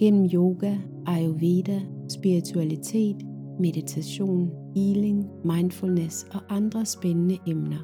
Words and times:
gennem 0.00 0.28
yoga, 0.34 0.76
ayurveda, 1.06 1.80
spiritualitet, 2.08 3.16
meditation, 3.58 4.50
healing, 4.76 5.26
mindfulness 5.44 6.26
og 6.32 6.40
andre 6.48 6.86
spændende 6.86 7.38
emner. 7.46 7.78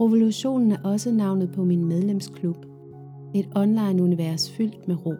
Revolutionen 0.00 0.72
er 0.72 0.78
også 0.84 1.12
navnet 1.12 1.52
på 1.52 1.64
min 1.64 1.84
medlemsklub, 1.84 2.56
et 3.34 3.48
online-univers 3.56 4.50
fyldt 4.50 4.88
med 4.88 5.06
ro. 5.06 5.14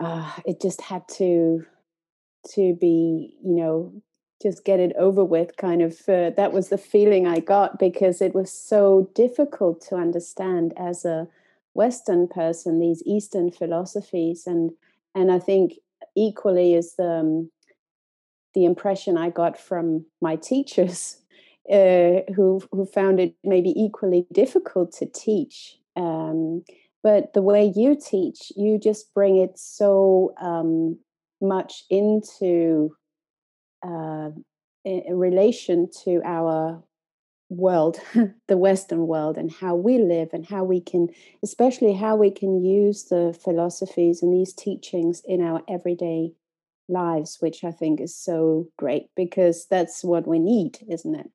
uh, 0.00 0.32
it 0.44 0.60
just 0.60 0.80
had 0.80 1.06
to 1.16 1.64
to 2.54 2.76
be 2.80 3.36
you 3.42 3.54
know 3.54 4.02
just 4.44 4.64
get 4.64 4.78
it 4.78 4.92
over 4.98 5.24
with 5.24 5.56
kind 5.56 5.80
of 5.80 6.06
uh, 6.06 6.28
that 6.36 6.52
was 6.52 6.68
the 6.68 6.78
feeling 6.78 7.26
i 7.26 7.40
got 7.40 7.78
because 7.78 8.20
it 8.20 8.34
was 8.34 8.52
so 8.52 9.10
difficult 9.14 9.80
to 9.80 9.96
understand 9.96 10.74
as 10.76 11.04
a 11.06 11.26
western 11.72 12.28
person 12.28 12.78
these 12.78 13.02
eastern 13.06 13.50
philosophies. 13.50 14.46
And 14.46 14.70
and 15.14 15.32
i 15.32 15.38
think 15.38 15.72
equally 16.14 16.74
is 16.74 16.94
the 16.96 17.10
um, 17.10 17.50
the 18.52 18.66
impression 18.66 19.16
i 19.16 19.30
got 19.30 19.58
from 19.58 20.04
my 20.20 20.36
teachers 20.36 21.16
uh, 21.72 22.20
who 22.36 22.60
who 22.70 22.84
found 22.84 23.18
it 23.18 23.34
maybe 23.42 23.72
equally 23.76 24.26
difficult 24.30 24.92
to 24.92 25.06
teach. 25.06 25.78
Um, 25.96 26.64
but 27.02 27.32
the 27.34 27.42
way 27.42 27.72
you 27.74 27.96
teach 27.96 28.52
you 28.56 28.78
just 28.78 29.14
bring 29.14 29.36
it 29.38 29.58
so 29.58 30.34
um, 30.40 30.98
much 31.40 31.84
into 31.88 32.94
uh, 33.86 34.30
in 34.84 35.16
relation 35.16 35.88
to 36.04 36.20
our 36.24 36.82
world, 37.48 37.98
the 38.48 38.56
Western 38.56 39.06
world, 39.06 39.36
and 39.38 39.52
how 39.52 39.74
we 39.74 39.98
live, 39.98 40.30
and 40.32 40.46
how 40.46 40.64
we 40.64 40.80
can, 40.80 41.08
especially 41.42 41.94
how 41.94 42.16
we 42.16 42.30
can 42.30 42.62
use 42.62 43.04
the 43.04 43.38
philosophies 43.42 44.22
and 44.22 44.32
these 44.32 44.52
teachings 44.52 45.22
in 45.24 45.40
our 45.40 45.62
everyday 45.68 46.32
lives, 46.88 47.38
which 47.40 47.64
I 47.64 47.70
think 47.70 48.00
is 48.00 48.14
so 48.14 48.68
great 48.76 49.08
because 49.16 49.66
that's 49.70 50.04
what 50.04 50.26
we 50.26 50.38
need, 50.38 50.78
isn't 50.88 51.14
it? 51.14 51.30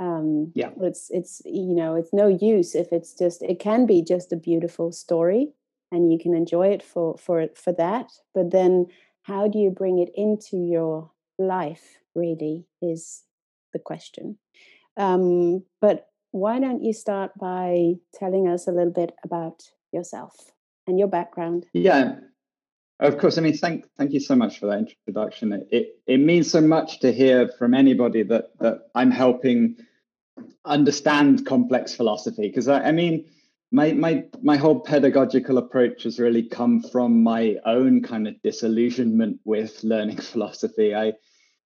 Um, 0.00 0.52
yeah, 0.54 0.70
it's 0.80 1.10
it's 1.10 1.42
you 1.44 1.74
know 1.74 1.94
it's 1.94 2.12
no 2.12 2.26
use 2.26 2.74
if 2.74 2.90
it's 2.90 3.12
just 3.12 3.42
it 3.42 3.60
can 3.60 3.84
be 3.84 4.02
just 4.02 4.32
a 4.32 4.36
beautiful 4.36 4.92
story 4.92 5.52
and 5.92 6.10
you 6.10 6.18
can 6.18 6.34
enjoy 6.34 6.68
it 6.68 6.82
for 6.82 7.18
for 7.18 7.48
for 7.54 7.72
that, 7.74 8.10
but 8.34 8.50
then 8.50 8.86
how 9.22 9.46
do 9.46 9.58
you 9.58 9.70
bring 9.70 9.98
it 9.98 10.10
into 10.14 10.56
your 10.56 11.10
life 11.40 11.98
really 12.14 12.66
is 12.80 13.22
the 13.72 13.78
question. 13.78 14.38
Um, 14.96 15.64
but 15.80 16.06
why 16.30 16.60
don't 16.60 16.82
you 16.82 16.92
start 16.92 17.32
by 17.38 17.94
telling 18.14 18.48
us 18.48 18.68
a 18.68 18.72
little 18.72 18.92
bit 18.92 19.12
about 19.24 19.62
yourself 19.92 20.52
and 20.86 20.98
your 20.98 21.08
background? 21.08 21.66
Yeah, 21.72 22.16
of 23.00 23.18
course. 23.18 23.38
I 23.38 23.40
mean, 23.40 23.56
thank 23.56 23.86
thank 23.96 24.12
you 24.12 24.20
so 24.20 24.36
much 24.36 24.58
for 24.58 24.66
that 24.66 24.78
introduction. 24.78 25.52
It 25.52 25.68
it, 25.70 25.86
it 26.06 26.18
means 26.18 26.50
so 26.50 26.60
much 26.60 27.00
to 27.00 27.12
hear 27.12 27.48
from 27.58 27.74
anybody 27.74 28.22
that 28.24 28.50
that 28.60 28.90
I'm 28.94 29.10
helping 29.10 29.76
understand 30.64 31.46
complex 31.46 31.94
philosophy 31.94 32.48
because 32.48 32.68
I, 32.68 32.80
I 32.88 32.92
mean 32.92 33.26
my 33.72 33.92
my 33.92 34.24
my 34.42 34.56
whole 34.56 34.80
pedagogical 34.80 35.58
approach 35.58 36.04
has 36.04 36.18
really 36.18 36.42
come 36.42 36.82
from 36.82 37.22
my 37.22 37.56
own 37.64 38.02
kind 38.02 38.26
of 38.26 38.40
disillusionment 38.42 39.40
with 39.44 39.82
learning 39.82 40.16
philosophy. 40.32 40.94
I 40.94 41.12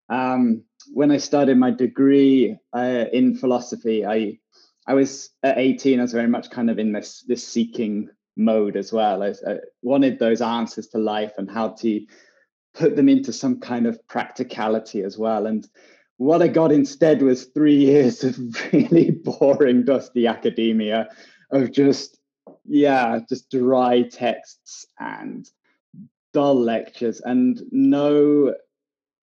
um, 0.08 0.64
when 0.92 1.10
I 1.10 1.16
started 1.16 1.56
my 1.56 1.70
degree 1.70 2.56
uh, 2.72 3.04
in 3.12 3.36
philosophy, 3.36 4.04
I 4.04 4.38
I 4.86 4.94
was 4.94 5.30
at 5.42 5.58
18. 5.58 5.98
I 5.98 6.02
was 6.02 6.12
very 6.12 6.28
much 6.28 6.50
kind 6.50 6.70
of 6.70 6.78
in 6.78 6.92
this 6.92 7.24
this 7.26 7.46
seeking 7.46 8.10
mode 8.36 8.76
as 8.76 8.92
well. 8.92 9.22
I, 9.22 9.28
I 9.46 9.58
wanted 9.82 10.18
those 10.18 10.42
answers 10.42 10.88
to 10.88 10.98
life 10.98 11.32
and 11.38 11.50
how 11.50 11.68
to 11.68 12.04
put 12.74 12.96
them 12.96 13.08
into 13.08 13.32
some 13.32 13.60
kind 13.60 13.86
of 13.86 14.06
practicality 14.08 15.02
as 15.02 15.16
well. 15.16 15.46
And 15.46 15.66
what 16.16 16.42
I 16.42 16.48
got 16.48 16.72
instead 16.72 17.22
was 17.22 17.44
three 17.44 17.76
years 17.86 18.24
of 18.24 18.38
really 18.72 19.10
boring, 19.10 19.84
dusty 19.84 20.26
academia 20.26 21.08
of 21.50 21.72
just 21.72 22.18
yeah, 22.66 23.20
just 23.28 23.50
dry 23.50 24.02
texts 24.02 24.86
and 24.98 25.48
dull 26.32 26.60
lectures 26.60 27.20
and 27.20 27.62
no 27.70 28.54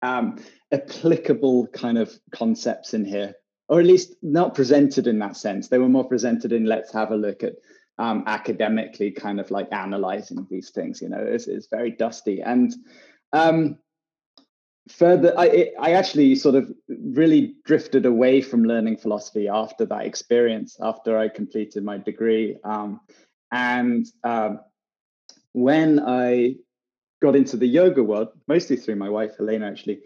um, 0.02 0.36
applicable 0.72 1.66
kind 1.68 1.98
of 1.98 2.12
concepts 2.30 2.94
in 2.94 3.04
here, 3.04 3.34
or 3.68 3.80
at 3.80 3.86
least 3.86 4.14
not 4.22 4.54
presented 4.54 5.06
in 5.06 5.18
that 5.18 5.36
sense. 5.36 5.68
They 5.68 5.78
were 5.78 5.88
more 5.88 6.08
presented 6.08 6.52
in 6.52 6.64
let's 6.64 6.92
have 6.92 7.10
a 7.10 7.16
look 7.16 7.42
at 7.42 7.54
um, 7.98 8.24
academically 8.26 9.10
kind 9.10 9.38
of 9.38 9.50
like 9.50 9.72
analyzing 9.72 10.46
these 10.50 10.70
things. 10.70 11.02
You 11.02 11.08
know, 11.08 11.20
it's, 11.20 11.46
it's 11.46 11.68
very 11.68 11.90
dusty. 11.90 12.40
And 12.40 12.74
um, 13.32 13.78
further, 14.88 15.34
I, 15.38 15.70
I 15.78 15.92
actually 15.92 16.34
sort 16.34 16.54
of 16.54 16.72
really 16.88 17.54
drifted 17.64 18.06
away 18.06 18.40
from 18.40 18.64
learning 18.64 18.96
philosophy 18.96 19.48
after 19.48 19.84
that 19.86 20.06
experience, 20.06 20.78
after 20.80 21.18
I 21.18 21.28
completed 21.28 21.84
my 21.84 21.98
degree. 21.98 22.56
Um, 22.64 23.00
and 23.52 24.06
um, 24.24 24.60
when 25.52 26.00
I 26.00 26.56
got 27.22 27.36
into 27.36 27.56
the 27.56 27.66
yoga 27.66 28.02
world, 28.02 28.28
mostly 28.48 28.76
through 28.76 28.96
my 28.96 29.08
wife, 29.08 29.36
Helena, 29.38 29.68
actually, 29.68 30.00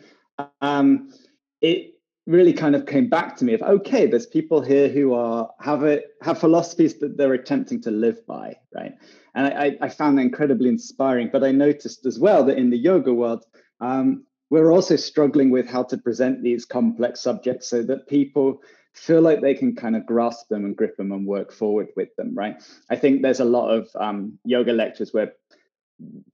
um, 0.60 1.12
it 1.60 1.96
really 2.26 2.52
kind 2.52 2.74
of 2.74 2.86
came 2.86 3.08
back 3.08 3.36
to 3.36 3.44
me 3.44 3.54
of 3.54 3.62
okay 3.62 4.06
there's 4.06 4.26
people 4.26 4.60
here 4.60 4.88
who 4.88 5.14
are 5.14 5.48
have 5.60 5.84
it 5.84 6.06
have 6.22 6.38
philosophies 6.38 6.98
that 6.98 7.16
they're 7.16 7.34
attempting 7.34 7.80
to 7.80 7.90
live 7.90 8.24
by 8.26 8.54
right? 8.74 8.94
And 9.34 9.46
i, 9.46 9.76
I 9.80 9.88
found 9.88 10.18
that 10.18 10.22
incredibly 10.22 10.68
inspiring 10.68 11.30
but 11.32 11.44
i 11.44 11.52
noticed 11.52 12.04
as 12.04 12.18
well 12.18 12.42
that 12.44 12.58
in 12.58 12.70
the 12.70 12.78
yoga 12.78 13.14
world 13.14 13.44
um, 13.80 14.24
we're 14.50 14.72
also 14.72 14.96
struggling 14.96 15.50
with 15.50 15.68
how 15.68 15.82
to 15.84 15.98
present 15.98 16.42
these 16.42 16.64
complex 16.64 17.20
subjects 17.20 17.68
so 17.68 17.82
that 17.84 18.08
people 18.08 18.60
feel 18.92 19.20
like 19.20 19.40
they 19.40 19.54
can 19.54 19.76
kind 19.76 19.94
of 19.94 20.06
grasp 20.06 20.48
them 20.48 20.64
and 20.64 20.76
grip 20.76 20.96
them 20.96 21.12
and 21.12 21.26
work 21.26 21.52
forward 21.52 21.88
with 21.96 22.08
them 22.16 22.34
right? 22.34 22.60
I 22.90 22.96
think 22.96 23.22
there's 23.22 23.40
a 23.40 23.44
lot 23.44 23.70
of 23.70 23.88
um, 23.94 24.38
yoga 24.44 24.72
lectures 24.72 25.12
where 25.12 25.34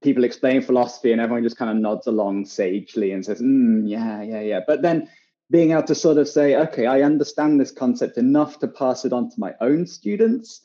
people 0.02 0.24
explain 0.24 0.60
philosophy 0.60 1.12
and 1.12 1.20
everyone 1.20 1.44
just 1.44 1.56
kind 1.56 1.70
of 1.70 1.76
nods 1.76 2.06
along 2.06 2.44
sagely 2.44 3.12
and 3.12 3.24
says 3.24 3.40
mm, 3.40 3.82
yeah 3.88 4.20
yeah 4.22 4.40
yeah 4.40 4.60
but 4.66 4.82
then 4.82 5.08
being 5.52 5.72
able 5.72 5.82
to 5.82 5.94
sort 5.94 6.16
of 6.16 6.26
say, 6.26 6.56
okay, 6.56 6.86
I 6.86 7.02
understand 7.02 7.60
this 7.60 7.70
concept 7.70 8.16
enough 8.16 8.58
to 8.60 8.68
pass 8.68 9.04
it 9.04 9.12
on 9.12 9.28
to 9.30 9.38
my 9.38 9.52
own 9.60 9.86
students. 9.86 10.62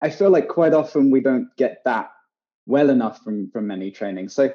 I 0.00 0.10
feel 0.10 0.30
like 0.30 0.46
quite 0.46 0.72
often 0.72 1.10
we 1.10 1.20
don't 1.20 1.48
get 1.56 1.82
that 1.84 2.10
well 2.64 2.88
enough 2.88 3.20
from 3.22 3.50
from 3.50 3.66
many 3.66 3.90
trainings. 3.90 4.34
So 4.34 4.52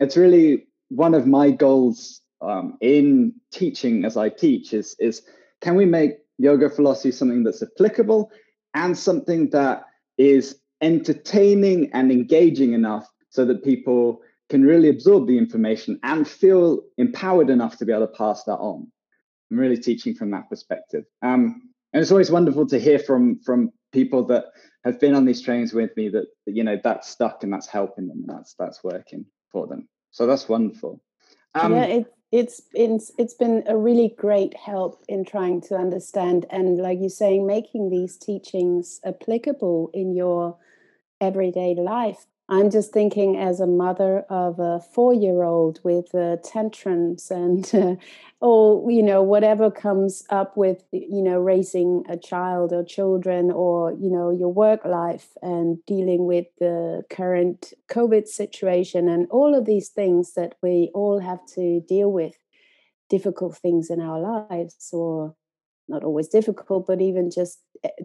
it's 0.00 0.18
really 0.18 0.66
one 0.90 1.14
of 1.14 1.26
my 1.26 1.50
goals 1.50 2.20
um, 2.42 2.76
in 2.82 3.32
teaching 3.50 4.04
as 4.04 4.18
I 4.18 4.28
teach 4.28 4.74
is 4.74 4.94
is 4.98 5.22
can 5.62 5.76
we 5.76 5.86
make 5.86 6.18
yoga 6.36 6.68
philosophy 6.68 7.12
something 7.12 7.42
that's 7.42 7.62
applicable 7.62 8.30
and 8.74 8.96
something 8.96 9.48
that 9.50 9.84
is 10.18 10.60
entertaining 10.82 11.90
and 11.94 12.12
engaging 12.12 12.74
enough 12.74 13.08
so 13.32 13.46
that 13.46 13.64
people 13.64 14.20
can 14.50 14.62
really 14.62 14.90
absorb 14.90 15.26
the 15.26 15.38
information 15.38 15.98
and 16.02 16.28
feel 16.28 16.82
empowered 16.98 17.48
enough 17.48 17.78
to 17.78 17.86
be 17.86 17.92
able 17.92 18.06
to 18.06 18.12
pass 18.12 18.44
that 18.44 18.58
on. 18.58 18.86
I'm 19.50 19.58
really 19.58 19.78
teaching 19.78 20.14
from 20.14 20.30
that 20.32 20.48
perspective. 20.50 21.04
Um, 21.22 21.70
and 21.92 22.02
it's 22.02 22.10
always 22.10 22.30
wonderful 22.30 22.66
to 22.68 22.78
hear 22.78 22.98
from 22.98 23.40
from 23.40 23.72
people 23.92 24.24
that 24.26 24.44
have 24.84 25.00
been 25.00 25.14
on 25.14 25.24
these 25.24 25.40
trains 25.40 25.72
with 25.72 25.96
me 25.96 26.08
that, 26.10 26.26
you 26.46 26.62
know 26.62 26.78
that's 26.82 27.08
stuck 27.08 27.42
and 27.42 27.52
that's 27.52 27.66
helping 27.66 28.08
them 28.08 28.24
that's 28.26 28.54
that's 28.58 28.84
working 28.84 29.24
for 29.50 29.66
them. 29.66 29.88
So 30.10 30.26
that's 30.26 30.48
wonderful. 30.48 31.02
Um, 31.54 31.72
yeah, 31.72 31.84
it, 31.84 32.14
it's 32.30 32.62
it's 32.74 33.12
it's 33.18 33.34
been 33.34 33.62
a 33.66 33.76
really 33.76 34.14
great 34.18 34.54
help 34.56 35.02
in 35.08 35.24
trying 35.24 35.62
to 35.62 35.76
understand 35.76 36.44
and 36.50 36.76
like 36.78 36.98
you're 37.00 37.08
saying, 37.08 37.46
making 37.46 37.88
these 37.88 38.18
teachings 38.18 39.00
applicable 39.04 39.90
in 39.94 40.14
your 40.14 40.58
everyday 41.20 41.74
life 41.74 42.26
I'm 42.52 42.70
just 42.70 42.92
thinking 42.92 43.38
as 43.38 43.60
a 43.60 43.66
mother 43.66 44.26
of 44.28 44.60
a 44.60 44.78
four 44.78 45.14
year 45.14 45.42
old 45.42 45.80
with 45.82 46.14
uh, 46.14 46.36
tantrums 46.44 47.30
and, 47.30 47.64
uh, 47.74 47.96
you 48.42 49.02
know, 49.02 49.22
whatever 49.22 49.70
comes 49.70 50.22
up 50.28 50.54
with, 50.54 50.84
you 50.92 51.22
know, 51.22 51.38
raising 51.38 52.04
a 52.10 52.18
child 52.18 52.74
or 52.74 52.84
children 52.84 53.50
or, 53.50 53.92
you 53.92 54.10
know, 54.10 54.28
your 54.30 54.52
work 54.52 54.84
life 54.84 55.28
and 55.40 55.78
dealing 55.86 56.26
with 56.26 56.44
the 56.60 57.04
current 57.08 57.72
COVID 57.90 58.28
situation 58.28 59.08
and 59.08 59.28
all 59.30 59.54
of 59.54 59.64
these 59.64 59.88
things 59.88 60.34
that 60.34 60.54
we 60.62 60.90
all 60.92 61.20
have 61.20 61.40
to 61.54 61.80
deal 61.88 62.12
with, 62.12 62.36
difficult 63.08 63.56
things 63.56 63.88
in 63.88 63.98
our 63.98 64.20
lives 64.20 64.90
or 64.92 65.34
not 65.88 66.04
always 66.04 66.28
difficult, 66.28 66.86
but 66.86 67.00
even 67.00 67.30
just 67.30 67.60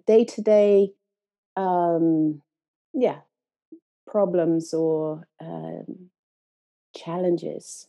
day 0.05 0.23
to 0.23 0.41
day. 0.41 0.93
Um, 1.57 2.41
yeah, 2.93 3.17
problems 4.07 4.73
or 4.73 5.27
um, 5.39 6.09
challenges. 6.95 7.87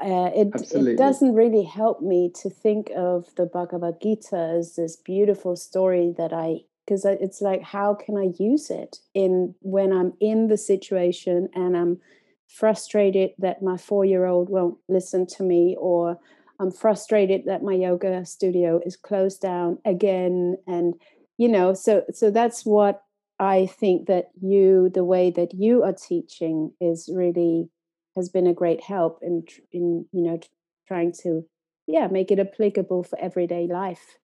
Uh, 0.00 0.30
it, 0.34 0.48
it 0.72 0.98
doesn't 0.98 1.34
really 1.34 1.64
help 1.64 2.02
me 2.02 2.30
to 2.42 2.50
think 2.50 2.90
of 2.94 3.34
the 3.36 3.46
Bhagavad 3.46 3.94
Gita 4.02 4.36
as 4.58 4.76
this 4.76 4.96
beautiful 4.96 5.56
story 5.56 6.14
that 6.18 6.32
I 6.32 6.60
because 6.84 7.04
it's 7.04 7.40
like 7.40 7.62
how 7.62 7.94
can 7.94 8.16
I 8.16 8.30
use 8.38 8.70
it 8.70 8.98
in 9.14 9.54
when 9.60 9.92
I'm 9.92 10.12
in 10.20 10.48
the 10.48 10.56
situation 10.56 11.48
and 11.54 11.76
I'm 11.76 11.98
frustrated 12.46 13.30
that 13.38 13.62
my 13.62 13.76
four 13.76 14.04
year 14.04 14.26
old 14.26 14.48
won't 14.48 14.78
listen 14.88 15.26
to 15.28 15.42
me 15.42 15.76
or 15.80 16.18
I'm 16.60 16.70
frustrated 16.70 17.44
that 17.46 17.62
my 17.62 17.74
yoga 17.74 18.24
studio 18.24 18.80
is 18.84 18.96
closed 18.96 19.40
down 19.40 19.78
again 19.84 20.56
and 20.66 20.94
you 21.38 21.48
know 21.48 21.74
so 21.74 22.04
so 22.12 22.30
that's 22.30 22.64
what 22.64 23.02
I 23.38 23.66
think 23.66 24.06
that 24.06 24.30
you, 24.40 24.90
the 24.92 25.04
way 25.04 25.30
that 25.30 25.54
you 25.54 25.82
are 25.82 25.92
teaching, 25.92 26.72
is 26.80 27.10
really 27.12 27.68
has 28.16 28.28
been 28.30 28.46
a 28.46 28.54
great 28.54 28.82
help 28.82 29.18
in 29.22 29.44
in 29.72 30.06
you 30.12 30.22
know 30.22 30.40
trying 30.88 31.12
to 31.22 31.42
yeah 31.86 32.06
make 32.06 32.30
it 32.30 32.38
applicable 32.38 33.04
for 33.04 33.18
everyday 33.20 33.66
life 33.66 34.18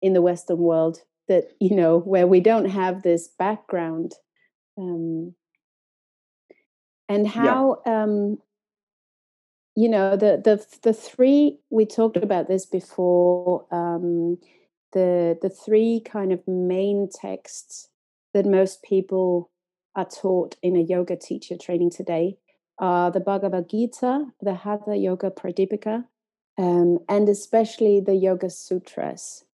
in 0.00 0.12
the 0.12 0.22
Western 0.22 0.58
world. 0.58 1.00
That 1.28 1.48
you 1.60 1.74
know 1.74 1.98
where 1.98 2.26
we 2.26 2.40
don't 2.40 2.70
have 2.70 3.02
this 3.02 3.28
background, 3.38 4.12
um, 4.78 5.34
and 7.08 7.26
how 7.26 7.82
yeah. 7.84 8.02
um, 8.02 8.38
you 9.74 9.88
know 9.88 10.16
the 10.16 10.40
the 10.44 10.64
the 10.82 10.92
three 10.94 11.58
we 11.70 11.86
talked 11.86 12.16
about 12.16 12.46
this 12.48 12.66
before. 12.66 13.66
Um, 13.72 14.38
the 14.92 15.36
the 15.42 15.50
three 15.50 16.00
kind 16.04 16.32
of 16.32 16.40
main 16.46 17.08
texts 17.12 17.88
that 18.34 18.44
most 18.44 18.82
people 18.82 19.50
are 19.96 20.04
taught 20.04 20.56
in 20.62 20.76
a 20.76 20.80
yoga 20.80 21.16
teacher 21.16 21.56
training 21.56 21.90
today 21.90 22.36
are 22.78 23.10
the 23.10 23.20
Bhagavad 23.20 23.70
Gita, 23.70 24.26
the 24.42 24.54
Hatha 24.54 24.96
Yoga 24.96 25.30
Pradipika, 25.30 26.04
um, 26.58 26.98
and 27.08 27.28
especially 27.28 28.00
the 28.00 28.16
Yoga 28.16 28.50
Sutras. 28.50 29.44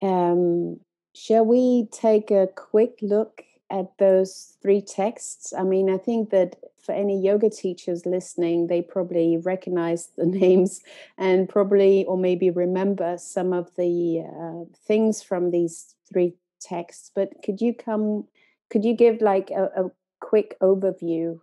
Um, 0.00 0.80
shall 1.14 1.44
we 1.44 1.88
take 1.92 2.30
a 2.30 2.48
quick 2.54 2.98
look 3.02 3.42
at 3.70 3.98
those 3.98 4.56
three 4.62 4.80
texts? 4.80 5.52
I 5.52 5.64
mean, 5.64 5.90
I 5.90 5.98
think 5.98 6.30
that 6.30 6.56
for 6.84 6.92
any 6.92 7.20
yoga 7.20 7.50
teachers 7.50 8.04
listening, 8.04 8.66
they 8.66 8.82
probably 8.82 9.38
recognize 9.38 10.10
the 10.16 10.26
names 10.40 10.82
and 11.18 11.48
probably, 11.48 12.04
or 12.04 12.16
maybe 12.16 12.50
remember 12.50 13.16
some 13.18 13.52
of 13.52 13.74
the 13.76 14.22
uh, 14.24 14.72
things 14.86 15.22
from 15.22 15.50
these 15.50 15.94
three 16.12 16.34
texts, 16.64 17.10
but 17.14 17.30
could 17.44 17.60
you 17.60 17.74
come? 17.74 18.24
Could 18.70 18.84
you 18.84 18.94
give 18.96 19.20
like 19.20 19.50
a, 19.50 19.64
a 19.76 19.90
quick 20.20 20.56
overview 20.60 21.38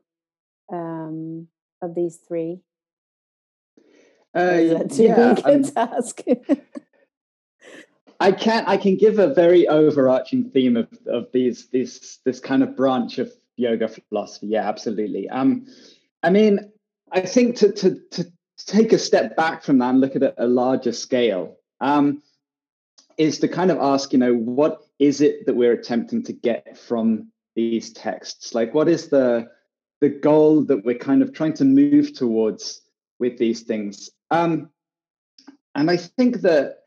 um, 0.72 1.48
of 1.82 1.96
these 1.96 2.18
three? 2.28 2.62
Uh, 4.36 4.86
yeah, 4.92 5.36
um, 5.46 5.64
task. 5.64 6.22
I 8.20 8.32
can 8.32 8.64
I 8.68 8.78
can 8.78 8.98
give 8.98 9.20
a 9.20 9.34
very 9.34 9.68
overarching 9.68 10.50
theme 10.52 10.78
of, 10.78 10.88
of 11.08 11.28
these 11.34 11.68
these 11.70 12.20
this 12.24 12.40
kind 12.40 12.64
of 12.64 12.78
branch 12.78 13.18
of 13.18 13.32
yoga 13.58 13.88
philosophy. 13.88 14.48
Yeah, 14.48 14.68
absolutely. 14.68 15.28
Um, 15.30 15.66
I 16.24 16.30
mean, 16.30 16.72
I 17.12 17.22
think 17.22 17.56
to 17.58 17.72
to 17.72 18.00
to 18.12 18.32
take 18.58 18.94
a 18.94 19.00
step 19.00 19.36
back 19.36 19.64
from 19.64 19.80
that 19.80 19.90
and 19.90 20.02
look 20.02 20.16
at 20.16 20.24
a, 20.24 20.34
a 20.38 20.48
larger 20.48 20.92
scale 20.92 21.58
um, 21.80 22.22
is 23.18 23.40
to 23.40 23.48
kind 23.48 23.72
of 23.72 23.80
ask, 23.80 24.14
you 24.14 24.20
know, 24.20 24.34
what 24.34 24.86
is 25.02 25.20
it 25.20 25.48
that 25.48 25.56
we're 25.56 25.74
attempting 25.74 26.22
to 26.24 26.32
get 26.32 26.78
from 26.78 27.32
these 27.56 27.92
texts? 27.92 28.54
Like, 28.54 28.74
what 28.74 28.88
is 28.88 29.10
the 29.10 29.50
the 30.00 30.10
goal 30.10 30.64
that 30.66 30.86
we're 30.86 30.98
kind 30.98 31.22
of 31.22 31.34
trying 31.34 31.54
to 31.54 31.66
move 31.66 32.14
towards 32.14 32.82
with 33.20 33.38
these 33.38 33.62
things? 33.64 34.10
Um, 34.30 34.70
and 35.76 35.90
I 35.90 35.98
think 35.98 36.42
that 36.42 36.78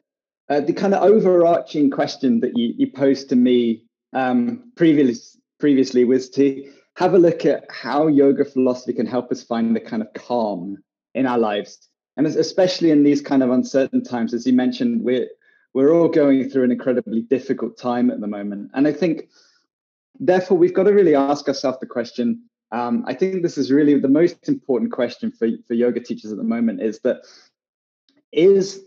uh, 0.49 0.61
the 0.61 0.73
kind 0.73 0.94
of 0.94 1.02
overarching 1.02 1.90
question 1.90 2.40
that 2.40 2.56
you, 2.56 2.75
you 2.76 2.90
posed 2.90 3.28
to 3.30 3.37
me 3.37 3.85
um, 4.12 4.73
previous, 4.76 5.37
previously 5.59 6.04
was 6.04 6.28
to 6.30 6.73
have 6.97 7.14
a 7.14 7.18
look 7.18 7.44
at 7.44 7.66
how 7.71 8.06
yoga 8.06 8.44
philosophy 8.44 8.92
can 8.92 9.06
help 9.06 9.33
us 9.33 9.42
find 9.42 9.75
the 9.75 9.80
kind 9.80 10.02
of 10.02 10.12
calm 10.14 10.78
in 11.14 11.26
our 11.26 11.38
lives. 11.38 11.88
And 12.16 12.26
especially 12.26 12.90
in 12.90 13.02
these 13.02 13.21
kind 13.21 13.42
of 13.42 13.50
uncertain 13.50 14.04
times, 14.04 14.35
as 14.35 14.47
you 14.47 14.52
mentioned, 14.52 15.02
we're 15.02 15.28
we're 15.75 15.93
all 15.93 16.09
going 16.09 16.49
through 16.49 16.64
an 16.64 16.71
incredibly 16.71 17.23
difficult 17.23 17.76
time 17.76 18.11
at 18.11 18.21
the 18.21 18.28
moment. 18.28 18.71
And 18.75 18.87
I 18.87 18.93
think, 18.93 19.28
therefore, 20.19 20.57
we've 20.57 20.73
got 20.73 20.85
to 20.85 20.93
really 20.93 21.16
ask 21.16 21.49
ourselves 21.49 21.78
the 21.81 21.87
question. 21.87 22.45
Um, 22.71 23.04
I 23.07 23.14
think 23.14 23.43
this 23.43 23.59
is 23.59 23.73
really 23.73 23.99
the 23.99 24.09
most 24.09 24.49
important 24.49 24.93
question 24.93 25.33
for, 25.33 25.49
for 25.66 25.75
yoga 25.75 26.00
teachers 26.00 26.31
at 26.31 26.38
the 26.38 26.45
moment 26.45 26.81
is 26.81 27.00
that 27.00 27.19
is 28.33 28.81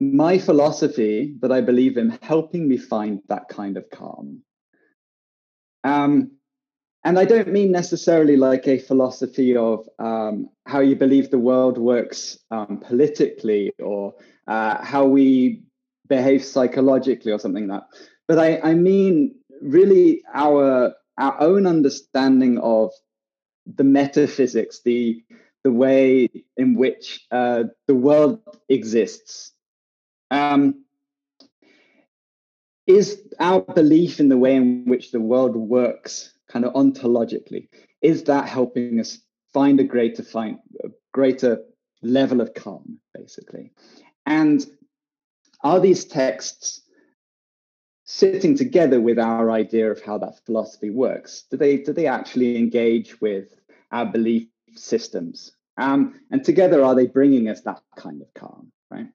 my 0.00 0.38
philosophy 0.38 1.36
that 1.40 1.52
I 1.52 1.60
believe 1.60 1.96
in 1.96 2.18
helping 2.22 2.68
me 2.68 2.76
find 2.76 3.20
that 3.28 3.48
kind 3.48 3.76
of 3.76 3.90
calm? 3.90 4.42
Um, 5.84 6.32
and 7.04 7.18
I 7.18 7.24
don't 7.24 7.48
mean 7.48 7.72
necessarily 7.72 8.36
like 8.36 8.68
a 8.68 8.78
philosophy 8.78 9.56
of 9.56 9.88
um, 9.98 10.48
how 10.66 10.80
you 10.80 10.94
believe 10.94 11.30
the 11.30 11.38
world 11.38 11.78
works 11.78 12.38
um, 12.52 12.80
politically 12.84 13.72
or 13.80 14.14
uh, 14.46 14.84
how 14.84 15.04
we 15.04 15.62
behave 16.16 16.42
psychologically 16.54 17.32
or 17.32 17.40
something 17.40 17.66
like 17.68 17.80
that. 17.80 17.88
But 18.28 18.38
I, 18.46 18.48
I 18.70 18.74
mean 18.88 19.14
really 19.76 20.06
our 20.44 20.94
our 21.24 21.36
own 21.48 21.66
understanding 21.76 22.54
of 22.58 22.86
the 23.78 23.88
metaphysics, 24.00 24.76
the 24.88 25.22
the 25.64 25.74
way 25.84 26.28
in 26.56 26.68
which 26.82 27.06
uh, 27.30 27.62
the 27.88 27.98
world 28.06 28.40
exists, 28.68 29.52
Um, 30.32 30.62
is 32.86 33.06
our 33.38 33.60
belief 33.60 34.20
in 34.20 34.28
the 34.28 34.38
way 34.44 34.56
in 34.56 34.84
which 34.86 35.10
the 35.10 35.20
world 35.20 35.56
works 35.56 36.34
kind 36.48 36.64
of 36.64 36.72
ontologically 36.74 37.68
is 38.00 38.24
that 38.24 38.48
helping 38.48 38.98
us 39.00 39.18
find 39.52 39.80
a 39.80 39.84
greater 39.84 40.22
find 40.22 40.58
a 40.84 40.88
greater 41.12 41.62
level 42.02 42.40
of 42.40 42.52
calm 42.54 42.98
basically 43.14 43.72
and 44.26 44.66
are 45.62 45.80
these 45.80 46.04
texts 46.04 46.80
sitting 48.04 48.56
together 48.56 49.00
with 49.00 49.18
our 49.18 49.50
idea 49.50 49.90
of 49.90 50.02
how 50.02 50.18
that 50.18 50.44
philosophy 50.44 50.90
works? 50.90 51.44
Do 51.50 51.56
they 51.56 51.78
do 51.78 51.92
they 51.92 52.06
actually 52.06 52.58
engage 52.58 53.20
with 53.20 53.54
our 53.90 54.06
belief 54.06 54.48
systems? 54.74 55.52
Um, 55.78 56.20
and 56.30 56.44
together 56.44 56.84
are 56.84 56.94
they 56.94 57.06
bringing 57.06 57.48
us 57.48 57.62
that 57.62 57.80
kind 57.96 58.20
of 58.20 58.28
calm 58.34 58.72
right? 58.92 59.08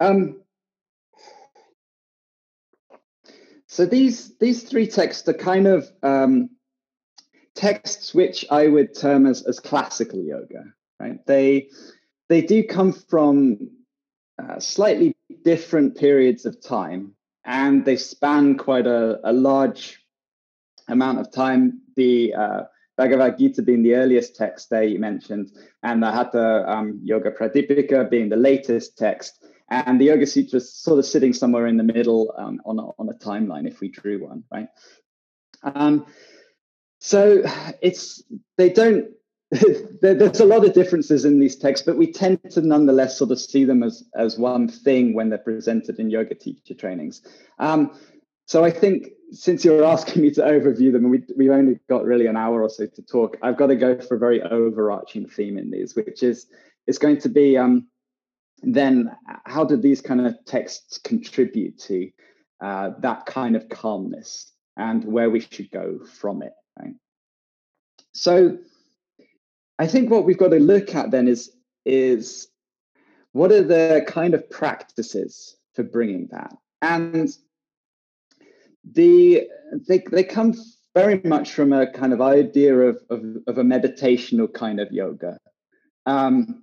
Um, 0.00 0.40
so 3.66 3.84
these 3.84 4.36
these 4.38 4.62
three 4.62 4.86
texts 4.86 5.28
are 5.28 5.34
kind 5.34 5.66
of 5.66 5.88
um, 6.02 6.50
texts 7.54 8.14
which 8.14 8.46
I 8.50 8.68
would 8.68 8.94
term 8.96 9.26
as, 9.26 9.42
as 9.42 9.60
classical 9.60 10.22
yoga, 10.22 10.64
right? 10.98 11.24
They 11.26 11.68
they 12.28 12.40
do 12.40 12.64
come 12.64 12.92
from 12.92 13.70
uh, 14.38 14.58
slightly 14.60 15.16
different 15.44 15.96
periods 15.96 16.46
of 16.46 16.60
time, 16.60 17.14
and 17.44 17.84
they 17.84 17.96
span 17.96 18.56
quite 18.56 18.86
a, 18.86 19.20
a 19.24 19.32
large 19.32 20.04
amount 20.88 21.18
of 21.18 21.32
time. 21.32 21.80
The 21.96 22.34
uh, 22.34 22.62
Bhagavad 22.96 23.38
Gita 23.38 23.62
being 23.62 23.82
the 23.82 23.94
earliest 23.94 24.36
text 24.36 24.70
there 24.70 24.84
you 24.84 24.98
mentioned, 24.98 25.52
and 25.82 26.02
the 26.02 26.10
Hatha 26.10 26.64
um, 26.70 27.00
Yoga 27.02 27.30
Pradipika 27.30 28.08
being 28.10 28.28
the 28.28 28.36
latest 28.36 28.98
text 28.98 29.44
and 29.70 30.00
the 30.00 30.06
Yoga 30.06 30.26
Sutras 30.26 30.72
sort 30.72 30.98
of 30.98 31.04
sitting 31.04 31.32
somewhere 31.32 31.66
in 31.66 31.76
the 31.76 31.82
middle 31.82 32.34
um, 32.38 32.60
on, 32.64 32.78
a, 32.78 32.86
on 32.98 33.08
a 33.08 33.14
timeline 33.14 33.66
if 33.68 33.80
we 33.80 33.88
drew 33.88 34.26
one, 34.26 34.44
right? 34.50 34.68
Um, 35.62 36.06
so 37.00 37.42
it's 37.80 38.22
they 38.56 38.70
don't. 38.70 39.10
there's 40.02 40.40
a 40.40 40.44
lot 40.44 40.64
of 40.64 40.74
differences 40.74 41.24
in 41.24 41.38
these 41.38 41.56
texts, 41.56 41.84
but 41.86 41.96
we 41.96 42.12
tend 42.12 42.38
to 42.50 42.60
nonetheless 42.60 43.16
sort 43.16 43.30
of 43.30 43.40
see 43.40 43.64
them 43.64 43.82
as 43.82 44.04
as 44.14 44.38
one 44.38 44.68
thing 44.68 45.14
when 45.14 45.30
they're 45.30 45.38
presented 45.38 45.98
in 45.98 46.10
yoga 46.10 46.34
teacher 46.34 46.74
trainings. 46.74 47.22
Um, 47.58 47.98
so 48.44 48.62
I 48.62 48.70
think 48.70 49.08
since 49.30 49.64
you're 49.64 49.84
asking 49.84 50.22
me 50.22 50.30
to 50.32 50.42
overview 50.42 50.92
them, 50.92 51.04
and 51.04 51.10
we 51.10 51.22
we've 51.36 51.50
only 51.50 51.78
got 51.88 52.04
really 52.04 52.26
an 52.26 52.36
hour 52.36 52.62
or 52.62 52.68
so 52.68 52.86
to 52.86 53.02
talk, 53.02 53.38
I've 53.42 53.56
got 53.56 53.68
to 53.68 53.76
go 53.76 53.98
for 53.98 54.16
a 54.16 54.18
very 54.18 54.42
overarching 54.42 55.26
theme 55.26 55.56
in 55.56 55.70
these, 55.70 55.96
which 55.96 56.22
is 56.22 56.46
it's 56.86 56.98
going 56.98 57.18
to 57.20 57.30
be 57.30 57.56
um, 57.56 57.88
then 58.62 59.10
how 59.44 59.64
do 59.64 59.76
these 59.76 60.00
kind 60.00 60.26
of 60.26 60.36
texts 60.44 60.98
contribute 60.98 61.78
to 61.78 62.10
uh, 62.60 62.90
that 63.00 63.24
kind 63.26 63.56
of 63.56 63.68
calmness 63.68 64.52
and 64.76 65.04
where 65.04 65.30
we 65.30 65.40
should 65.40 65.70
go 65.70 66.00
from 66.20 66.42
it 66.42 66.52
right 66.78 66.94
so 68.12 68.58
i 69.78 69.86
think 69.86 70.10
what 70.10 70.24
we've 70.24 70.38
got 70.38 70.48
to 70.48 70.58
look 70.58 70.94
at 70.94 71.10
then 71.10 71.28
is 71.28 71.50
is 71.84 72.48
what 73.32 73.52
are 73.52 73.62
the 73.62 74.04
kind 74.06 74.34
of 74.34 74.48
practices 74.50 75.56
for 75.74 75.82
bringing 75.84 76.28
that? 76.32 76.52
And 76.82 77.28
the 78.84 79.48
they, 79.86 80.02
they 80.10 80.24
come 80.24 80.54
very 80.94 81.20
much 81.24 81.52
from 81.52 81.72
a 81.72 81.90
kind 81.92 82.12
of 82.12 82.20
idea 82.20 82.74
of, 82.76 82.98
of, 83.10 83.20
of 83.46 83.58
a 83.58 83.62
meditational 83.62 84.52
kind 84.52 84.80
of 84.80 84.90
yoga 84.90 85.38
um, 86.06 86.62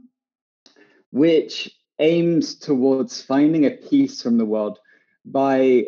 which 1.12 1.74
aims 2.00 2.56
towards 2.56 3.22
finding 3.22 3.66
a 3.66 3.72
peace 3.72 4.22
from 4.22 4.38
the 4.38 4.46
world 4.46 4.80
by 5.24 5.86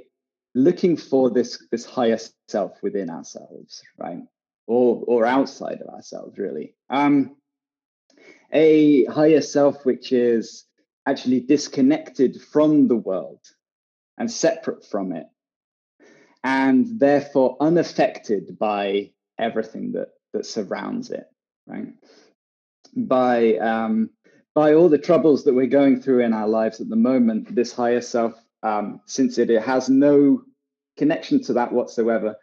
looking 0.55 0.95
for 0.95 1.29
this 1.29 1.61
this 1.71 1.85
higher 1.85 2.17
self 2.47 2.81
within 2.81 3.09
ourselves 3.09 3.81
right 3.97 4.23
or 4.67 5.03
or 5.07 5.25
outside 5.25 5.81
of 5.81 5.87
ourselves 5.87 6.37
really. 6.37 6.75
Um 6.89 7.35
a 8.53 9.05
higher 9.05 9.41
self 9.41 9.85
which 9.85 10.11
is 10.11 10.65
actually 11.05 11.39
disconnected 11.41 12.41
from 12.41 12.87
the 12.87 12.95
world 12.95 13.41
and 14.17 14.31
separate 14.31 14.85
from 14.85 15.11
it 15.13 15.27
and 16.43 16.99
therefore 16.99 17.57
unaffected 17.59 18.57
by 18.59 19.11
everything 19.39 19.93
that 19.93 20.09
that 20.33 20.45
surrounds 20.45 21.09
it 21.09 21.25
right? 21.67 21.93
By 22.95 23.55
um 23.57 24.09
by 24.57 24.73
all 24.73 24.89
the 24.89 24.97
troubles 24.97 25.43
that 25.43 25.53
we're 25.53 25.67
going 25.67 26.01
through 26.01 26.21
in 26.21 26.33
our 26.33 26.47
lives 26.47 26.81
at 26.81 26.89
the 26.89 26.95
moment, 26.95 27.53
this 27.53 27.71
higher 27.71 28.01
self, 28.01 28.33
um, 28.63 28.99
since 29.05 29.37
it, 29.37 29.51
it 29.51 29.61
has 29.61 29.87
no 29.87 30.41
connection 30.97 31.43
to 31.43 31.53
that 31.53 31.71
whatsoever, 31.71 32.35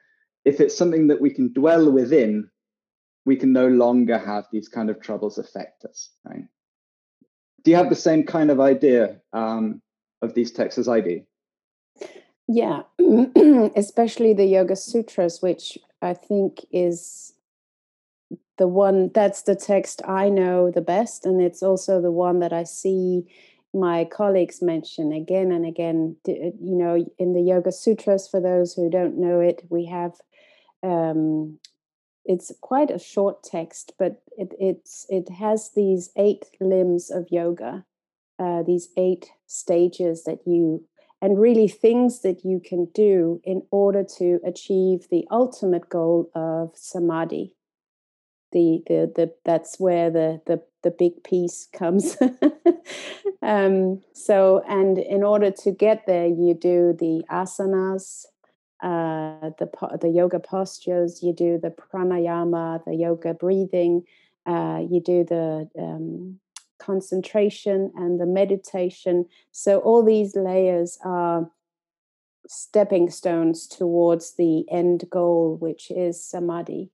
if 0.44 0.60
it's 0.60 0.76
something 0.76 1.08
that 1.08 1.20
we 1.20 1.30
can 1.30 1.52
dwell 1.52 1.90
within, 1.90 2.50
we 3.24 3.36
can 3.36 3.52
no 3.52 3.66
longer 3.68 4.18
have 4.18 4.46
these 4.52 4.68
kind 4.68 4.90
of 4.90 5.00
troubles 5.00 5.38
affect 5.38 5.84
us, 5.84 6.10
right? 6.24 6.44
Do 7.62 7.70
you 7.70 7.76
have 7.78 7.88
the 7.88 7.96
same 7.96 8.24
kind 8.24 8.50
of 8.50 8.60
idea 8.60 9.20
um, 9.32 9.80
of 10.20 10.34
these 10.34 10.52
texts 10.52 10.78
as 10.78 10.88
I 10.88 11.00
do? 11.00 11.22
Yeah, 12.46 12.82
especially 13.76 14.34
the 14.34 14.44
Yoga 14.44 14.76
Sutras, 14.76 15.40
which 15.40 15.78
I 16.02 16.12
think 16.12 16.60
is 16.70 17.32
the 18.58 18.68
one 18.68 19.10
that's 19.14 19.42
the 19.42 19.56
text 19.56 20.02
I 20.06 20.28
know 20.28 20.70
the 20.70 20.82
best, 20.82 21.24
and 21.24 21.40
it's 21.40 21.62
also 21.62 22.02
the 22.02 22.12
one 22.12 22.40
that 22.40 22.52
I 22.52 22.64
see 22.64 23.26
my 23.74 24.04
colleagues 24.04 24.62
mention 24.62 25.12
again 25.12 25.52
and 25.52 25.66
again. 25.66 26.16
Uh, 26.28 26.32
you 26.60 26.76
know, 26.76 27.04
in 27.18 27.32
the 27.32 27.42
Yoga 27.42 27.72
Sutras, 27.72 28.28
for 28.28 28.40
those 28.40 28.74
who 28.74 28.88
don't 28.88 29.18
know 29.18 29.40
it, 29.40 29.62
we 29.68 29.86
have 29.86 30.12
um, 30.82 31.58
it's 32.24 32.52
quite 32.60 32.90
a 32.90 32.98
short 32.98 33.42
text, 33.42 33.92
but 33.98 34.22
it 34.36 34.54
it's 34.58 35.06
it 35.08 35.28
has 35.28 35.70
these 35.74 36.10
eight 36.16 36.44
limbs 36.60 37.10
of 37.10 37.26
yoga, 37.30 37.84
uh, 38.38 38.62
these 38.62 38.88
eight 38.96 39.30
stages 39.46 40.24
that 40.24 40.38
you 40.46 40.84
and 41.20 41.40
really 41.40 41.68
things 41.68 42.20
that 42.20 42.44
you 42.44 42.60
can 42.60 42.86
do 42.94 43.40
in 43.44 43.62
order 43.70 44.04
to 44.18 44.40
achieve 44.44 45.06
the 45.10 45.26
ultimate 45.30 45.88
goal 45.88 46.30
of 46.34 46.70
samadhi 46.74 47.54
the 48.52 48.82
the, 48.86 49.12
the 49.16 49.34
that's 49.44 49.78
where 49.78 50.10
the 50.10 50.40
the 50.46 50.62
the 50.84 50.90
big 50.90 51.24
peace 51.24 51.66
comes. 51.72 52.16
um, 53.42 54.00
so, 54.12 54.62
and 54.68 54.98
in 54.98 55.24
order 55.24 55.50
to 55.50 55.72
get 55.72 56.06
there, 56.06 56.26
you 56.26 56.54
do 56.54 56.94
the 56.98 57.24
asanas, 57.28 58.26
uh, 58.82 59.50
the 59.58 59.68
the 60.00 60.08
yoga 60.08 60.38
postures. 60.38 61.22
You 61.22 61.32
do 61.32 61.58
the 61.58 61.70
pranayama, 61.70 62.84
the 62.84 62.94
yoga 62.94 63.34
breathing. 63.34 64.04
Uh, 64.46 64.82
you 64.88 65.00
do 65.00 65.24
the 65.24 65.68
um, 65.76 66.38
concentration 66.78 67.90
and 67.96 68.20
the 68.20 68.26
meditation. 68.26 69.26
So 69.50 69.78
all 69.80 70.04
these 70.04 70.36
layers 70.36 70.98
are 71.02 71.50
stepping 72.46 73.08
stones 73.10 73.66
towards 73.66 74.36
the 74.36 74.70
end 74.70 75.04
goal, 75.10 75.56
which 75.58 75.90
is 75.90 76.22
samadhi 76.22 76.90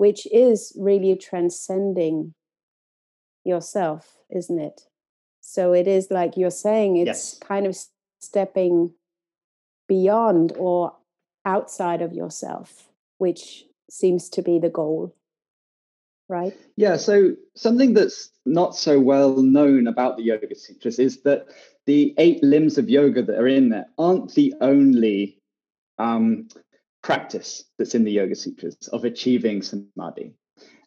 which 0.00 0.26
is 0.32 0.72
really 0.78 1.14
transcending 1.14 2.32
yourself, 3.44 4.16
isn't 4.30 4.58
it? 4.58 4.82
So 5.40 5.72
it 5.72 5.88
is 5.88 6.10
like 6.10 6.36
you're 6.36 6.50
saying, 6.50 6.96
it's 6.96 7.06
yes. 7.06 7.38
kind 7.38 7.66
of 7.66 7.76
stepping 8.20 8.92
beyond 9.88 10.52
or 10.56 10.94
outside 11.44 12.02
of 12.02 12.12
yourself, 12.12 12.88
which 13.18 13.64
seems 13.90 14.28
to 14.30 14.42
be 14.42 14.58
the 14.58 14.70
goal. 14.70 15.14
Right? 16.28 16.56
Yeah. 16.76 16.96
So 16.96 17.34
something 17.56 17.94
that's 17.94 18.30
not 18.46 18.76
so 18.76 19.00
well 19.00 19.42
known 19.42 19.88
about 19.88 20.16
the 20.16 20.22
Yoga 20.22 20.54
Sutras 20.54 21.00
is 21.00 21.22
that 21.22 21.48
the 21.86 22.14
eight 22.18 22.40
limbs 22.44 22.78
of 22.78 22.88
yoga 22.88 23.22
that 23.22 23.36
are 23.36 23.48
in 23.48 23.70
there 23.70 23.86
aren't 23.98 24.32
the 24.34 24.54
only 24.60 25.40
um, 25.98 26.46
practice 27.02 27.64
that's 27.78 27.96
in 27.96 28.04
the 28.04 28.12
Yoga 28.12 28.36
Sutras 28.36 28.76
of 28.92 29.04
achieving 29.04 29.62
samadhi. 29.62 30.34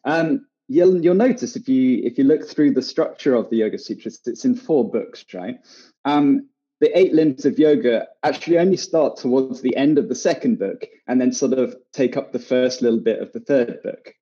Um, 0.04 0.46
you'll 0.68 1.02
you'll 1.02 1.14
notice 1.14 1.56
if 1.56 1.68
you 1.68 2.02
if 2.04 2.18
you 2.18 2.24
look 2.24 2.46
through 2.46 2.72
the 2.72 2.82
structure 2.82 3.34
of 3.34 3.50
the 3.50 3.56
Yoga 3.56 3.78
Sutras, 3.78 4.20
it's 4.26 4.44
in 4.44 4.54
four 4.54 4.88
books, 4.88 5.24
right? 5.34 5.58
Um, 6.04 6.48
the 6.80 6.98
eight 6.98 7.14
limbs 7.14 7.44
of 7.44 7.58
yoga 7.58 8.08
actually 8.24 8.58
only 8.58 8.76
start 8.76 9.16
towards 9.16 9.62
the 9.62 9.74
end 9.76 9.96
of 9.96 10.08
the 10.08 10.14
second 10.14 10.58
book 10.58 10.84
and 11.06 11.20
then 11.20 11.32
sort 11.32 11.52
of 11.52 11.74
take 11.92 12.16
up 12.16 12.32
the 12.32 12.38
first 12.38 12.82
little 12.82 13.00
bit 13.00 13.20
of 13.20 13.32
the 13.32 13.40
third 13.40 13.78
book. 13.82 14.12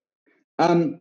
Um, 0.59 1.01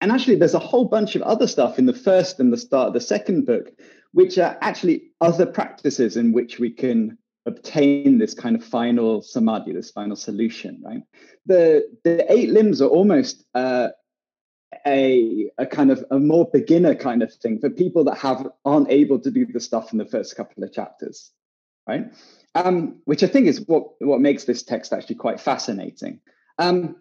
and 0.00 0.12
actually, 0.12 0.36
there's 0.36 0.54
a 0.54 0.58
whole 0.58 0.86
bunch 0.86 1.16
of 1.16 1.22
other 1.22 1.46
stuff 1.46 1.78
in 1.78 1.86
the 1.86 1.92
first 1.92 2.38
and 2.38 2.52
the 2.52 2.56
start 2.56 2.88
of 2.88 2.94
the 2.94 3.00
second 3.00 3.46
book, 3.46 3.72
which 4.12 4.38
are 4.38 4.56
actually 4.60 5.10
other 5.20 5.46
practices 5.46 6.16
in 6.16 6.32
which 6.32 6.58
we 6.58 6.70
can 6.70 7.18
obtain 7.46 8.18
this 8.18 8.34
kind 8.34 8.56
of 8.56 8.64
final 8.64 9.22
samadhi, 9.22 9.72
this 9.72 9.90
final 9.90 10.16
solution, 10.16 10.80
right? 10.84 11.02
The 11.46 11.88
the 12.04 12.30
eight 12.32 12.50
limbs 12.50 12.80
are 12.80 12.88
almost 12.88 13.44
uh, 13.54 13.88
a, 14.86 15.50
a 15.58 15.66
kind 15.66 15.90
of 15.90 16.04
a 16.10 16.18
more 16.18 16.48
beginner 16.52 16.94
kind 16.94 17.22
of 17.22 17.32
thing 17.32 17.58
for 17.58 17.70
people 17.70 18.04
that 18.04 18.18
have 18.18 18.48
aren't 18.64 18.90
able 18.90 19.18
to 19.20 19.30
do 19.30 19.46
the 19.46 19.60
stuff 19.60 19.92
in 19.92 19.98
the 19.98 20.04
first 20.04 20.36
couple 20.36 20.62
of 20.62 20.72
chapters, 20.72 21.30
right? 21.88 22.12
Um, 22.54 23.00
which 23.04 23.22
I 23.22 23.26
think 23.26 23.46
is 23.46 23.66
what 23.66 23.84
what 23.98 24.20
makes 24.20 24.44
this 24.44 24.62
text 24.62 24.92
actually 24.92 25.16
quite 25.16 25.40
fascinating. 25.40 26.20
Um, 26.58 26.96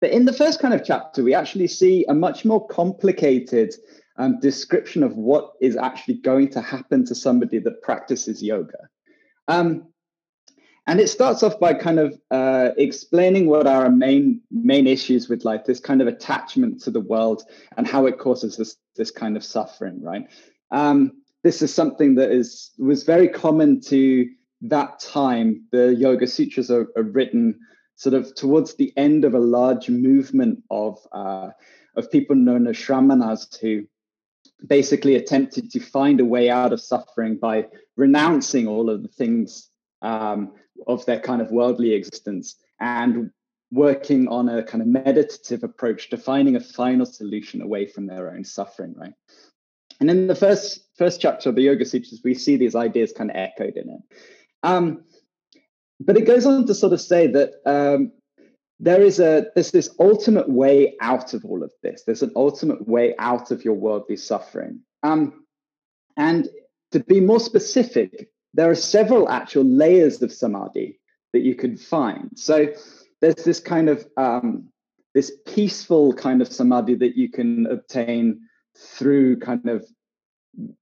but 0.00 0.10
in 0.10 0.24
the 0.24 0.32
first 0.32 0.60
kind 0.60 0.74
of 0.74 0.84
chapter, 0.84 1.22
we 1.22 1.34
actually 1.34 1.68
see 1.68 2.04
a 2.08 2.14
much 2.14 2.44
more 2.44 2.66
complicated 2.66 3.74
um, 4.16 4.40
description 4.40 5.02
of 5.02 5.16
what 5.16 5.52
is 5.60 5.76
actually 5.76 6.14
going 6.14 6.48
to 6.50 6.60
happen 6.60 7.04
to 7.06 7.14
somebody 7.14 7.58
that 7.60 7.82
practices 7.82 8.42
yoga. 8.42 8.88
Um, 9.48 9.91
and 10.86 11.00
it 11.00 11.08
starts 11.08 11.42
off 11.42 11.60
by 11.60 11.74
kind 11.74 11.98
of 11.98 12.18
uh, 12.30 12.70
explaining 12.76 13.46
what 13.46 13.66
our 13.66 13.90
main 13.90 14.40
main 14.50 14.86
issues 14.86 15.28
with 15.28 15.44
life, 15.44 15.64
this 15.64 15.80
kind 15.80 16.02
of 16.02 16.08
attachment 16.08 16.80
to 16.82 16.90
the 16.90 17.00
world 17.00 17.44
and 17.76 17.86
how 17.86 18.06
it 18.06 18.18
causes 18.18 18.56
this 18.56 18.76
this 18.96 19.10
kind 19.10 19.36
of 19.36 19.44
suffering, 19.44 20.02
right? 20.02 20.26
Um, 20.70 21.12
this 21.44 21.62
is 21.62 21.72
something 21.72 22.16
that 22.16 22.30
is 22.30 22.72
was 22.78 23.04
very 23.04 23.28
common 23.28 23.80
to 23.82 24.28
that 24.62 24.98
time. 25.00 25.64
The 25.70 25.94
Yoga 25.94 26.26
Sutras 26.26 26.70
are, 26.70 26.88
are 26.96 27.02
written 27.02 27.58
sort 27.96 28.14
of 28.14 28.34
towards 28.34 28.74
the 28.74 28.92
end 28.96 29.24
of 29.24 29.34
a 29.34 29.38
large 29.38 29.88
movement 29.88 30.62
of 30.70 30.98
uh, 31.12 31.50
of 31.96 32.10
people 32.10 32.34
known 32.34 32.66
as 32.66 32.76
Shramanas 32.76 33.56
who 33.60 33.84
basically 34.66 35.14
attempted 35.14 35.70
to 35.70 35.80
find 35.80 36.20
a 36.20 36.24
way 36.24 36.50
out 36.50 36.72
of 36.72 36.80
suffering 36.80 37.36
by 37.36 37.66
renouncing 37.96 38.66
all 38.66 38.90
of 38.90 39.02
the 39.02 39.08
things 39.08 39.68
um, 40.02 40.52
of 40.86 41.04
their 41.06 41.20
kind 41.20 41.40
of 41.40 41.50
worldly 41.50 41.92
existence 41.92 42.56
and 42.80 43.30
working 43.70 44.28
on 44.28 44.48
a 44.48 44.62
kind 44.62 44.82
of 44.82 44.88
meditative 44.88 45.64
approach 45.64 46.10
to 46.10 46.16
finding 46.16 46.56
a 46.56 46.60
final 46.60 47.06
solution 47.06 47.62
away 47.62 47.86
from 47.86 48.06
their 48.06 48.30
own 48.30 48.44
suffering, 48.44 48.94
right? 48.96 49.14
And 50.00 50.10
in 50.10 50.26
the 50.26 50.34
first 50.34 50.88
first 50.96 51.20
chapter 51.20 51.48
of 51.48 51.54
the 51.54 51.62
Yoga 51.62 51.84
Sutras, 51.84 52.20
we 52.24 52.34
see 52.34 52.56
these 52.56 52.74
ideas 52.74 53.12
kind 53.12 53.30
of 53.30 53.36
echoed 53.36 53.76
in 53.76 53.88
it. 53.88 54.18
Um, 54.62 55.04
but 56.00 56.16
it 56.16 56.26
goes 56.26 56.44
on 56.44 56.66
to 56.66 56.74
sort 56.74 56.92
of 56.92 57.00
say 57.00 57.28
that 57.28 57.52
um, 57.64 58.12
there 58.80 59.00
is 59.00 59.20
a 59.20 59.46
there's 59.54 59.70
this 59.70 59.94
ultimate 60.00 60.48
way 60.48 60.96
out 61.00 61.34
of 61.34 61.44
all 61.44 61.62
of 61.62 61.72
this. 61.82 62.02
There's 62.04 62.22
an 62.22 62.32
ultimate 62.34 62.86
way 62.86 63.14
out 63.18 63.50
of 63.52 63.64
your 63.64 63.74
worldly 63.74 64.16
suffering. 64.16 64.80
Um, 65.02 65.44
and 66.16 66.48
to 66.90 67.00
be 67.00 67.20
more 67.20 67.40
specific, 67.40 68.28
there 68.54 68.70
are 68.70 68.74
several 68.74 69.28
actual 69.28 69.64
layers 69.64 70.20
of 70.22 70.32
samadhi 70.32 71.00
that 71.32 71.40
you 71.40 71.54
can 71.54 71.76
find. 71.76 72.30
So 72.36 72.72
there's 73.20 73.44
this 73.44 73.60
kind 73.60 73.88
of 73.88 74.06
um, 74.16 74.68
this 75.14 75.32
peaceful 75.46 76.12
kind 76.14 76.42
of 76.42 76.52
samadhi 76.52 76.94
that 76.96 77.16
you 77.16 77.30
can 77.30 77.66
obtain 77.66 78.40
through 78.76 79.38
kind 79.38 79.68
of 79.68 79.86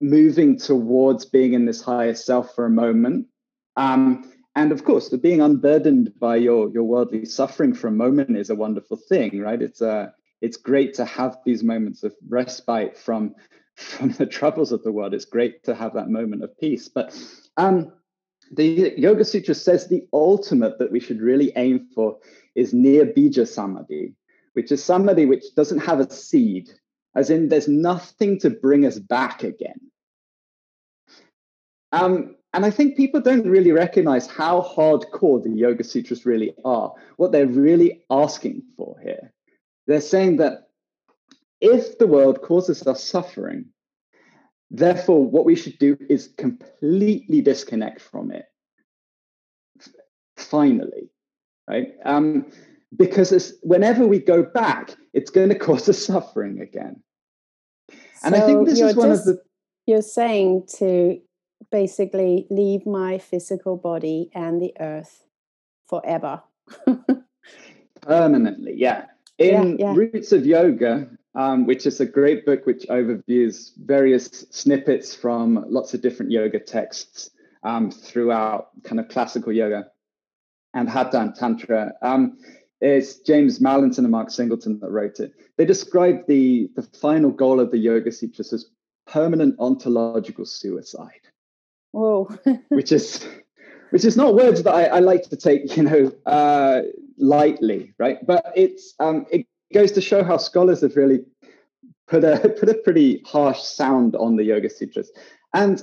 moving 0.01 0.59
towards 0.59 1.25
being 1.25 1.55
in 1.55 1.65
this 1.65 1.81
higher 1.81 2.15
self 2.15 2.55
for 2.55 2.67
a 2.67 2.71
moment. 2.71 3.27
Um, 3.77 4.33
and 4.57 4.73
of 4.73 4.85
course, 4.85 5.09
the 5.09 5.19
being 5.19 5.41
unburdened 5.41 6.13
by 6.19 6.37
your 6.37 6.71
your 6.71 6.85
worldly 6.85 7.25
suffering 7.25 7.75
for 7.75 7.87
a 7.87 7.93
moment 7.93 8.37
is 8.37 8.51
a 8.51 8.55
wonderful 8.55 8.97
thing, 8.97 9.41
right? 9.41 9.63
It's 9.63 9.81
a 9.81 9.91
uh, 9.91 10.11
it's 10.41 10.57
great 10.57 10.95
to 10.95 11.05
have 11.05 11.39
these 11.45 11.63
moments 11.63 12.03
of 12.03 12.15
respite 12.29 12.97
from 12.97 13.35
from 13.81 14.11
the 14.13 14.27
troubles 14.27 14.73
of 14.73 14.83
the 14.83 14.93
world. 14.93 15.15
It's 15.15 15.25
great 15.25 15.65
to 15.65 15.75
have 15.75 15.95
that 15.95 16.11
moment 16.11 16.45
of 16.45 16.59
peace. 16.59 16.89
But 16.89 17.19
um, 17.57 17.93
the 18.53 18.95
Yoga 18.97 19.25
Sutra 19.25 19.55
says 19.55 19.87
the 19.87 20.07
ultimate 20.13 20.79
that 20.79 20.93
we 20.93 21.01
should 21.01 21.21
really 21.21 21.53
aim 21.57 21.89
for 21.95 22.19
is 22.55 22.75
nirbija 22.75 23.47
samadhi, 23.47 24.15
which 24.53 24.71
is 24.73 24.85
samadhi 24.85 25.27
which 25.27 25.55
doesn't 25.55 25.79
have 25.79 26.01
a 26.01 26.11
seed, 26.11 26.71
as 27.15 27.31
in 27.31 27.49
there's 27.49 27.69
nothing 27.69 28.39
to 28.41 28.51
bring 28.51 28.85
us 28.85 28.99
back 28.99 29.43
again. 29.43 29.81
Um, 31.93 32.37
and 32.53 32.67
I 32.67 32.71
think 32.71 32.97
people 32.97 33.21
don't 33.21 33.47
really 33.47 33.73
recognize 33.73 34.27
how 34.27 34.63
hardcore 34.63 35.43
the 35.43 35.51
Yoga 35.51 35.85
Sutras 35.85 36.27
really 36.27 36.53
are, 36.65 36.93
what 37.17 37.31
they're 37.33 37.47
really 37.47 38.03
asking 38.11 38.63
for 38.77 38.97
here. 39.03 39.33
They're 39.87 40.01
saying 40.01 40.37
that 40.39 40.70
if 41.61 41.99
the 41.99 42.07
world 42.07 42.43
causes 42.43 42.87
us 42.87 43.05
suffering, 43.05 43.67
therefore, 44.71 45.25
what 45.25 45.45
we 45.45 45.57
should 45.57 45.79
do 45.79 45.97
is 46.09 46.31
completely 46.37 47.41
disconnect 47.41 48.01
from 48.01 48.31
it. 48.31 48.47
Finally, 50.37 51.11
right? 51.69 51.89
Um, 52.05 52.47
because 52.97 53.55
whenever 53.63 54.07
we 54.07 54.19
go 54.19 54.43
back, 54.43 54.97
it's 55.13 55.31
going 55.31 55.51
to 55.51 55.59
cause 55.59 55.89
us 55.89 55.99
suffering 55.99 56.61
again. 56.61 57.03
And 58.23 58.35
so 58.35 58.43
I 58.43 58.47
think 58.47 58.67
this 58.67 58.81
is 58.81 58.97
one 58.97 59.11
just, 59.11 59.29
of 59.29 59.37
the. 59.37 59.43
You're 59.87 60.03
saying 60.03 60.67
to 60.79 61.21
basically 61.71 62.47
leave 62.51 62.87
my 62.87 63.19
physical 63.19 63.77
body 63.77 64.31
and 64.35 64.61
the 64.61 64.73
earth 64.81 65.25
forever. 65.89 66.43
Permanently, 68.03 68.75
yeah. 68.77 69.07
In 69.39 69.79
yeah, 69.79 69.93
yeah. 69.93 69.95
Roots 69.95 70.33
of 70.33 70.47
Yoga, 70.47 71.09
um, 71.35 71.67
which 71.67 71.87
is 71.87 72.01
a 72.01 72.07
great 72.07 72.45
book 72.45 72.67
which 72.67 72.87
overviews 72.89 73.73
various 73.77 74.47
snippets 74.51 75.15
from 75.15 75.65
lots 75.69 75.95
of 75.95 76.01
different 76.01 76.33
yoga 76.33 76.59
texts 76.59 77.31
um, 77.63 77.91
throughout 77.91 78.69
kind 78.85 79.01
of 79.01 79.09
classical 79.09 79.53
yoga 79.53 79.87
and 80.75 80.89
Hatha 80.89 81.21
and 81.21 81.35
Tantra. 81.35 81.93
Um, 82.03 82.39
it's 82.81 83.19
James 83.19 83.61
Mallinson 83.61 83.99
and 83.99 84.11
Mark 84.11 84.31
Singleton 84.31 84.81
that 84.81 84.91
wrote 84.91 85.21
it. 85.21 85.35
They 85.59 85.67
describe 85.67 86.27
the, 86.27 86.71
the 86.75 86.83
final 86.83 87.31
goal 87.31 87.61
of 87.61 87.71
the 87.71 87.79
Yoga 87.79 88.11
Sutras 88.11 88.53
as 88.53 88.71
permanent 89.07 89.57
ontological 89.59 90.47
suicide. 90.47 91.29
Whoa. 91.93 92.31
which 92.69 92.93
is 92.93 93.27
which 93.91 94.05
is 94.05 94.17
not 94.17 94.37
words 94.37 94.63
that 94.63 94.73
I, 94.73 94.85
I 94.85 94.99
like 95.01 95.29
to 95.31 95.37
take, 95.37 95.77
you 95.77 95.83
know, 95.83 96.13
uh, 96.25 96.83
lightly, 97.19 97.93
right? 97.99 98.25
But 98.25 98.53
it's 98.55 98.95
um, 99.01 99.27
it 99.31 99.47
goes 99.73 99.93
to 99.93 100.01
show 100.01 100.25
how 100.25 100.37
scholars 100.37 100.81
have 100.83 100.97
really 100.97 101.21
put 102.09 102.25
a 102.25 102.49
put 102.61 102.69
a 102.69 102.75
pretty 102.75 103.23
harsh 103.27 103.61
sound 103.61 104.17
on 104.17 104.37
the 104.37 104.45
Yoga 104.45 104.71
Sutras, 104.71 105.11
and 105.55 105.83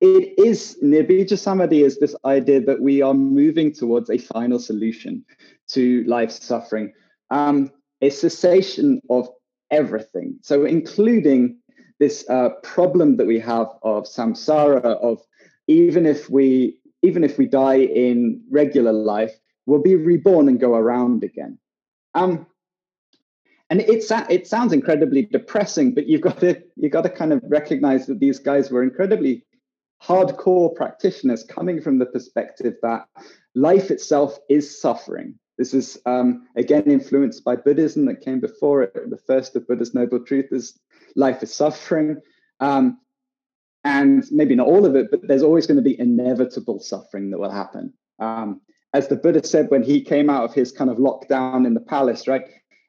it 0.00 0.38
is 0.38 0.78
Nirbija 0.82 1.38
Samadhi 1.38 1.82
is 1.82 1.98
this 1.98 2.14
idea 2.24 2.60
that 2.60 2.80
we 2.80 3.00
are 3.02 3.14
moving 3.14 3.72
towards 3.72 4.10
a 4.10 4.18
final 4.18 4.58
solution 4.58 5.24
to 5.68 6.04
life's 6.04 6.44
suffering, 6.44 6.92
um, 7.30 7.70
a 8.02 8.10
cessation 8.10 9.00
of 9.08 9.28
everything, 9.70 10.36
so 10.42 10.64
including 10.64 11.56
this 11.98 12.28
uh, 12.28 12.50
problem 12.62 13.16
that 13.18 13.26
we 13.26 13.38
have 13.38 13.68
of 13.82 14.04
samsara 14.04 14.82
of 14.82 15.20
even 15.66 16.06
if 16.06 16.28
we 16.30 16.78
even 17.02 17.24
if 17.24 17.38
we 17.38 17.46
die 17.46 17.78
in 17.78 18.42
regular 18.50 18.92
life 18.92 19.32
we'll 19.66 19.82
be 19.82 19.96
reborn 19.96 20.48
and 20.48 20.58
go 20.58 20.74
around 20.74 21.22
again. 21.22 21.58
Um, 22.14 22.46
and 23.70 23.80
it's 23.82 24.10
it 24.28 24.46
sounds 24.46 24.72
incredibly 24.72 25.26
depressing 25.26 25.94
but 25.94 26.06
you've 26.06 26.20
got 26.20 26.38
to 26.40 26.60
you've 26.76 26.92
got 26.92 27.02
to 27.02 27.10
kind 27.10 27.32
of 27.32 27.42
recognize 27.46 28.06
that 28.06 28.20
these 28.20 28.38
guys 28.38 28.70
were 28.70 28.82
incredibly 28.82 29.44
hardcore 30.02 30.74
practitioners 30.74 31.44
coming 31.44 31.80
from 31.80 31.98
the 31.98 32.06
perspective 32.06 32.74
that 32.82 33.06
life 33.54 33.90
itself 33.90 34.38
is 34.48 34.80
suffering 34.80 35.34
this 35.58 35.74
is 35.74 35.98
um, 36.06 36.46
again 36.56 36.84
influenced 36.84 37.44
by 37.44 37.54
buddhism 37.54 38.06
that 38.06 38.20
came 38.20 38.40
before 38.40 38.82
it 38.82 38.92
the 39.10 39.18
first 39.26 39.56
of 39.56 39.66
buddha's 39.66 39.94
noble 39.94 40.24
truth 40.24 40.46
is 40.52 40.78
life 41.16 41.42
is 41.42 41.54
suffering. 41.54 42.20
Um, 42.60 42.98
and 43.84 44.24
maybe 44.30 44.54
not 44.54 44.66
all 44.66 44.84
of 44.84 44.94
it, 44.94 45.10
but 45.10 45.26
there's 45.26 45.42
always 45.42 45.66
going 45.66 45.76
to 45.76 45.82
be 45.82 45.98
inevitable 45.98 46.80
suffering 46.80 47.30
that 47.30 47.38
will 47.38 47.50
happen. 47.50 47.94
Um, 48.18 48.60
as 48.92 49.08
the 49.08 49.16
Buddha 49.16 49.46
said 49.46 49.70
when 49.70 49.82
he 49.82 50.02
came 50.02 50.28
out 50.28 50.44
of 50.44 50.52
his 50.52 50.72
kind 50.72 50.90
of 50.90 50.98
lockdown 50.98 51.66
in 51.66 51.74
the 51.74 51.80
palace, 51.80 52.28
right? 52.28 52.42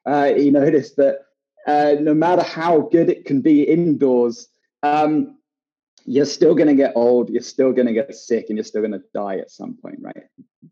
Uh, 0.04 0.32
he 0.34 0.50
noticed 0.50 0.96
that 0.96 1.18
uh, 1.66 1.94
no 2.00 2.14
matter 2.14 2.42
how 2.42 2.80
good 2.80 3.08
it 3.08 3.24
can 3.24 3.40
be 3.40 3.62
indoors, 3.62 4.48
um, 4.82 5.38
you're 6.04 6.26
still 6.26 6.54
going 6.54 6.68
to 6.68 6.74
get 6.74 6.92
old, 6.96 7.30
you're 7.30 7.42
still 7.42 7.72
going 7.72 7.86
to 7.86 7.92
get 7.92 8.14
sick, 8.14 8.46
and 8.48 8.56
you're 8.56 8.64
still 8.64 8.82
going 8.82 8.92
to 8.92 9.02
die 9.14 9.36
at 9.36 9.50
some 9.50 9.76
point, 9.80 9.98
right? 10.00 10.24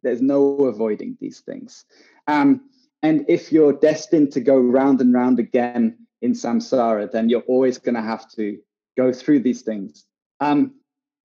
There's 0.02 0.20
no 0.20 0.64
avoiding 0.64 1.16
these 1.20 1.40
things. 1.40 1.84
Um, 2.26 2.62
and 3.02 3.24
if 3.28 3.52
you're 3.52 3.72
destined 3.72 4.32
to 4.32 4.40
go 4.40 4.58
round 4.58 5.00
and 5.00 5.14
round 5.14 5.38
again 5.38 6.06
in 6.20 6.32
samsara, 6.32 7.10
then 7.10 7.28
you're 7.28 7.42
always 7.42 7.78
going 7.78 7.94
to 7.94 8.02
have 8.02 8.28
to 8.32 8.58
go 8.96 9.12
through 9.12 9.40
these 9.40 9.62
things. 9.62 10.04
Um, 10.40 10.74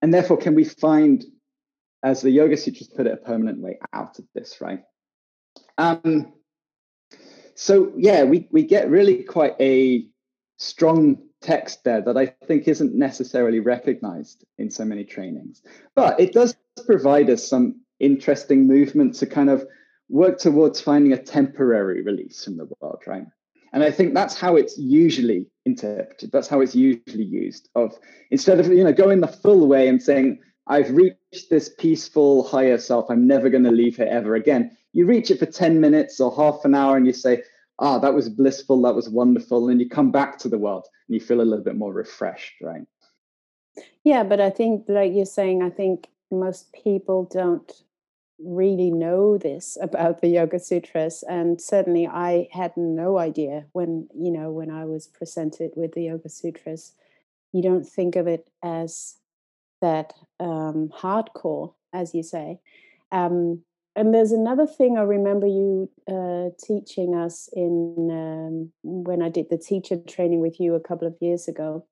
and 0.00 0.14
therefore, 0.14 0.36
can 0.36 0.54
we 0.54 0.64
find, 0.64 1.24
as 2.02 2.22
the 2.22 2.30
Yoga 2.30 2.56
Sutras 2.56 2.88
put 2.88 3.06
it, 3.06 3.12
a 3.12 3.16
permanent 3.16 3.60
way 3.60 3.78
out 3.92 4.18
of 4.18 4.26
this, 4.34 4.60
right? 4.60 4.82
Um, 5.78 6.32
so 7.56 7.92
yeah, 7.96 8.22
we, 8.24 8.48
we 8.52 8.62
get 8.62 8.90
really 8.90 9.22
quite 9.22 9.54
a 9.60 10.06
strong 10.58 11.18
text 11.40 11.84
there 11.84 12.00
that 12.02 12.16
I 12.16 12.26
think 12.46 12.68
isn't 12.68 12.94
necessarily 12.94 13.60
recognized 13.60 14.44
in 14.58 14.70
so 14.70 14.84
many 14.84 15.04
trainings. 15.04 15.62
But 15.94 16.20
it 16.20 16.32
does 16.32 16.56
provide 16.86 17.30
us 17.30 17.46
some 17.46 17.80
interesting 17.98 18.66
movement 18.66 19.14
to 19.16 19.26
kind 19.26 19.50
of 19.50 19.66
work 20.08 20.38
towards 20.38 20.80
finding 20.80 21.12
a 21.12 21.22
temporary 21.22 22.02
release 22.02 22.44
from 22.44 22.56
the 22.56 22.68
world, 22.80 23.02
right? 23.06 23.26
And 23.72 23.82
I 23.82 23.90
think 23.90 24.14
that's 24.14 24.38
how 24.38 24.56
it's 24.56 24.78
usually 24.78 25.46
interpreted. 25.64 26.30
That's 26.32 26.48
how 26.48 26.60
it's 26.60 26.74
usually 26.74 27.24
used. 27.24 27.68
Of 27.74 27.98
instead 28.30 28.60
of 28.60 28.68
you 28.68 28.84
know 28.84 28.92
going 28.92 29.20
the 29.20 29.28
full 29.28 29.66
way 29.66 29.88
and 29.88 30.02
saying, 30.02 30.38
I've 30.66 30.90
reached 30.90 31.50
this 31.50 31.70
peaceful 31.78 32.44
higher 32.44 32.78
self, 32.78 33.06
I'm 33.10 33.26
never 33.26 33.50
going 33.50 33.64
to 33.64 33.70
leave 33.70 33.96
here 33.96 34.08
ever 34.10 34.34
again. 34.34 34.76
You 34.96 35.04
reach 35.04 35.30
it 35.30 35.38
for 35.38 35.44
10 35.44 35.78
minutes 35.78 36.20
or 36.20 36.34
half 36.34 36.64
an 36.64 36.74
hour 36.74 36.96
and 36.96 37.06
you 37.06 37.12
say, 37.12 37.42
ah, 37.80 37.98
that 37.98 38.14
was 38.14 38.30
blissful, 38.30 38.80
that 38.80 38.94
was 38.94 39.10
wonderful. 39.10 39.68
And 39.68 39.78
you 39.78 39.86
come 39.86 40.10
back 40.10 40.38
to 40.38 40.48
the 40.48 40.56
world 40.56 40.86
and 41.06 41.14
you 41.14 41.20
feel 41.20 41.42
a 41.42 41.42
little 41.42 41.62
bit 41.62 41.76
more 41.76 41.92
refreshed, 41.92 42.54
right? 42.62 42.86
Yeah, 44.04 44.22
but 44.22 44.40
I 44.40 44.48
think, 44.48 44.86
like 44.88 45.12
you're 45.12 45.26
saying, 45.26 45.62
I 45.62 45.68
think 45.68 46.08
most 46.30 46.72
people 46.72 47.28
don't 47.30 47.70
really 48.38 48.90
know 48.90 49.36
this 49.36 49.76
about 49.82 50.22
the 50.22 50.28
Yoga 50.28 50.58
Sutras. 50.58 51.22
And 51.28 51.60
certainly 51.60 52.06
I 52.06 52.48
had 52.50 52.74
no 52.74 53.18
idea 53.18 53.66
when, 53.72 54.08
you 54.14 54.30
know, 54.30 54.50
when 54.50 54.70
I 54.70 54.86
was 54.86 55.08
presented 55.08 55.72
with 55.76 55.92
the 55.92 56.04
Yoga 56.04 56.30
Sutras. 56.30 56.92
You 57.52 57.62
don't 57.62 57.86
think 57.86 58.16
of 58.16 58.26
it 58.26 58.48
as 58.62 59.16
that 59.82 60.14
um, 60.40 60.88
hardcore, 60.88 61.74
as 61.92 62.14
you 62.14 62.22
say. 62.22 62.60
Um, 63.12 63.62
and 63.96 64.12
there's 64.12 64.32
another 64.32 64.66
thing 64.66 64.98
I 64.98 65.02
remember 65.02 65.46
you 65.46 65.90
uh, 66.06 66.50
teaching 66.62 67.14
us 67.14 67.48
in 67.54 68.10
um, 68.12 68.72
when 68.82 69.22
I 69.22 69.30
did 69.30 69.48
the 69.48 69.56
teacher 69.56 69.96
training 69.96 70.40
with 70.40 70.60
you 70.60 70.74
a 70.74 70.80
couple 70.80 71.08
of 71.08 71.16
years 71.18 71.48
ago. 71.48 71.86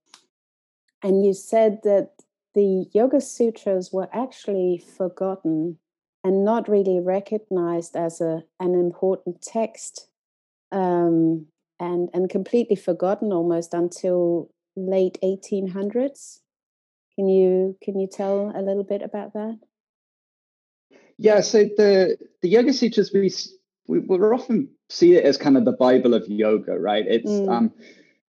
And 1.02 1.24
you 1.24 1.32
said 1.32 1.80
that 1.84 2.10
the 2.54 2.86
Yoga 2.92 3.22
Sutras 3.22 3.90
were 3.90 4.08
actually 4.12 4.84
forgotten 4.96 5.78
and 6.22 6.44
not 6.44 6.68
really 6.68 7.00
recognized 7.00 7.96
as 7.96 8.20
a, 8.20 8.44
an 8.60 8.74
important 8.74 9.40
text 9.40 10.08
um, 10.72 11.46
and, 11.80 12.10
and 12.12 12.28
completely 12.28 12.76
forgotten 12.76 13.32
almost 13.32 13.72
until 13.72 14.50
late 14.76 15.18
1800s. 15.22 16.40
Can 17.14 17.28
you 17.28 17.78
can 17.82 17.98
you 17.98 18.08
tell 18.08 18.52
a 18.54 18.60
little 18.60 18.82
bit 18.82 19.00
about 19.00 19.32
that? 19.34 19.58
Yeah, 21.18 21.40
so 21.40 21.64
the 21.64 22.18
the 22.42 22.48
Yoga 22.48 22.72
Sutras 22.72 23.12
we 23.12 23.30
we 23.86 23.98
often 24.18 24.70
see 24.88 25.14
it 25.14 25.24
as 25.24 25.36
kind 25.36 25.56
of 25.56 25.64
the 25.64 25.72
Bible 25.72 26.14
of 26.14 26.26
yoga, 26.28 26.78
right? 26.78 27.04
It's 27.06 27.30
mm. 27.30 27.48
um 27.50 27.72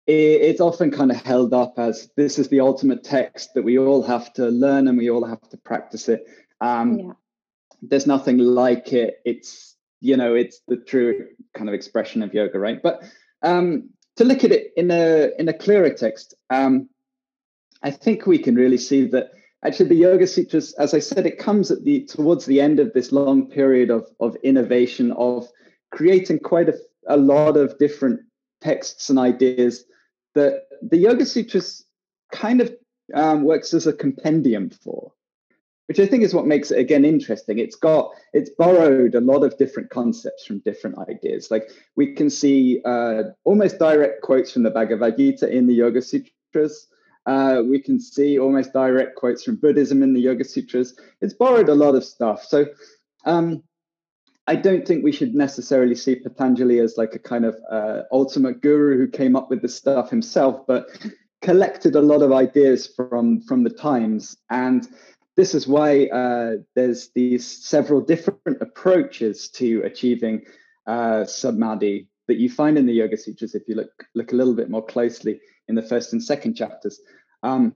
it, 0.07 0.13
it's 0.13 0.61
often 0.61 0.91
kind 0.91 1.11
of 1.11 1.17
held 1.23 1.55
up 1.55 1.75
as 1.79 2.11
this 2.17 2.39
is 2.39 2.49
the 2.49 2.61
ultimate 2.61 3.05
text 3.05 3.55
that 3.55 3.63
we 3.63 3.79
all 3.79 4.03
have 4.03 4.33
to 4.35 4.49
learn 4.49 4.89
and 4.89 4.99
we 4.99 5.11
all 5.11 5.25
have 5.25 5.49
to 5.51 5.57
practice 5.57 6.09
it. 6.09 6.27
Um, 6.61 6.99
yeah. 6.99 7.13
There's 7.83 8.07
nothing 8.07 8.39
like 8.39 8.93
it. 8.93 9.21
It's 9.25 9.77
you 10.01 10.17
know 10.17 10.35
it's 10.35 10.61
the 10.69 10.77
true 10.77 11.29
kind 11.55 11.69
of 11.69 11.75
expression 11.75 12.23
of 12.23 12.35
yoga, 12.35 12.59
right? 12.59 12.83
But 12.83 13.05
um, 13.43 13.91
to 14.17 14.25
look 14.25 14.45
at 14.45 14.53
it 14.53 14.73
in 14.77 14.91
a 14.91 15.31
in 15.39 15.49
a 15.49 15.53
clearer 15.53 15.91
text, 15.91 16.35
um, 16.51 16.89
I 17.83 17.91
think 17.91 18.27
we 18.27 18.39
can 18.39 18.55
really 18.55 18.79
see 18.79 19.07
that 19.09 19.31
actually 19.65 19.89
the 19.89 19.95
yoga 19.95 20.27
sutras 20.27 20.73
as 20.75 20.95
i 20.95 20.99
said 20.99 21.27
it 21.27 21.39
comes 21.39 21.71
at 21.71 21.85
the 21.85 22.05
towards 22.05 22.47
the 22.47 22.61
end 22.61 22.79
of 22.79 22.93
this 22.93 23.13
long 23.13 23.49
period 23.49 23.91
of 23.91 24.07
of 24.21 24.37
innovation 24.43 25.13
of 25.13 25.49
creating 25.91 26.39
quite 26.39 26.69
a, 26.69 26.79
a 27.09 27.17
lot 27.17 27.57
of 27.57 27.79
different 27.79 28.21
texts 28.61 29.11
and 29.11 29.19
ideas 29.19 29.85
that 30.35 30.65
the 30.83 30.97
yoga 30.97 31.25
sutras 31.25 31.85
kind 32.33 32.61
of 32.61 32.75
um, 33.13 33.45
works 33.45 33.75
as 33.75 33.87
a 33.87 33.93
compendium 33.93 34.71
for 34.71 35.13
which 35.87 36.01
i 36.01 36.07
think 36.07 36.23
is 36.23 36.35
what 36.35 36.47
makes 36.47 36.71
it 36.71 36.79
again 36.79 37.05
interesting. 37.05 37.59
It's 37.59 37.77
got 37.77 38.11
it's 38.33 38.51
borrowed 38.51 39.15
a 39.15 39.21
lot 39.21 39.45
of 39.45 39.57
different 39.59 39.91
concepts 39.91 40.47
from 40.47 40.61
different 40.61 40.99
ideas. 41.09 41.51
Like 41.51 41.71
we 41.97 42.15
can 42.15 42.31
see 42.31 42.81
uh, 42.85 43.25
almost 43.45 43.79
direct 43.79 44.23
quotes 44.23 44.53
from 44.53 44.63
the 44.63 44.71
bhagavad 44.71 45.17
gita 45.17 45.49
in 45.49 45.67
the 45.67 45.75
yoga 45.75 46.01
sutras 46.01 46.87
uh, 47.27 47.63
we 47.69 47.81
can 47.81 47.99
see 47.99 48.39
almost 48.39 48.73
direct 48.73 49.17
quotes 49.17 49.43
from 49.43 49.57
Buddhism 49.57 50.03
in 50.03 50.13
the 50.13 50.21
Yoga 50.21 50.45
Sutras. 50.45 50.95
It's 51.21 51.35
borrowed 51.35 51.69
a 51.69 51.75
lot 51.75 51.95
of 51.95 52.05
stuff. 52.05 52.45
So 52.45 52.67
um, 53.25 53.63
I 54.47 54.57
don't 54.57 54.87
think 54.87 55.03
we 55.03 55.13
should 55.13 55.35
necessarily 55.35 55.95
see 55.95 56.17
Patanjali 56.17 56.81
as 56.81 56.99
like 56.99 57.15
a 57.15 57.19
kind 57.19 57.47
of 57.47 57.57
uh, 57.71 58.03
ultimate 58.13 58.61
guru 58.61 58.99
who 58.99 59.09
came 59.09 59.37
up 59.37 59.49
with 59.49 59.63
this 59.63 59.75
stuff 59.75 60.11
himself, 60.11 60.67
but 60.67 60.87
collected 61.41 61.95
a 61.95 62.03
lot 62.03 62.23
of 62.23 62.33
ideas 62.33 62.87
from 62.87 63.41
from 63.43 63.65
the 63.65 63.71
times. 63.71 64.37
And 64.51 64.87
this 65.37 65.55
is 65.55 65.67
why 65.67 66.07
uh, 66.07 66.57
there's 66.75 67.09
these 67.15 67.47
several 67.47 68.03
different 68.03 68.61
approaches 68.61 69.49
to 69.51 69.83
achieving 69.83 70.43
uh, 70.87 71.25
samadhi 71.25 72.09
that 72.29 72.37
you 72.37 72.51
find 72.51 72.77
in 72.77 72.87
the 72.87 72.93
Yoga 72.93 73.17
Sutras 73.17 73.55
if 73.55 73.63
you 73.67 73.77
look 73.77 74.07
look 74.15 74.33
a 74.33 74.37
little 74.37 74.55
bit 74.55 74.69
more 74.69 74.85
closely 74.85 75.41
in 75.69 75.75
the 75.75 75.83
first 75.83 76.13
and 76.13 76.23
second 76.23 76.55
chapters, 76.55 77.01
um, 77.43 77.75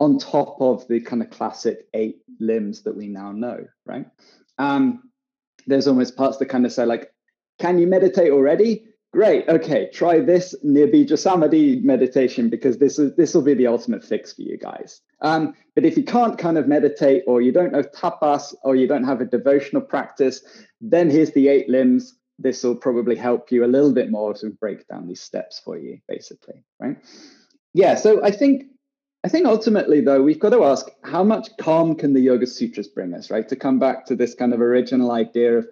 on 0.00 0.18
top 0.18 0.56
of 0.60 0.86
the 0.88 1.00
kind 1.00 1.22
of 1.22 1.30
classic 1.30 1.88
eight 1.94 2.18
limbs 2.40 2.82
that 2.82 2.96
we 2.96 3.08
now 3.08 3.32
know, 3.32 3.66
right? 3.86 4.06
Um, 4.58 5.10
there's 5.66 5.88
almost 5.88 6.16
parts 6.16 6.38
that 6.38 6.46
kind 6.46 6.64
of 6.64 6.72
say, 6.72 6.84
like, 6.84 7.12
can 7.58 7.78
you 7.78 7.86
meditate 7.86 8.30
already? 8.32 8.84
Great. 9.12 9.48
Okay, 9.48 9.88
try 9.92 10.20
this 10.20 10.54
Nirbija 10.64 11.18
Samadhi 11.18 11.80
meditation 11.80 12.50
because 12.50 12.76
this 12.76 12.98
is 12.98 13.16
this 13.16 13.34
will 13.34 13.42
be 13.42 13.54
the 13.54 13.66
ultimate 13.66 14.04
fix 14.04 14.34
for 14.34 14.42
you 14.42 14.58
guys. 14.58 15.00
Um, 15.22 15.54
but 15.74 15.86
if 15.86 15.96
you 15.96 16.04
can't 16.04 16.36
kind 16.36 16.58
of 16.58 16.68
meditate, 16.68 17.24
or 17.26 17.40
you 17.40 17.50
don't 17.50 17.72
know 17.72 17.82
tapas, 17.82 18.54
or 18.62 18.76
you 18.76 18.86
don't 18.86 19.04
have 19.04 19.22
a 19.22 19.24
devotional 19.24 19.80
practice, 19.80 20.42
then 20.82 21.08
here's 21.08 21.32
the 21.32 21.48
eight 21.48 21.70
limbs 21.70 22.17
this 22.38 22.62
will 22.62 22.76
probably 22.76 23.16
help 23.16 23.50
you 23.50 23.64
a 23.64 23.66
little 23.66 23.92
bit 23.92 24.10
more 24.10 24.34
to 24.34 24.50
break 24.50 24.86
down 24.86 25.06
these 25.06 25.20
steps 25.20 25.60
for 25.64 25.76
you, 25.76 25.98
basically, 26.06 26.62
right? 26.78 26.96
Yeah, 27.74 27.96
so 27.96 28.24
I 28.24 28.30
think 28.30 28.64
I 29.24 29.28
think 29.28 29.46
ultimately 29.46 30.00
though 30.00 30.22
we've 30.22 30.38
got 30.38 30.50
to 30.50 30.64
ask 30.64 30.86
how 31.02 31.24
much 31.24 31.48
calm 31.60 31.96
can 31.96 32.14
the 32.14 32.20
Yoga 32.20 32.46
Sutras 32.46 32.88
bring 32.88 33.14
us, 33.14 33.30
right? 33.30 33.48
To 33.48 33.56
come 33.56 33.78
back 33.78 34.06
to 34.06 34.16
this 34.16 34.34
kind 34.34 34.54
of 34.54 34.60
original 34.60 35.10
idea 35.10 35.58
of 35.58 35.68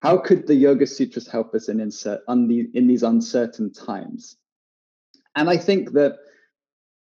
how 0.00 0.18
could 0.18 0.46
the 0.46 0.54
Yoga 0.54 0.86
Sutras 0.86 1.26
help 1.26 1.54
us 1.54 1.68
in 1.68 1.80
insert 1.80 2.20
the, 2.26 2.68
in 2.74 2.86
these 2.86 3.02
uncertain 3.02 3.72
times? 3.72 4.36
And 5.34 5.50
I 5.50 5.56
think 5.56 5.92
that 5.92 6.18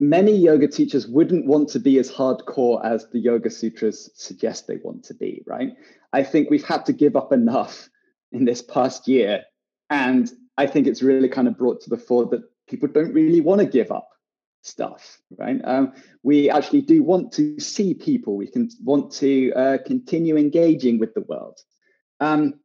many 0.01 0.37
yoga 0.37 0.66
teachers 0.66 1.07
wouldn't 1.07 1.46
want 1.46 1.68
to 1.70 1.79
be 1.79 1.98
as 1.98 2.11
hardcore 2.11 2.85
as 2.85 3.07
the 3.11 3.20
Yoga 3.20 3.51
Sutras 3.51 4.11
suggest 4.14 4.66
they 4.66 4.79
want 4.83 5.05
to 5.05 5.14
be, 5.14 5.42
right? 5.46 5.75
I 6.12 6.22
think 6.22 6.51
we've 6.51 6.64
had 6.64 6.87
to 6.87 6.92
give 6.92 7.14
up 7.14 7.33
enough 7.33 7.88
in 8.33 8.45
this 8.45 8.62
past 8.62 9.09
year. 9.09 9.45
And 9.90 10.31
I 10.57 10.66
think 10.66 10.87
it's 10.87 11.03
really 11.03 11.29
kind 11.29 11.49
of 11.49 11.57
brought 11.57 11.81
to 11.83 11.90
the 11.90 11.99
fore 11.99 12.27
that 12.27 12.42
people 12.68 12.88
don't 12.88 13.12
really 13.12 13.40
want 13.40 13.61
to 13.61 13.66
give 13.66 13.90
up 13.90 14.09
stuff, 14.62 15.18
right? 15.38 15.61
Um, 15.64 15.92
we 16.23 16.49
actually 16.49 16.83
do 16.83 17.03
want 17.03 17.33
to 17.33 17.59
see 17.59 17.95
people. 17.95 18.37
We 18.37 18.47
can 18.47 18.71
want 18.83 19.12
to 19.14 19.53
uh, 19.53 19.79
continue 19.85 20.37
engaging 20.37 20.99
with 20.99 21.14
the 21.14 21.23
world. 21.23 21.59
Um, 22.21 22.61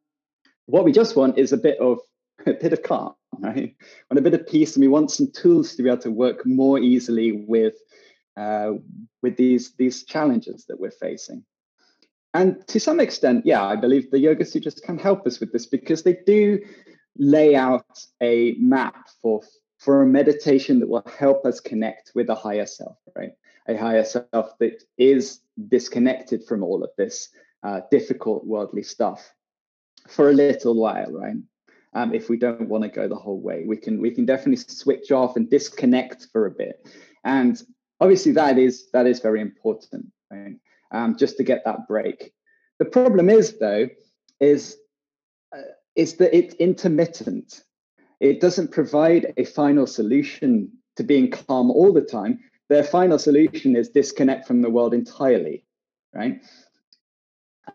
what 0.67 0.86
we 0.86 0.91
just 0.91 1.15
want 1.15 1.38
is 1.38 1.53
a 1.53 1.58
bit 1.58 1.80
of 1.80 1.99
a 2.45 2.53
bit 2.53 2.73
of 2.73 2.84
calm, 2.84 3.13
right? 3.39 3.75
Want 4.10 4.19
a 4.19 4.21
bit 4.21 4.34
of 4.34 4.47
peace, 4.47 4.75
and 4.75 4.82
we 4.82 4.88
want 4.88 5.12
some 5.12 5.32
tools 5.32 5.75
to 5.75 5.84
be 5.84 5.89
able 5.89 6.01
to 6.03 6.12
work 6.12 6.45
more 6.45 6.77
easily 6.80 7.32
with 7.32 7.75
uh, 8.38 8.73
with 9.23 9.38
these 9.38 9.73
these 9.77 10.03
challenges 10.03 10.65
that 10.65 10.80
we're 10.80 10.91
facing. 10.91 11.43
And 12.33 12.65
to 12.67 12.79
some 12.79 12.99
extent, 12.99 13.45
yeah, 13.45 13.65
I 13.65 13.75
believe 13.75 14.11
the 14.11 14.19
Yoga 14.19 14.45
Sutras 14.45 14.79
can 14.79 14.97
help 14.97 15.25
us 15.25 15.39
with 15.39 15.51
this 15.51 15.65
because 15.65 16.03
they 16.03 16.17
do 16.25 16.59
lay 17.17 17.55
out 17.55 17.85
a 18.21 18.55
map 18.59 19.07
for 19.21 19.41
for 19.79 20.01
a 20.01 20.07
meditation 20.07 20.79
that 20.79 20.89
will 20.89 21.03
help 21.19 21.45
us 21.45 21.59
connect 21.59 22.11
with 22.15 22.29
a 22.29 22.35
higher 22.35 22.65
self, 22.65 22.97
right? 23.15 23.31
A 23.67 23.77
higher 23.77 24.03
self 24.03 24.57
that 24.59 24.83
is 24.97 25.41
disconnected 25.67 26.43
from 26.45 26.63
all 26.63 26.83
of 26.83 26.89
this 26.97 27.29
uh, 27.63 27.81
difficult 27.91 28.45
worldly 28.45 28.83
stuff 28.83 29.31
for 30.07 30.29
a 30.29 30.33
little 30.33 30.75
while, 30.75 31.11
right? 31.11 31.35
Um, 31.93 32.13
if 32.13 32.29
we 32.29 32.37
don't 32.37 32.69
want 32.69 32.83
to 32.83 32.89
go 32.89 33.07
the 33.07 33.15
whole 33.15 33.39
way, 33.39 33.63
we 33.65 33.77
can 33.77 34.01
we 34.01 34.11
can 34.11 34.25
definitely 34.25 34.57
switch 34.57 35.11
off 35.11 35.35
and 35.35 35.49
disconnect 35.49 36.27
for 36.31 36.45
a 36.45 36.51
bit, 36.51 36.87
and 37.23 37.61
obviously 37.99 38.31
that 38.33 38.57
is 38.57 38.89
that 38.91 39.07
is 39.07 39.19
very 39.19 39.41
important, 39.41 40.07
right? 40.31 40.57
Um, 40.91 41.17
just 41.17 41.38
to 41.38 41.43
get 41.43 41.63
that 41.65 41.88
break. 41.88 42.34
The 42.80 42.86
problem 42.86 43.30
is, 43.30 43.58
though, 43.60 43.89
is 44.39 44.78
uh, 45.56 45.62
is 45.95 46.15
that 46.17 46.36
it's 46.36 46.54
intermittent. 46.56 47.63
It 48.19 48.39
doesn't 48.41 48.71
provide 48.71 49.34
a 49.38 49.45
final 49.45 49.88
solution 49.88 50.71
to 50.95 51.04
being 51.04 51.32
calm 51.32 51.71
all 51.71 51.93
the 51.93 52.02
time. 52.02 52.39
Their 52.69 52.84
final 52.84 53.19
solution 53.19 53.76
is 53.76 53.89
disconnect 53.89 54.47
from 54.47 54.62
the 54.62 54.69
world 54.69 54.93
entirely, 54.93 55.65
right? 56.13 56.41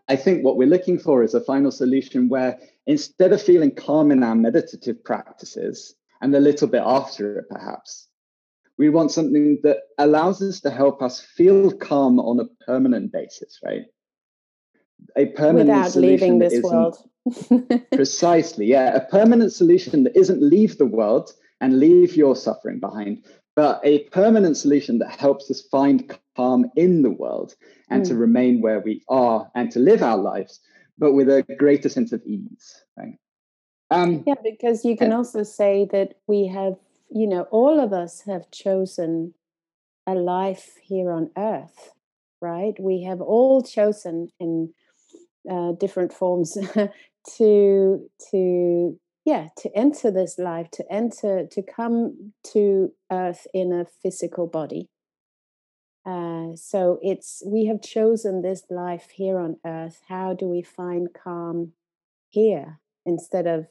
I 0.07 0.15
think 0.15 0.43
what 0.43 0.57
we're 0.57 0.67
looking 0.67 0.99
for 0.99 1.23
is 1.23 1.33
a 1.33 1.41
final 1.41 1.71
solution 1.71 2.29
where 2.29 2.59
instead 2.87 3.31
of 3.33 3.41
feeling 3.41 3.71
calm 3.71 4.11
in 4.11 4.23
our 4.23 4.35
meditative 4.35 5.03
practices 5.03 5.95
and 6.21 6.33
a 6.35 6.39
little 6.39 6.67
bit 6.67 6.83
after 6.85 7.39
it, 7.39 7.49
perhaps, 7.49 8.07
we 8.77 8.89
want 8.89 9.11
something 9.11 9.59
that 9.63 9.77
allows 9.97 10.41
us 10.41 10.59
to 10.61 10.71
help 10.71 11.01
us 11.01 11.19
feel 11.19 11.71
calm 11.71 12.19
on 12.19 12.39
a 12.39 12.65
permanent 12.65 13.11
basis, 13.11 13.59
right? 13.63 13.85
a 15.15 15.27
permanent 15.27 15.69
without 15.69 15.95
leaving 15.95 16.39
this 16.39 16.61
world. 16.61 16.97
precisely, 17.93 18.65
yeah, 18.65 18.95
a 18.95 19.01
permanent 19.05 19.53
solution 19.53 20.03
that 20.03 20.17
isn't 20.17 20.41
leave 20.41 20.77
the 20.77 20.85
world 20.85 21.31
and 21.61 21.79
leave 21.79 22.15
your 22.15 22.35
suffering 22.35 22.79
behind, 22.79 23.23
but 23.55 23.79
a 23.83 24.03
permanent 24.09 24.57
solution 24.57 24.99
that 24.99 25.11
helps 25.11 25.49
us 25.49 25.61
find 25.61 26.17
calm 26.35 26.69
in 26.75 27.01
the 27.01 27.09
world 27.09 27.55
and 27.89 28.03
mm. 28.03 28.07
to 28.07 28.15
remain 28.15 28.61
where 28.61 28.81
we 28.81 29.01
are 29.07 29.49
and 29.55 29.71
to 29.71 29.79
live 29.79 30.03
our 30.03 30.17
lives, 30.17 30.59
but 30.97 31.13
with 31.13 31.29
a 31.29 31.43
greater 31.57 31.87
sense 31.87 32.11
of 32.11 32.21
ease. 32.25 32.83
Right? 32.97 33.17
Um, 33.89 34.23
yeah, 34.27 34.35
because 34.43 34.83
you 34.83 34.97
can 34.97 35.13
also 35.13 35.43
say 35.43 35.87
that 35.91 36.15
we 36.27 36.47
have, 36.47 36.75
you 37.13 37.27
know, 37.27 37.43
all 37.51 37.79
of 37.79 37.93
us 37.93 38.23
have 38.25 38.49
chosen 38.49 39.35
a 40.07 40.15
life 40.15 40.71
here 40.81 41.11
on 41.11 41.29
earth, 41.37 41.91
right? 42.41 42.73
We 42.79 43.03
have 43.03 43.21
all 43.21 43.61
chosen 43.61 44.29
in 44.39 44.73
uh, 45.49 45.73
different 45.73 46.11
forms 46.11 46.57
to 47.37 48.09
to 48.31 48.99
yeah 49.25 49.49
to 49.57 49.69
enter 49.75 50.09
this 50.09 50.39
life 50.39 50.69
to 50.71 50.83
enter 50.91 51.45
to 51.51 51.61
come 51.61 52.33
to 52.51 52.91
earth 53.11 53.45
in 53.53 53.71
a 53.71 53.85
physical 54.01 54.47
body. 54.47 54.89
Uh, 56.05 56.55
so 56.55 56.99
it's 57.01 57.43
we 57.45 57.65
have 57.65 57.81
chosen 57.81 58.41
this 58.41 58.63
life 58.71 59.09
here 59.13 59.37
on 59.37 59.57
earth. 59.65 60.01
How 60.07 60.33
do 60.33 60.47
we 60.47 60.63
find 60.63 61.09
calm 61.13 61.73
here 62.31 62.79
instead 63.05 63.45
of 63.45 63.67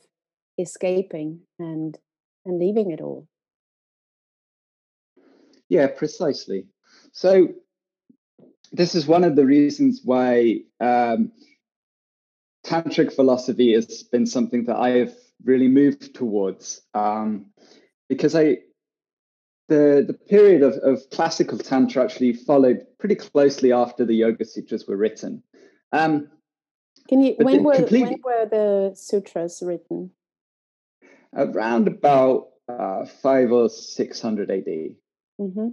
escaping 0.58 1.40
and 1.58 1.98
and 2.44 2.60
leaving 2.60 2.92
it 2.92 3.00
all 3.00 3.26
yeah 5.72 5.86
precisely 5.86 6.60
so 7.12 7.48
this 8.72 8.94
is 8.94 9.06
one 9.06 9.24
of 9.24 9.36
the 9.36 9.44
reasons 9.44 10.00
why 10.04 10.58
um, 10.80 11.32
tantric 12.64 13.12
philosophy 13.12 13.72
has 13.72 14.02
been 14.04 14.26
something 14.26 14.64
that 14.64 14.76
i 14.76 14.90
have 14.90 15.14
really 15.44 15.68
moved 15.68 16.14
towards 16.14 16.82
um, 16.94 17.46
because 18.08 18.34
I 18.34 18.58
the 19.68 20.04
the 20.06 20.18
period 20.28 20.62
of, 20.62 20.74
of 20.74 21.08
classical 21.10 21.58
tantra 21.58 22.04
actually 22.04 22.34
followed 22.34 22.84
pretty 22.98 23.14
closely 23.14 23.72
after 23.72 24.04
the 24.04 24.14
Yoga 24.14 24.44
Sutras 24.44 24.86
were 24.86 24.96
written. 24.96 25.42
Um, 25.92 26.28
Can 27.08 27.22
you 27.22 27.34
when 27.38 27.62
were 27.62 27.86
when 27.86 28.20
were 28.22 28.46
the 28.46 28.92
sutras 28.94 29.62
written? 29.64 30.10
Around 31.34 31.88
about 31.88 32.48
uh, 32.68 33.06
five 33.06 33.50
or 33.50 33.70
six 33.70 34.20
hundred 34.20 34.50
AD. 34.50 34.96
Mm-hmm. 35.42 35.68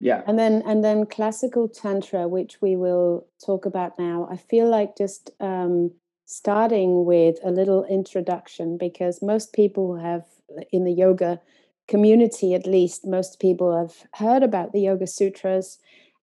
Yeah, 0.00 0.22
and 0.26 0.38
then 0.38 0.62
and 0.66 0.84
then 0.84 1.06
classical 1.06 1.68
tantra, 1.68 2.28
which 2.28 2.60
we 2.60 2.76
will 2.76 3.26
talk 3.44 3.64
about 3.64 3.98
now. 3.98 4.28
I 4.30 4.36
feel 4.36 4.68
like 4.68 4.96
just 4.96 5.30
um, 5.40 5.92
starting 6.26 7.04
with 7.04 7.38
a 7.44 7.50
little 7.50 7.84
introduction 7.84 8.76
because 8.76 9.22
most 9.22 9.52
people 9.52 9.96
have, 9.96 10.24
in 10.72 10.84
the 10.84 10.92
yoga 10.92 11.40
community 11.88 12.54
at 12.54 12.66
least, 12.66 13.06
most 13.06 13.40
people 13.40 13.76
have 13.76 13.94
heard 14.14 14.42
about 14.42 14.72
the 14.72 14.80
Yoga 14.80 15.06
Sutras 15.06 15.78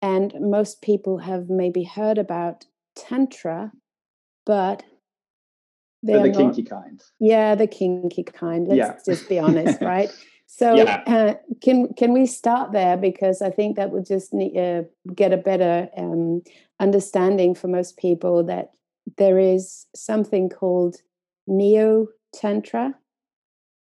and 0.02 0.34
most 0.40 0.82
people 0.82 1.20
have 1.20 1.50
maybe 1.50 1.84
heard 1.84 2.18
about 2.18 2.66
Tantra, 2.96 3.72
but 4.46 4.84
they're 6.04 6.24
the 6.24 6.32
kinky 6.32 6.62
not, 6.62 6.84
kind. 6.84 7.04
Yeah, 7.20 7.56
the 7.56 7.68
kinky 7.68 8.24
kind. 8.24 8.68
Let's 8.68 8.78
yeah. 8.78 9.14
just 9.14 9.28
be 9.28 9.40
honest, 9.40 9.82
right? 9.82 10.10
So 10.58 10.74
yeah. 10.74 11.04
uh, 11.06 11.34
can 11.62 11.94
can 11.94 12.14
we 12.14 12.26
start 12.26 12.72
there 12.72 12.98
because 12.98 13.44
I 13.44 13.52
think 13.52 13.76
that 13.76 13.92
would 13.92 14.08
just 14.08 14.34
need, 14.34 14.58
uh, 14.58 14.84
get 15.14 15.32
a 15.32 15.38
better 15.38 15.88
um, 15.96 16.42
understanding 16.80 17.54
for 17.54 17.68
most 17.68 17.96
people 17.98 18.44
that 18.46 18.72
there 19.18 19.38
is 19.38 19.86
something 19.96 20.50
called 20.50 20.96
neo 21.46 22.08
tantra 22.34 22.96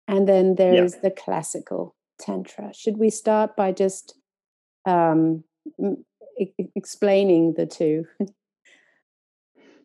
and 0.07 0.29
then 0.29 0.57
there 0.57 0.75
yeah. 0.75 0.85
is 0.85 0.97
the 0.97 1.11
classical 1.11 1.97
tantra 2.21 2.73
should 2.75 2.99
we 2.99 3.09
start 3.09 3.57
by 3.57 3.73
just 3.73 4.19
um, 4.85 5.43
e- 6.39 6.53
explaining 6.77 7.55
the 7.55 7.67
two 7.67 8.05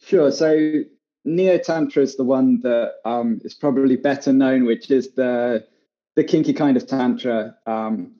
sure 0.01 0.31
so 0.31 0.83
neo 1.25 1.57
tantra 1.57 2.03
is 2.03 2.17
the 2.17 2.23
one 2.23 2.59
that 2.61 2.95
um, 3.05 3.39
is 3.43 3.53
probably 3.53 3.95
better 3.95 4.33
known 4.33 4.65
which 4.65 4.91
is 4.91 5.13
the 5.13 5.65
the 6.15 6.23
kinky 6.23 6.53
kind 6.53 6.77
of 6.77 6.85
tantra 6.87 7.55
um, 7.65 8.15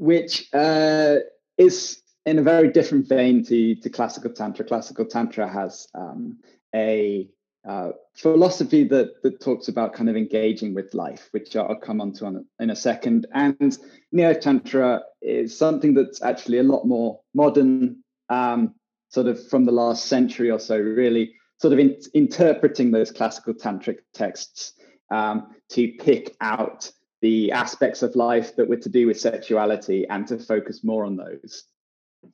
which 0.00 0.48
uh, 0.54 1.16
is 1.58 2.02
in 2.24 2.38
a 2.38 2.42
very 2.42 2.70
different 2.72 3.08
vein 3.08 3.44
to, 3.44 3.74
to 3.76 3.90
classical 3.90 4.30
tantra. 4.30 4.64
Classical 4.64 5.04
tantra 5.04 5.48
has 5.48 5.88
um, 5.94 6.38
a 6.74 7.28
uh, 7.68 7.90
philosophy 8.14 8.84
that 8.84 9.22
that 9.22 9.40
talks 9.40 9.68
about 9.68 9.92
kind 9.92 10.08
of 10.08 10.16
engaging 10.16 10.72
with 10.72 10.94
life, 10.94 11.28
which 11.32 11.54
I'll 11.54 11.74
come 11.74 12.00
on 12.00 12.12
to 12.14 12.26
on, 12.26 12.46
in 12.58 12.70
a 12.70 12.76
second. 12.76 13.26
And 13.34 13.76
neo 14.10 14.32
tantra 14.32 15.02
is 15.20 15.56
something 15.56 15.92
that's 15.92 16.22
actually 16.22 16.58
a 16.58 16.62
lot 16.62 16.86
more 16.86 17.20
modern, 17.34 18.02
um, 18.30 18.74
sort 19.10 19.26
of 19.26 19.46
from 19.48 19.66
the 19.66 19.72
last 19.72 20.06
century 20.06 20.50
or 20.50 20.58
so, 20.58 20.78
really 20.78 21.34
sort 21.58 21.74
of 21.74 21.78
in, 21.78 21.96
interpreting 22.14 22.90
those 22.90 23.10
classical 23.10 23.52
tantric 23.52 23.98
texts 24.14 24.72
um, 25.10 25.54
to 25.70 25.92
pick 25.98 26.36
out 26.40 26.90
the 27.20 27.52
aspects 27.52 28.02
of 28.02 28.16
life 28.16 28.56
that 28.56 28.68
were 28.68 28.76
to 28.76 28.88
do 28.88 29.06
with 29.06 29.20
sexuality 29.20 30.06
and 30.08 30.26
to 30.28 30.38
focus 30.38 30.82
more 30.82 31.04
on 31.04 31.16
those. 31.16 31.64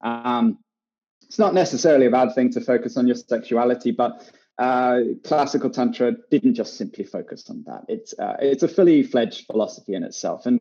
Um, 0.03 0.59
it's 1.23 1.39
not 1.39 1.55
necessarily 1.55 2.07
a 2.07 2.11
bad 2.11 2.35
thing 2.35 2.53
to 2.53 2.61
focus 2.61 2.97
on 2.97 3.07
your 3.07 3.17
sexuality, 3.17 3.91
but 3.91 4.31
uh, 4.59 5.01
classical 5.25 5.71
tantra 5.71 6.13
didn't 6.31 6.55
just 6.55 6.77
simply 6.77 7.05
focus 7.05 7.51
on 7.51 7.65
that. 7.67 7.85
It's 7.89 8.15
uh, 8.19 8.37
it's 8.41 8.63
a 8.63 8.69
fully 8.69 9.03
fledged 9.03 9.47
philosophy 9.47 9.95
in 9.95 10.03
itself, 10.03 10.47
and 10.47 10.61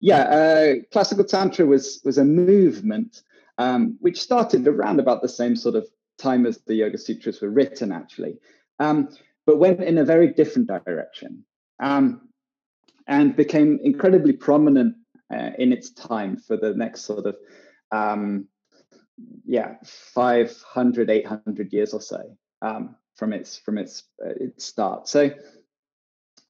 yeah, 0.00 0.20
uh, 0.20 0.74
classical 0.92 1.24
tantra 1.24 1.66
was 1.66 2.00
was 2.04 2.18
a 2.18 2.24
movement 2.24 3.22
um, 3.58 3.96
which 4.00 4.20
started 4.20 4.68
around 4.68 5.00
about 5.00 5.22
the 5.22 5.28
same 5.28 5.56
sort 5.56 5.74
of 5.74 5.86
time 6.18 6.46
as 6.46 6.58
the 6.66 6.74
Yoga 6.74 6.98
Sutras 6.98 7.40
were 7.40 7.50
written, 7.50 7.90
actually, 7.90 8.36
um, 8.78 9.08
but 9.46 9.58
went 9.58 9.82
in 9.82 9.98
a 9.98 10.04
very 10.04 10.32
different 10.32 10.68
direction 10.68 11.44
um, 11.80 12.28
and 13.06 13.36
became 13.36 13.78
incredibly 13.82 14.32
prominent 14.32 14.94
uh, 15.32 15.50
in 15.58 15.72
its 15.72 15.90
time 15.90 16.36
for 16.36 16.56
the 16.56 16.74
next 16.74 17.02
sort 17.02 17.26
of 17.26 17.36
um, 17.92 18.46
yeah 19.44 19.74
500 19.84 21.10
800 21.10 21.72
years 21.72 21.94
or 21.94 22.00
so 22.00 22.36
um, 22.62 22.96
from 23.14 23.32
its 23.32 23.56
from 23.58 23.78
its 23.78 24.04
uh, 24.24 24.30
its 24.40 24.64
start. 24.64 25.08
So 25.08 25.30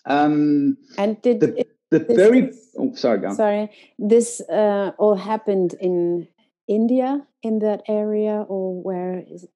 um 0.04 0.76
and 0.98 1.20
did 1.22 1.40
the, 1.40 1.60
it, 1.60 1.76
the 1.90 1.98
very 2.00 2.52
oh, 2.78 2.94
sorry 2.94 3.18
go 3.18 3.28
on. 3.28 3.34
sorry. 3.34 3.70
This 3.98 4.40
uh, 4.40 4.92
all 4.98 5.16
happened 5.16 5.74
in 5.80 6.28
india 6.68 7.24
in 7.42 7.60
that 7.60 7.82
area 7.88 8.44
or 8.48 8.82
where 8.82 9.22
is 9.30 9.44
it 9.44 9.50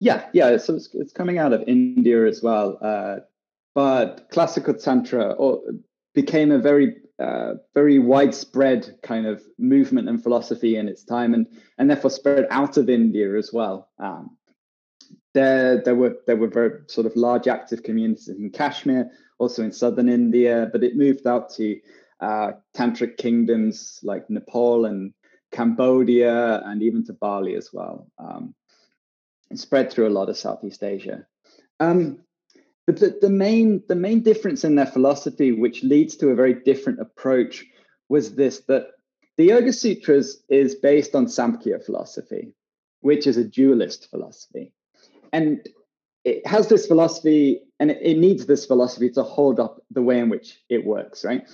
yeah 0.00 0.26
yeah 0.32 0.56
so 0.56 0.74
it's, 0.74 0.88
it's 0.94 1.12
coming 1.12 1.38
out 1.38 1.52
of 1.52 1.62
india 1.66 2.26
as 2.26 2.42
well 2.42 2.78
uh, 2.82 3.16
but 3.74 4.28
classical 4.30 4.74
tantra 4.74 5.32
or 5.32 5.60
became 6.14 6.50
a 6.50 6.58
very 6.58 6.96
uh, 7.20 7.54
very 7.74 7.98
widespread 7.98 8.96
kind 9.02 9.26
of 9.26 9.42
movement 9.58 10.08
and 10.08 10.22
philosophy 10.22 10.76
in 10.76 10.88
its 10.88 11.04
time, 11.04 11.34
and 11.34 11.46
and 11.78 11.90
therefore 11.90 12.10
spread 12.10 12.46
out 12.50 12.76
of 12.78 12.88
India 12.88 13.36
as 13.36 13.52
well. 13.52 13.90
Um, 13.98 14.36
there, 15.34 15.82
there 15.82 15.94
were 15.94 16.16
there 16.26 16.36
were 16.36 16.48
very 16.48 16.80
sort 16.86 17.06
of 17.06 17.14
large 17.16 17.46
active 17.46 17.82
communities 17.82 18.28
in 18.28 18.50
Kashmir, 18.50 19.10
also 19.38 19.62
in 19.62 19.70
southern 19.72 20.08
India, 20.08 20.70
but 20.72 20.82
it 20.82 20.96
moved 20.96 21.26
out 21.26 21.50
to 21.56 21.78
uh, 22.20 22.52
tantric 22.74 23.18
kingdoms 23.18 24.00
like 24.02 24.28
Nepal 24.30 24.86
and 24.86 25.12
Cambodia, 25.52 26.62
and 26.64 26.82
even 26.82 27.04
to 27.04 27.12
Bali 27.12 27.54
as 27.54 27.70
well. 27.72 28.10
Um, 28.18 28.54
spread 29.54 29.90
through 29.90 30.08
a 30.08 30.16
lot 30.18 30.28
of 30.28 30.36
Southeast 30.36 30.82
Asia. 30.82 31.26
Um, 31.78 32.18
but 32.86 32.98
the, 32.98 33.18
the 33.20 33.30
main 33.30 33.82
the 33.88 33.94
main 33.94 34.22
difference 34.22 34.64
in 34.64 34.74
their 34.74 34.86
philosophy, 34.86 35.52
which 35.52 35.82
leads 35.82 36.16
to 36.16 36.30
a 36.30 36.34
very 36.34 36.54
different 36.54 37.00
approach, 37.00 37.64
was 38.08 38.34
this 38.34 38.60
that 38.68 38.88
the 39.36 39.44
Yoga 39.44 39.72
Sutras 39.72 40.42
is 40.48 40.74
based 40.74 41.14
on 41.14 41.26
Samkhya 41.26 41.84
philosophy, 41.84 42.54
which 43.00 43.26
is 43.26 43.36
a 43.36 43.44
dualist 43.44 44.10
philosophy. 44.10 44.72
And 45.32 45.66
it 46.24 46.46
has 46.46 46.68
this 46.68 46.86
philosophy 46.86 47.62
and 47.78 47.90
it, 47.90 47.98
it 48.02 48.18
needs 48.18 48.46
this 48.46 48.66
philosophy 48.66 49.10
to 49.10 49.22
hold 49.22 49.58
up 49.58 49.82
the 49.90 50.02
way 50.02 50.18
in 50.18 50.28
which 50.28 50.60
it 50.68 50.84
works, 50.84 51.24
right? 51.24 51.48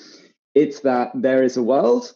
It's 0.55 0.81
that 0.81 1.13
there 1.15 1.45
is 1.45 1.57
a 1.57 1.63
world 1.63 2.13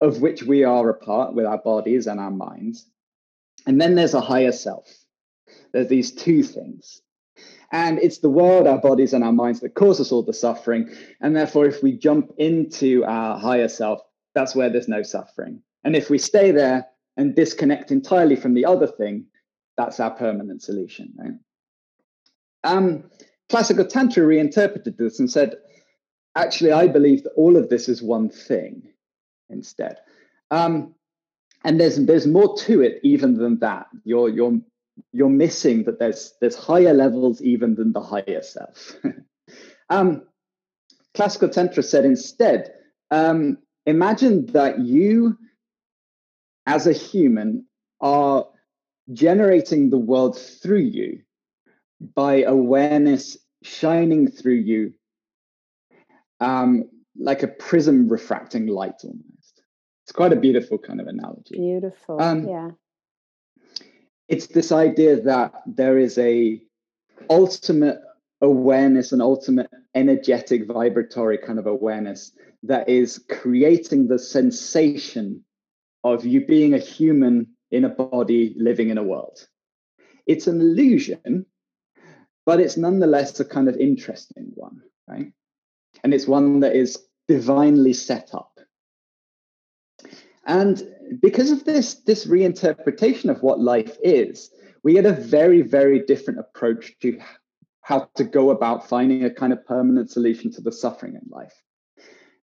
of 0.00 0.20
which 0.20 0.42
we 0.42 0.64
are 0.64 0.88
a 0.88 0.94
part 0.94 1.34
with 1.34 1.44
our 1.44 1.58
bodies 1.58 2.06
and 2.06 2.18
our 2.18 2.30
minds. 2.30 2.90
And 3.68 3.78
then 3.78 3.94
there's 3.96 4.14
a 4.14 4.20
higher 4.22 4.50
self. 4.50 4.88
There's 5.74 5.88
these 5.88 6.10
two 6.10 6.42
things. 6.42 7.02
And 7.70 7.98
it's 7.98 8.18
the 8.18 8.30
world, 8.30 8.66
our 8.66 8.78
bodies, 8.78 9.12
and 9.12 9.22
our 9.22 9.32
minds 9.32 9.60
that 9.60 9.74
cause 9.74 10.00
us 10.00 10.10
all 10.10 10.22
the 10.22 10.32
suffering. 10.32 10.88
And 11.20 11.36
therefore, 11.36 11.66
if 11.66 11.82
we 11.82 11.92
jump 11.92 12.32
into 12.38 13.04
our 13.04 13.38
higher 13.38 13.68
self, 13.68 14.00
that's 14.34 14.56
where 14.56 14.70
there's 14.70 14.88
no 14.88 15.02
suffering. 15.02 15.60
And 15.84 15.94
if 15.94 16.08
we 16.08 16.16
stay 16.16 16.50
there 16.50 16.86
and 17.18 17.36
disconnect 17.36 17.90
entirely 17.90 18.36
from 18.36 18.54
the 18.54 18.64
other 18.64 18.86
thing, 18.86 19.26
that's 19.76 20.00
our 20.00 20.12
permanent 20.12 20.62
solution, 20.62 21.12
right? 21.18 21.34
Um, 22.64 23.10
classical 23.50 23.84
Tantra 23.84 24.24
reinterpreted 24.24 24.96
this 24.96 25.20
and 25.20 25.30
said, 25.30 25.56
actually, 26.34 26.72
I 26.72 26.88
believe 26.88 27.22
that 27.24 27.34
all 27.36 27.58
of 27.58 27.68
this 27.68 27.90
is 27.90 28.02
one 28.02 28.30
thing 28.30 28.88
instead. 29.50 29.98
Um, 30.50 30.94
and 31.68 31.78
there's 31.78 31.98
there's 32.06 32.26
more 32.26 32.56
to 32.56 32.80
it 32.80 32.98
even 33.02 33.36
than 33.36 33.58
that. 33.58 33.88
You're 34.04 34.30
you're 34.30 34.58
you're 35.12 35.28
missing 35.28 35.84
that 35.84 35.98
there's 35.98 36.32
there's 36.40 36.56
higher 36.56 36.94
levels 36.94 37.42
even 37.42 37.74
than 37.74 37.92
the 37.92 38.00
higher 38.00 38.40
self. 38.40 38.96
um, 39.90 40.22
classical 41.14 41.50
tantra 41.50 41.82
said 41.82 42.06
instead, 42.06 42.72
um, 43.10 43.58
imagine 43.84 44.46
that 44.46 44.80
you, 44.80 45.36
as 46.64 46.86
a 46.86 46.94
human, 46.94 47.66
are 48.00 48.46
generating 49.12 49.90
the 49.90 49.98
world 49.98 50.38
through 50.38 50.88
you 51.00 51.20
by 52.14 52.44
awareness 52.44 53.36
shining 53.62 54.30
through 54.30 54.54
you 54.54 54.94
um, 56.40 56.88
like 57.14 57.42
a 57.42 57.48
prism 57.48 58.08
refracting 58.08 58.68
light 58.68 59.02
almost. 59.04 59.37
It's 60.08 60.16
quite 60.16 60.32
a 60.32 60.36
beautiful 60.36 60.78
kind 60.78 61.02
of 61.02 61.06
analogy. 61.06 61.58
Beautiful. 61.58 62.18
Um, 62.18 62.48
yeah. 62.48 62.70
It's 64.26 64.46
this 64.46 64.72
idea 64.72 65.20
that 65.20 65.52
there 65.66 65.98
is 65.98 66.16
a 66.16 66.62
ultimate 67.28 67.98
awareness 68.40 69.12
and 69.12 69.20
ultimate 69.20 69.68
energetic 69.94 70.66
vibratory 70.66 71.36
kind 71.36 71.58
of 71.58 71.66
awareness 71.66 72.32
that 72.62 72.88
is 72.88 73.22
creating 73.28 74.08
the 74.08 74.18
sensation 74.18 75.44
of 76.04 76.24
you 76.24 76.46
being 76.46 76.72
a 76.72 76.78
human 76.78 77.46
in 77.70 77.84
a 77.84 77.90
body 77.90 78.54
living 78.56 78.88
in 78.88 78.96
a 78.96 79.02
world. 79.02 79.46
It's 80.26 80.46
an 80.46 80.58
illusion, 80.58 81.44
but 82.46 82.60
it's 82.60 82.78
nonetheless 82.78 83.38
a 83.40 83.44
kind 83.44 83.68
of 83.68 83.76
interesting 83.76 84.52
one, 84.54 84.80
right? 85.06 85.34
And 86.02 86.14
it's 86.14 86.26
one 86.26 86.60
that 86.60 86.74
is 86.74 86.96
divinely 87.26 87.92
set 87.92 88.30
up. 88.32 88.47
And 90.48 90.82
because 91.20 91.50
of 91.50 91.64
this, 91.64 91.94
this 91.94 92.26
reinterpretation 92.26 93.30
of 93.30 93.42
what 93.42 93.60
life 93.60 93.96
is, 94.02 94.50
we 94.82 94.94
had 94.94 95.06
a 95.06 95.12
very, 95.12 95.62
very 95.62 96.00
different 96.00 96.40
approach 96.40 96.98
to 97.02 97.20
how 97.82 98.08
to 98.16 98.24
go 98.24 98.50
about 98.50 98.88
finding 98.88 99.24
a 99.24 99.30
kind 99.30 99.52
of 99.52 99.64
permanent 99.66 100.10
solution 100.10 100.50
to 100.52 100.62
the 100.62 100.72
suffering 100.72 101.14
in 101.14 101.22
life. 101.28 101.54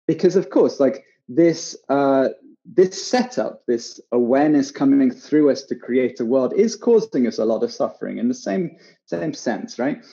Because 0.05 0.35
of 0.35 0.49
course, 0.49 0.79
like 0.79 1.05
this 1.29 1.77
uh, 1.89 2.29
this 2.65 3.05
setup, 3.05 3.65
this 3.67 3.99
awareness 4.11 4.71
coming 4.71 5.11
through 5.11 5.49
us 5.51 5.63
to 5.63 5.75
create 5.75 6.19
a 6.19 6.25
world 6.25 6.53
is 6.53 6.75
causing 6.75 7.27
us 7.27 7.37
a 7.37 7.45
lot 7.45 7.63
of 7.63 7.71
suffering 7.71 8.17
in 8.17 8.27
the 8.27 8.33
same 8.33 8.77
same 9.05 9.33
sense, 9.33 9.79
right? 9.79 10.03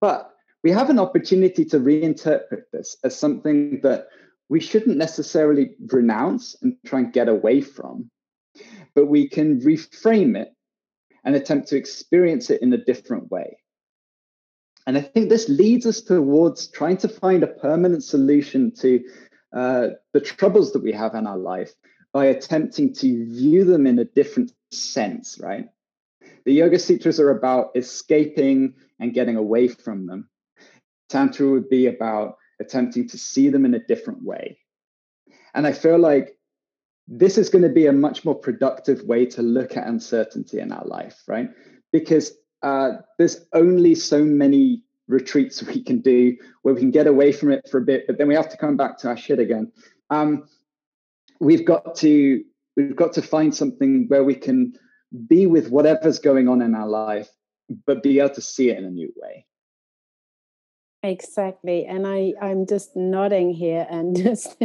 But 0.00 0.30
we 0.62 0.70
have 0.70 0.90
an 0.90 0.98
opportunity 0.98 1.64
to 1.66 1.78
reinterpret 1.78 2.64
this 2.72 2.96
as 3.04 3.16
something 3.16 3.80
that 3.82 4.08
we 4.48 4.60
shouldn't 4.60 4.96
necessarily 4.96 5.70
renounce 5.88 6.56
and 6.62 6.76
try 6.86 7.00
and 7.00 7.12
get 7.12 7.28
away 7.28 7.60
from, 7.60 8.10
but 8.94 9.06
we 9.06 9.28
can 9.28 9.60
reframe 9.60 10.36
it 10.36 10.48
and 11.24 11.36
attempt 11.36 11.68
to 11.68 11.76
experience 11.76 12.50
it 12.50 12.62
in 12.62 12.72
a 12.72 12.84
different 12.84 13.30
way. 13.30 13.58
And 14.86 14.96
I 14.96 15.02
think 15.02 15.28
this 15.28 15.48
leads 15.50 15.84
us 15.84 16.00
towards 16.00 16.68
trying 16.68 16.96
to 16.98 17.08
find 17.08 17.42
a 17.42 17.48
permanent 17.48 18.02
solution 18.02 18.72
to 18.76 19.04
uh, 19.54 19.88
the 20.14 20.20
troubles 20.20 20.72
that 20.72 20.82
we 20.82 20.92
have 20.92 21.14
in 21.14 21.26
our 21.26 21.36
life 21.36 21.72
by 22.12 22.26
attempting 22.26 22.94
to 22.94 23.26
view 23.26 23.64
them 23.64 23.86
in 23.86 23.98
a 23.98 24.04
different 24.04 24.52
sense, 24.72 25.38
right? 25.42 25.66
The 26.46 26.54
Yoga 26.54 26.78
Sutras 26.78 27.20
are 27.20 27.30
about 27.30 27.72
escaping 27.74 28.74
and 28.98 29.12
getting 29.12 29.36
away 29.36 29.68
from 29.68 30.06
them. 30.06 30.30
Tantra 31.10 31.50
would 31.50 31.68
be 31.68 31.86
about 31.86 32.36
attempting 32.60 33.08
to 33.08 33.18
see 33.18 33.48
them 33.48 33.64
in 33.64 33.74
a 33.74 33.84
different 33.84 34.22
way. 34.22 34.58
And 35.54 35.66
I 35.66 35.72
feel 35.72 35.98
like 35.98 36.36
this 37.06 37.38
is 37.38 37.48
going 37.48 37.62
to 37.62 37.70
be 37.70 37.86
a 37.86 37.92
much 37.92 38.24
more 38.24 38.34
productive 38.34 39.02
way 39.02 39.24
to 39.26 39.42
look 39.42 39.76
at 39.76 39.86
uncertainty 39.86 40.60
in 40.60 40.72
our 40.72 40.84
life, 40.84 41.22
right? 41.26 41.48
Because 41.90 42.32
uh, 42.62 42.92
there's 43.18 43.46
only 43.54 43.94
so 43.94 44.22
many 44.22 44.82
retreats 45.08 45.62
we 45.66 45.82
can 45.82 46.00
do 46.00 46.36
where 46.62 46.74
we 46.74 46.80
can 46.80 46.90
get 46.90 47.06
away 47.06 47.32
from 47.32 47.50
it 47.50 47.66
for 47.70 47.78
a 47.78 47.84
bit, 47.84 48.06
but 48.06 48.18
then 48.18 48.28
we 48.28 48.34
have 48.34 48.50
to 48.50 48.56
come 48.56 48.76
back 48.76 48.98
to 48.98 49.08
our 49.08 49.16
shit 49.16 49.38
again. 49.38 49.72
Um, 50.10 50.48
we've 51.40 51.64
got 51.64 51.94
to 51.96 52.44
we've 52.76 52.96
got 52.96 53.14
to 53.14 53.22
find 53.22 53.54
something 53.54 54.06
where 54.08 54.24
we 54.24 54.34
can 54.34 54.74
be 55.26 55.46
with 55.46 55.70
whatever's 55.70 56.18
going 56.18 56.48
on 56.48 56.62
in 56.62 56.74
our 56.74 56.86
life, 56.86 57.28
but 57.86 58.02
be 58.02 58.20
able 58.20 58.34
to 58.34 58.40
see 58.40 58.70
it 58.70 58.78
in 58.78 58.84
a 58.84 58.90
new 58.90 59.12
way. 59.16 59.46
Exactly, 61.02 61.86
and 61.86 62.06
I 62.06 62.34
I'm 62.42 62.66
just 62.66 62.96
nodding 62.96 63.52
here, 63.54 63.86
and 63.88 64.16
just 64.22 64.56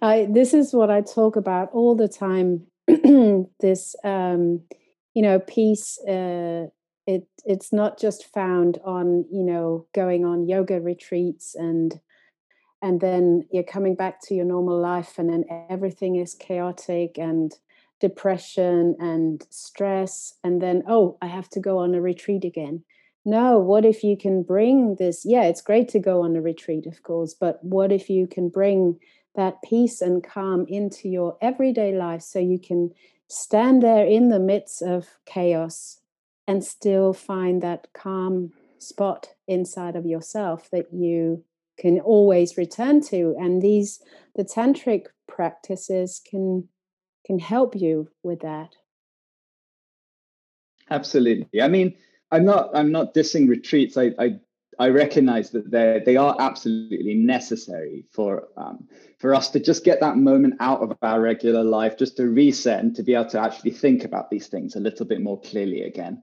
I 0.00 0.28
this 0.30 0.54
is 0.54 0.72
what 0.72 0.90
I 0.90 1.00
talk 1.00 1.36
about 1.36 1.70
all 1.72 1.96
the 1.96 2.08
time. 2.08 2.66
this 3.60 3.96
um, 4.04 4.60
you 5.14 5.22
know 5.22 5.40
peace 5.40 5.98
uh, 6.08 6.66
it 7.06 7.26
it's 7.44 7.72
not 7.72 7.98
just 7.98 8.32
found 8.32 8.78
on 8.84 9.24
you 9.32 9.42
know 9.42 9.86
going 9.94 10.24
on 10.24 10.46
yoga 10.46 10.80
retreats 10.80 11.56
and 11.56 12.00
and 12.80 13.00
then 13.00 13.42
you're 13.50 13.64
coming 13.64 13.94
back 13.96 14.20
to 14.22 14.34
your 14.34 14.44
normal 14.44 14.80
life 14.80 15.18
and 15.18 15.28
then 15.30 15.44
everything 15.70 16.16
is 16.16 16.34
chaotic 16.34 17.18
and 17.18 17.52
depression 18.00 18.94
and 19.00 19.46
stress 19.50 20.34
and 20.44 20.62
then 20.62 20.82
oh 20.88 21.18
i 21.20 21.26
have 21.26 21.48
to 21.48 21.60
go 21.60 21.78
on 21.78 21.94
a 21.94 22.00
retreat 22.00 22.44
again 22.44 22.84
no 23.28 23.58
what 23.58 23.84
if 23.84 24.02
you 24.02 24.16
can 24.16 24.42
bring 24.42 24.96
this 24.96 25.24
yeah 25.24 25.44
it's 25.44 25.60
great 25.60 25.88
to 25.88 25.98
go 25.98 26.22
on 26.22 26.36
a 26.36 26.40
retreat 26.40 26.86
of 26.86 27.02
course 27.02 27.34
but 27.34 27.62
what 27.62 27.92
if 27.92 28.08
you 28.08 28.26
can 28.26 28.48
bring 28.48 28.98
that 29.34 29.62
peace 29.62 30.00
and 30.00 30.24
calm 30.24 30.66
into 30.68 31.08
your 31.08 31.36
everyday 31.40 31.96
life 31.96 32.22
so 32.22 32.38
you 32.38 32.58
can 32.58 32.90
stand 33.28 33.82
there 33.82 34.06
in 34.06 34.30
the 34.30 34.40
midst 34.40 34.82
of 34.82 35.06
chaos 35.26 36.00
and 36.46 36.64
still 36.64 37.12
find 37.12 37.62
that 37.62 37.86
calm 37.92 38.50
spot 38.78 39.28
inside 39.46 39.94
of 39.96 40.06
yourself 40.06 40.70
that 40.70 40.92
you 40.92 41.44
can 41.78 42.00
always 42.00 42.56
return 42.56 43.00
to? 43.02 43.36
And 43.38 43.62
these 43.62 44.00
the 44.34 44.44
tantric 44.44 45.06
practices 45.28 46.20
can 46.28 46.68
can 47.24 47.38
help 47.38 47.76
you 47.76 48.08
with 48.22 48.40
that. 48.40 48.76
Absolutely. 50.90 51.60
I 51.60 51.68
mean 51.68 51.94
i'm 52.30 52.44
not 52.44 52.70
i'm 52.74 52.92
not 52.92 53.14
dissing 53.14 53.48
retreats 53.48 53.96
i 53.96 54.10
i, 54.18 54.30
I 54.78 54.88
recognize 54.88 55.50
that 55.50 55.70
they 55.70 56.02
they 56.04 56.16
are 56.16 56.36
absolutely 56.38 57.14
necessary 57.14 58.04
for 58.12 58.48
um, 58.56 58.88
for 59.18 59.34
us 59.34 59.50
to 59.50 59.60
just 59.60 59.84
get 59.84 60.00
that 60.00 60.16
moment 60.16 60.54
out 60.60 60.80
of 60.80 60.96
our 61.02 61.20
regular 61.20 61.64
life 61.64 61.98
just 61.98 62.16
to 62.18 62.28
reset 62.28 62.80
and 62.80 62.94
to 62.94 63.02
be 63.02 63.14
able 63.14 63.30
to 63.30 63.40
actually 63.40 63.72
think 63.72 64.04
about 64.04 64.30
these 64.30 64.46
things 64.46 64.76
a 64.76 64.80
little 64.80 65.06
bit 65.06 65.20
more 65.20 65.40
clearly 65.40 65.82
again 65.82 66.22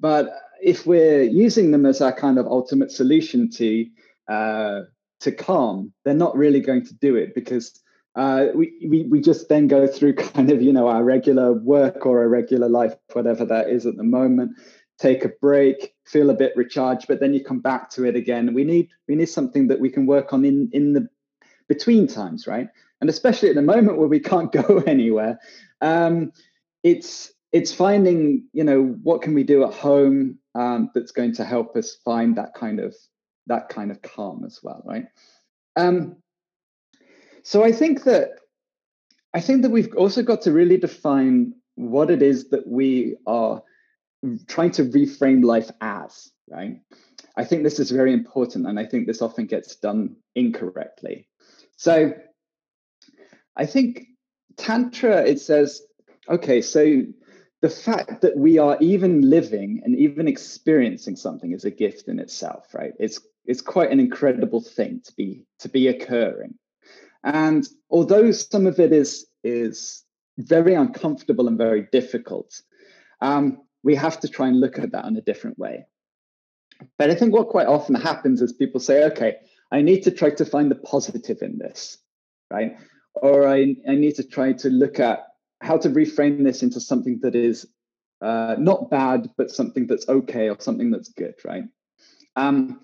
but 0.00 0.34
if 0.62 0.86
we're 0.86 1.22
using 1.22 1.70
them 1.70 1.86
as 1.86 2.00
our 2.00 2.12
kind 2.12 2.38
of 2.38 2.46
ultimate 2.46 2.90
solution 2.90 3.50
to 3.50 3.86
uh, 4.28 4.80
to 5.20 5.32
calm, 5.32 5.92
they're 6.04 6.14
not 6.14 6.36
really 6.36 6.60
going 6.60 6.84
to 6.86 6.94
do 6.94 7.16
it 7.16 7.34
because 7.34 7.78
uh, 8.16 8.46
we, 8.54 8.72
we 8.88 9.02
we 9.04 9.20
just 9.20 9.48
then 9.48 9.68
go 9.68 9.86
through 9.86 10.14
kind 10.34 10.50
of 10.50 10.62
you 10.62 10.72
know 10.72 10.88
our 10.88 11.04
regular 11.04 11.52
work 11.52 12.06
or 12.06 12.20
our 12.20 12.28
regular 12.28 12.68
life, 12.68 12.94
whatever 13.12 13.44
that 13.44 13.68
is 13.68 13.86
at 13.86 13.96
the 13.96 14.04
moment. 14.04 14.52
Take 15.00 15.24
a 15.24 15.30
break, 15.40 15.94
feel 16.04 16.30
a 16.30 16.34
bit 16.34 16.52
recharged, 16.56 17.06
but 17.08 17.20
then 17.20 17.32
you 17.32 17.42
come 17.42 17.60
back 17.60 17.88
to 17.90 18.04
it 18.04 18.16
again. 18.16 18.52
We 18.52 18.64
need 18.64 18.88
we 19.08 19.14
need 19.14 19.30
something 19.30 19.68
that 19.68 19.80
we 19.80 19.90
can 19.90 20.06
work 20.06 20.32
on 20.32 20.44
in 20.44 20.68
in 20.72 20.92
the 20.92 21.08
between 21.68 22.06
times, 22.06 22.46
right? 22.46 22.68
And 23.00 23.08
especially 23.08 23.48
at 23.48 23.54
the 23.54 23.62
moment 23.62 23.96
where 23.96 24.08
we 24.08 24.20
can't 24.20 24.52
go 24.66 24.82
anywhere, 24.86 25.38
um, 25.80 26.32
it's 26.82 27.32
it's 27.52 27.72
finding 27.72 28.44
you 28.52 28.64
know 28.64 28.82
what 29.02 29.22
can 29.22 29.34
we 29.34 29.42
do 29.42 29.64
at 29.64 29.72
home 29.72 30.38
um, 30.54 30.90
that's 30.94 31.12
going 31.12 31.34
to 31.34 31.44
help 31.44 31.76
us 31.76 31.96
find 32.04 32.36
that 32.36 32.54
kind 32.54 32.80
of 32.80 32.94
that 33.46 33.68
kind 33.68 33.90
of 33.90 34.02
calm 34.02 34.44
as 34.44 34.60
well 34.62 34.82
right 34.84 35.06
um, 35.76 36.16
so 37.42 37.64
i 37.64 37.72
think 37.72 38.04
that 38.04 38.30
i 39.34 39.40
think 39.40 39.62
that 39.62 39.70
we've 39.70 39.94
also 39.96 40.22
got 40.22 40.42
to 40.42 40.52
really 40.52 40.76
define 40.76 41.52
what 41.74 42.10
it 42.10 42.22
is 42.22 42.50
that 42.50 42.66
we 42.66 43.16
are 43.26 43.62
trying 44.46 44.70
to 44.72 44.84
reframe 44.84 45.44
life 45.44 45.70
as 45.80 46.30
right? 46.48 46.80
I 47.36 47.44
think 47.44 47.62
this 47.62 47.78
is 47.78 47.90
very 47.90 48.12
important 48.12 48.66
and 48.66 48.78
i 48.78 48.84
think 48.84 49.06
this 49.06 49.22
often 49.22 49.46
gets 49.46 49.76
done 49.76 50.16
incorrectly. 50.34 51.28
So 51.76 52.12
i 53.56 53.66
think 53.66 54.06
tantra 54.56 55.24
it 55.24 55.40
says 55.40 55.82
okay 56.28 56.60
so 56.60 57.02
the 57.62 57.70
fact 57.70 58.22
that 58.22 58.36
we 58.36 58.58
are 58.58 58.76
even 58.80 59.28
living 59.28 59.82
and 59.84 59.96
even 59.96 60.26
experiencing 60.26 61.16
something 61.16 61.52
is 61.52 61.64
a 61.64 61.70
gift 61.70 62.08
in 62.08 62.18
itself 62.18 62.74
right? 62.74 62.92
It's 62.98 63.20
it's 63.46 63.62
quite 63.62 63.90
an 63.90 64.00
incredible 64.00 64.60
thing 64.60 65.00
to 65.04 65.12
be 65.14 65.44
to 65.60 65.68
be 65.68 65.88
occurring. 65.88 66.54
And 67.24 67.66
although 67.90 68.30
some 68.32 68.66
of 68.66 68.78
it 68.78 68.92
is 68.92 69.26
is 69.42 70.04
very 70.38 70.74
uncomfortable 70.74 71.48
and 71.48 71.58
very 71.58 71.88
difficult, 71.92 72.60
um, 73.20 73.58
we 73.82 73.94
have 73.94 74.20
to 74.20 74.28
try 74.28 74.48
and 74.48 74.60
look 74.60 74.78
at 74.78 74.92
that 74.92 75.04
in 75.06 75.16
a 75.16 75.22
different 75.22 75.58
way. 75.58 75.86
But 76.98 77.10
I 77.10 77.14
think 77.14 77.32
what 77.32 77.48
quite 77.48 77.66
often 77.66 77.94
happens 77.94 78.40
is 78.42 78.52
people 78.52 78.80
say, 78.80 79.04
okay, 79.04 79.36
I 79.70 79.82
need 79.82 80.02
to 80.04 80.10
try 80.10 80.30
to 80.30 80.44
find 80.44 80.70
the 80.70 80.76
positive 80.76 81.42
in 81.42 81.58
this, 81.58 81.98
right? 82.50 82.76
Or 83.14 83.46
I, 83.46 83.76
I 83.88 83.94
need 83.94 84.16
to 84.16 84.24
try 84.24 84.52
to 84.54 84.70
look 84.70 84.98
at 84.98 85.26
how 85.60 85.76
to 85.78 85.90
reframe 85.90 86.44
this 86.44 86.62
into 86.62 86.80
something 86.80 87.20
that 87.22 87.34
is 87.34 87.66
uh, 88.22 88.56
not 88.58 88.90
bad, 88.90 89.30
but 89.36 89.50
something 89.50 89.86
that's 89.86 90.08
okay 90.08 90.48
or 90.48 90.56
something 90.58 90.90
that's 90.90 91.10
good, 91.10 91.34
right? 91.44 91.64
Um, 92.36 92.80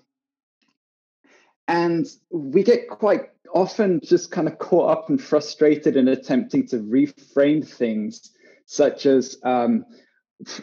and 1.67 2.05
we 2.29 2.63
get 2.63 2.87
quite 2.89 3.29
often 3.53 3.99
just 4.03 4.31
kind 4.31 4.47
of 4.47 4.57
caught 4.57 4.91
up 4.91 5.09
and 5.09 5.21
frustrated 5.21 5.97
in 5.97 6.07
attempting 6.07 6.67
to 6.67 6.77
reframe 6.77 7.67
things, 7.67 8.31
such 8.65 9.05
as, 9.05 9.37
um, 9.43 9.85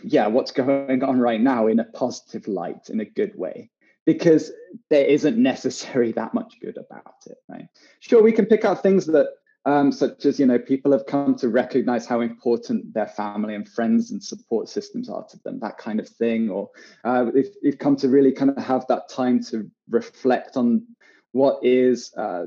yeah, 0.03 0.27
what's 0.27 0.53
going 0.53 1.03
on 1.03 1.19
right 1.19 1.41
now 1.41 1.67
in 1.67 1.81
a 1.81 1.85
positive 1.85 2.47
light, 2.49 2.89
in 2.89 3.01
a 3.01 3.05
good 3.05 3.37
way, 3.37 3.71
because 4.07 4.53
there 4.91 5.07
isn't 5.07 5.37
necessarily 5.37 6.13
that 6.13 6.35
much 6.35 6.55
good 6.61 6.77
about 6.77 7.17
it, 7.27 7.39
right? 7.49 7.67
Sure, 8.01 8.23
we 8.23 8.33
can 8.33 8.47
pick 8.47 8.65
out 8.65 8.83
things 8.83 9.07
that 9.07 9.29
um, 9.67 9.93
such 9.93 10.27
as 10.27 10.39
you 10.39 10.47
know 10.47 10.59
people 10.59 10.93
have 10.93 11.07
come 11.07 11.35
to 11.37 11.49
recognize 11.49 12.07
how 12.07 12.21
important 12.21 12.93
their 12.93 13.07
family 13.07 13.55
and 13.55 13.69
friends 13.69 14.11
and 14.11 14.23
support 14.23 14.69
systems 14.69 15.09
are 15.09 15.25
to 15.25 15.39
them 15.45 15.59
that 15.61 15.79
kind 15.79 16.01
of 16.01 16.09
thing 16.09 16.51
or 16.51 16.71
uh, 17.05 17.31
if 17.35 17.49
you've 17.63 17.79
come 17.79 17.97
to 17.97 18.09
really 18.09 18.33
kind 18.33 18.51
of 18.51 18.63
have 18.63 18.87
that 18.89 19.09
time 19.09 19.43
to 19.43 19.71
reflect 19.89 20.57
on 20.57 20.87
what 21.33 21.59
is 21.65 22.13
uh, 22.17 22.45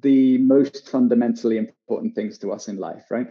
the 0.00 0.38
most 0.38 0.88
fundamentally 0.88 1.58
important 1.58 2.14
things 2.14 2.38
to 2.38 2.52
us 2.52 2.68
in 2.68 2.78
life 2.78 3.04
right 3.10 3.28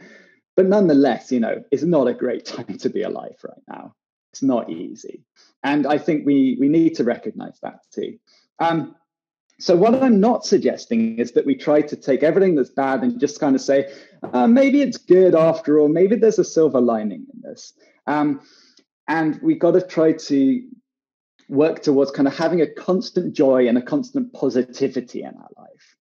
but 0.56 0.66
nonetheless 0.66 1.32
you 1.32 1.40
know 1.40 1.64
it's 1.72 1.84
not 1.84 2.08
a 2.08 2.14
great 2.14 2.46
time 2.56 2.78
to 2.78 2.90
be 2.90 3.04
alive 3.04 3.38
right 3.44 3.64
now 3.68 3.94
it's 4.32 4.44
not 4.44 4.70
easy 4.70 5.24
and 5.64 5.86
i 5.88 5.98
think 5.98 6.26
we 6.26 6.58
we 6.60 6.68
need 6.68 6.96
to 6.96 7.04
recognize 7.04 7.60
that 7.62 7.80
too 7.94 8.18
um, 8.60 8.96
so 9.60 9.76
what 9.76 10.02
I'm 10.04 10.20
not 10.20 10.46
suggesting 10.46 11.18
is 11.18 11.32
that 11.34 11.46
we 11.46 11.56
try 11.56 11.82
to 11.82 11.96
take 11.96 12.24
everything 12.24 12.56
that's 12.56 12.70
bad 12.70 13.04
and 13.04 13.20
just 13.20 13.40
kind 13.40 13.56
of 13.56 13.62
say, 13.62 13.92
uh, 14.34 14.48
maybe 14.48 14.82
it's 14.82 14.98
good 14.98 15.34
after 15.34 15.80
all. 15.80 15.88
Maybe 15.88 16.18
there's 16.18 16.40
a 16.40 16.44
silver 16.44 16.82
lining 16.82 17.26
in 17.34 17.42
this. 17.42 17.74
Um, 18.06 18.42
and 19.08 19.40
we 19.42 19.56
got 19.56 19.72
to 19.72 19.82
try 19.82 20.14
to 20.14 20.68
work 21.48 21.82
towards 21.84 22.12
kind 22.12 22.28
of 22.28 22.36
having 22.36 22.62
a 22.62 22.68
constant 22.68 23.34
joy 23.34 23.68
and 23.68 23.78
a 23.78 23.82
constant 23.82 24.34
positivity 24.34 25.22
in 25.22 25.36
our 25.36 25.50
life. 25.58 25.96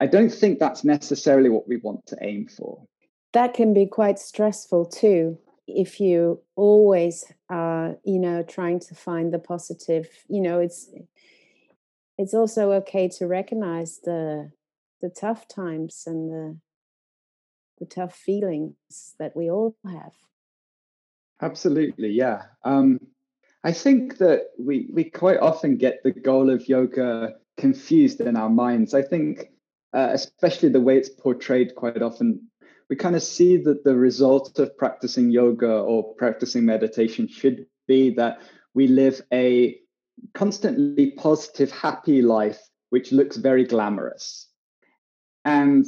I 0.00 0.06
don't 0.06 0.32
think 0.32 0.58
that's 0.58 0.82
necessarily 0.82 1.50
what 1.50 1.68
we 1.68 1.76
want 1.76 2.06
to 2.06 2.16
aim 2.22 2.48
for. 2.48 2.86
That 3.32 3.54
can 3.54 3.72
be 3.72 3.86
quite 3.86 4.18
stressful 4.18 4.86
too 4.86 5.38
if 5.66 6.00
you 6.00 6.40
always 6.56 7.24
are 7.48 7.96
you 8.04 8.18
know 8.18 8.42
trying 8.42 8.80
to 8.80 8.94
find 8.94 9.32
the 9.32 9.38
positive 9.38 10.08
you 10.28 10.40
know 10.40 10.58
it's 10.58 10.90
it's 12.18 12.34
also 12.34 12.72
okay 12.72 13.08
to 13.08 13.26
recognize 13.26 14.00
the 14.04 14.50
the 15.00 15.08
tough 15.08 15.48
times 15.48 16.04
and 16.06 16.30
the 16.30 16.58
the 17.78 17.86
tough 17.86 18.14
feelings 18.14 18.74
that 19.18 19.34
we 19.34 19.50
all 19.50 19.76
have. 19.84 20.12
Absolutely 21.40 22.10
yeah. 22.10 22.42
Um, 22.64 23.00
i 23.64 23.72
think 23.72 24.18
that 24.18 24.50
we 24.58 24.88
we 24.92 25.04
quite 25.04 25.38
often 25.38 25.76
get 25.76 26.02
the 26.02 26.10
goal 26.10 26.50
of 26.50 26.68
yoga 26.68 27.34
confused 27.56 28.20
in 28.20 28.36
our 28.36 28.50
minds. 28.50 28.94
I 28.94 29.02
think 29.02 29.50
uh, 29.92 30.08
especially 30.12 30.70
the 30.70 30.80
way 30.80 30.96
it's 30.96 31.08
portrayed 31.08 31.74
quite 31.74 32.02
often 32.02 32.48
we 32.88 32.96
kind 32.96 33.16
of 33.16 33.22
see 33.22 33.56
that 33.58 33.84
the 33.84 33.96
result 33.96 34.58
of 34.58 34.76
practicing 34.76 35.30
yoga 35.30 35.72
or 35.72 36.14
practicing 36.14 36.64
meditation 36.64 37.28
should 37.28 37.66
be 37.86 38.10
that 38.14 38.40
we 38.74 38.86
live 38.86 39.20
a 39.32 39.78
constantly 40.34 41.12
positive, 41.12 41.70
happy 41.70 42.22
life, 42.22 42.60
which 42.90 43.12
looks 43.12 43.36
very 43.36 43.64
glamorous. 43.64 44.48
And 45.44 45.84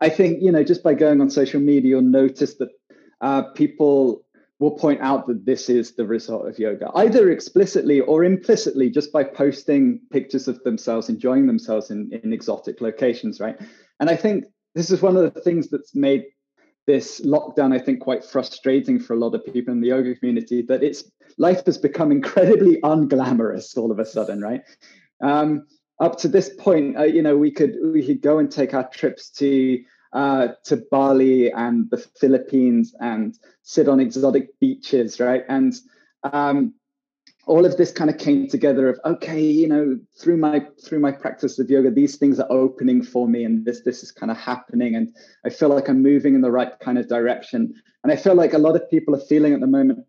I 0.00 0.08
think, 0.08 0.42
you 0.42 0.52
know, 0.52 0.64
just 0.64 0.82
by 0.82 0.94
going 0.94 1.20
on 1.20 1.30
social 1.30 1.60
media, 1.60 1.90
you'll 1.90 2.02
notice 2.02 2.54
that 2.54 2.70
uh, 3.20 3.42
people 3.54 4.24
will 4.58 4.72
point 4.72 5.00
out 5.02 5.26
that 5.26 5.44
this 5.44 5.68
is 5.68 5.94
the 5.96 6.06
result 6.06 6.48
of 6.48 6.58
yoga, 6.58 6.90
either 6.94 7.30
explicitly 7.30 8.00
or 8.00 8.24
implicitly, 8.24 8.88
just 8.88 9.12
by 9.12 9.22
posting 9.22 10.00
pictures 10.10 10.48
of 10.48 10.62
themselves 10.64 11.08
enjoying 11.08 11.46
themselves 11.46 11.90
in, 11.90 12.10
in 12.22 12.32
exotic 12.32 12.80
locations, 12.80 13.38
right? 13.38 13.60
And 14.00 14.08
I 14.08 14.16
think 14.16 14.44
this 14.76 14.90
is 14.90 15.00
one 15.00 15.16
of 15.16 15.34
the 15.34 15.40
things 15.40 15.68
that's 15.68 15.94
made 15.94 16.26
this 16.86 17.22
lockdown, 17.22 17.74
I 17.74 17.78
think, 17.78 18.00
quite 18.00 18.22
frustrating 18.22 19.00
for 19.00 19.14
a 19.14 19.18
lot 19.18 19.34
of 19.34 19.44
people 19.44 19.72
in 19.72 19.80
the 19.80 19.88
yoga 19.88 20.14
community 20.14 20.62
that 20.68 20.84
it's 20.84 21.10
life 21.38 21.64
has 21.64 21.78
become 21.78 22.12
incredibly 22.12 22.80
unglamorous 22.82 23.76
all 23.76 23.90
of 23.90 23.98
a 23.98 24.04
sudden, 24.04 24.40
right? 24.40 24.60
Um, 25.22 25.66
up 25.98 26.18
to 26.18 26.28
this 26.28 26.50
point, 26.58 26.98
uh, 26.98 27.04
you 27.04 27.22
know, 27.22 27.38
we 27.38 27.50
could 27.50 27.74
we 27.82 28.06
could 28.06 28.20
go 28.20 28.38
and 28.38 28.52
take 28.52 28.74
our 28.74 28.86
trips 28.90 29.30
to 29.30 29.82
uh, 30.12 30.48
to 30.64 30.76
Bali 30.90 31.50
and 31.50 31.90
the 31.90 31.96
Philippines 32.20 32.94
and 33.00 33.34
sit 33.62 33.88
on 33.88 33.98
exotic 33.98 34.60
beaches, 34.60 35.18
right? 35.18 35.42
And 35.48 35.74
um, 36.22 36.74
all 37.46 37.64
of 37.64 37.76
this 37.76 37.92
kind 37.92 38.10
of 38.10 38.18
came 38.18 38.48
together 38.48 38.88
of 38.88 38.98
okay 39.04 39.40
you 39.40 39.68
know 39.68 39.98
through 40.18 40.36
my 40.36 40.66
through 40.84 40.98
my 40.98 41.12
practice 41.12 41.58
of 41.58 41.70
yoga 41.70 41.90
these 41.90 42.16
things 42.16 42.38
are 42.40 42.50
opening 42.50 43.02
for 43.02 43.28
me 43.28 43.44
and 43.44 43.64
this 43.64 43.82
this 43.82 44.02
is 44.02 44.10
kind 44.10 44.30
of 44.30 44.36
happening 44.36 44.96
and 44.96 45.14
i 45.44 45.48
feel 45.48 45.68
like 45.68 45.88
i'm 45.88 46.02
moving 46.02 46.34
in 46.34 46.40
the 46.40 46.50
right 46.50 46.78
kind 46.80 46.98
of 46.98 47.08
direction. 47.08 47.72
And 48.02 48.12
i 48.12 48.16
feel 48.16 48.34
like 48.34 48.52
a 48.52 48.58
lot 48.58 48.76
of 48.76 48.90
people 48.90 49.14
are 49.16 49.20
feeling 49.20 49.54
at 49.54 49.60
the 49.60 49.66
moment 49.66 50.04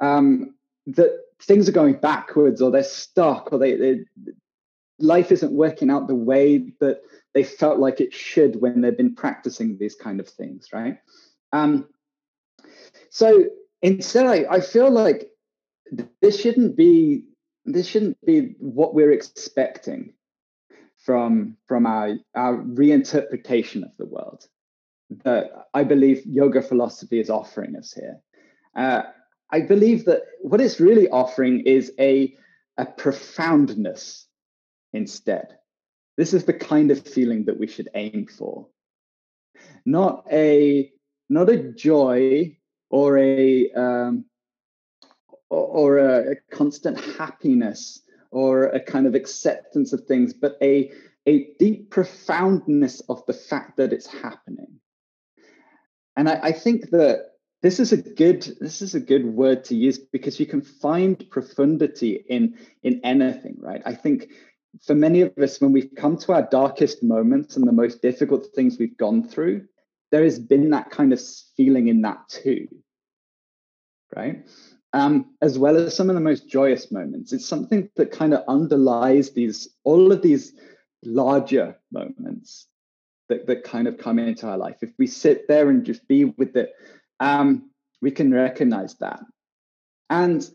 um, 0.00 0.54
that 0.86 1.12
things 1.40 1.68
are 1.68 1.72
going 1.72 1.94
backwards 1.94 2.60
or 2.60 2.70
they're 2.70 2.84
stuck 2.84 3.52
or 3.52 3.58
they, 3.58 3.76
they 3.76 4.00
life 4.98 5.32
isn't 5.32 5.52
working 5.52 5.90
out 5.90 6.06
the 6.06 6.14
way 6.14 6.70
that 6.80 7.00
they 7.34 7.42
felt 7.42 7.78
like 7.78 8.00
it 8.00 8.12
should 8.12 8.60
when 8.60 8.80
they've 8.80 8.96
been 8.96 9.14
practicing 9.14 9.76
these 9.78 9.94
kind 9.94 10.20
of 10.20 10.28
things 10.28 10.68
right? 10.72 10.98
Um, 11.52 11.88
so 13.10 13.44
instead 13.82 14.26
I, 14.26 14.46
I 14.56 14.60
feel 14.60 14.90
like 14.90 15.31
this 16.20 16.40
shouldn't 16.40 16.76
be 16.76 17.24
this 17.64 17.86
shouldn't 17.86 18.18
be 18.24 18.56
what 18.58 18.94
we're 18.94 19.12
expecting 19.12 20.14
from 21.04 21.56
from 21.66 21.86
our 21.86 22.16
our 22.34 22.56
reinterpretation 22.56 23.84
of 23.84 23.96
the 23.98 24.06
world 24.06 24.46
that 25.24 25.50
I 25.74 25.84
believe 25.84 26.24
yoga 26.24 26.62
philosophy 26.62 27.20
is 27.20 27.28
offering 27.28 27.76
us 27.76 27.92
here. 27.92 28.18
Uh, 28.74 29.02
I 29.50 29.60
believe 29.60 30.06
that 30.06 30.22
what 30.40 30.60
it's 30.60 30.80
really 30.80 31.08
offering 31.08 31.60
is 31.60 31.92
a 31.98 32.34
a 32.78 32.86
profoundness 32.86 34.26
instead. 34.92 35.58
This 36.16 36.32
is 36.32 36.44
the 36.44 36.54
kind 36.54 36.90
of 36.90 37.06
feeling 37.06 37.44
that 37.46 37.58
we 37.58 37.66
should 37.66 37.88
aim 37.94 38.26
for, 38.26 38.68
not 39.84 40.26
a 40.30 40.90
not 41.28 41.50
a 41.50 41.72
joy 41.72 42.56
or 42.90 43.18
a 43.18 43.70
um, 43.72 44.24
or, 45.52 45.98
a, 45.98 46.32
a 46.32 46.34
constant 46.50 46.98
happiness 47.16 48.02
or 48.30 48.64
a 48.64 48.80
kind 48.80 49.06
of 49.06 49.14
acceptance 49.14 49.92
of 49.92 50.04
things, 50.06 50.32
but 50.32 50.56
a, 50.62 50.90
a 51.26 51.52
deep 51.58 51.90
profoundness 51.90 53.00
of 53.08 53.24
the 53.26 53.32
fact 53.32 53.76
that 53.76 53.92
it's 53.92 54.06
happening. 54.06 54.80
And 56.16 56.28
I, 56.28 56.40
I 56.42 56.52
think 56.52 56.90
that 56.90 57.32
this 57.62 57.78
is 57.78 57.92
a 57.92 57.96
good 57.96 58.42
this 58.60 58.82
is 58.82 58.94
a 58.94 59.00
good 59.00 59.24
word 59.24 59.64
to 59.64 59.76
use 59.76 59.98
because 59.98 60.38
you 60.38 60.46
can 60.46 60.60
find 60.60 61.30
profundity 61.30 62.24
in 62.28 62.58
in 62.82 63.00
anything 63.04 63.56
right 63.60 63.82
i 63.86 63.94
think 63.94 64.28
for 64.84 64.94
many 64.94 65.20
of 65.20 65.32
us 65.38 65.60
when 65.60 65.72
we've 65.72 65.94
come 65.96 66.16
to 66.16 66.32
our 66.32 66.42
darkest 66.50 67.02
moments 67.02 67.56
and 67.56 67.66
the 67.66 67.72
most 67.72 68.02
difficult 68.02 68.48
things 68.54 68.78
we've 68.78 68.98
gone 68.98 69.26
through 69.26 69.64
there 70.10 70.24
has 70.24 70.38
been 70.38 70.70
that 70.70 70.90
kind 70.90 71.12
of 71.12 71.20
feeling 71.56 71.88
in 71.88 72.02
that 72.02 72.28
too 72.28 72.66
right 74.14 74.44
um, 74.92 75.30
as 75.40 75.58
well 75.58 75.76
as 75.76 75.96
some 75.96 76.10
of 76.10 76.14
the 76.14 76.20
most 76.20 76.48
joyous 76.48 76.90
moments. 76.92 77.32
It's 77.32 77.46
something 77.46 77.88
that 77.96 78.10
kind 78.10 78.34
of 78.34 78.44
underlies 78.46 79.30
these 79.30 79.68
all 79.84 80.12
of 80.12 80.22
these 80.22 80.52
larger 81.04 81.78
moments 81.90 82.66
that, 83.28 83.46
that 83.46 83.64
kind 83.64 83.88
of 83.88 83.98
come 83.98 84.18
into 84.18 84.46
our 84.46 84.58
life. 84.58 84.76
If 84.82 84.90
we 84.98 85.06
sit 85.06 85.48
there 85.48 85.70
and 85.70 85.84
just 85.84 86.06
be 86.08 86.24
with 86.24 86.56
it, 86.56 86.72
um, 87.20 87.70
we 88.00 88.10
can 88.10 88.32
recognize 88.32 88.94
that. 88.96 89.20
And 90.10 90.48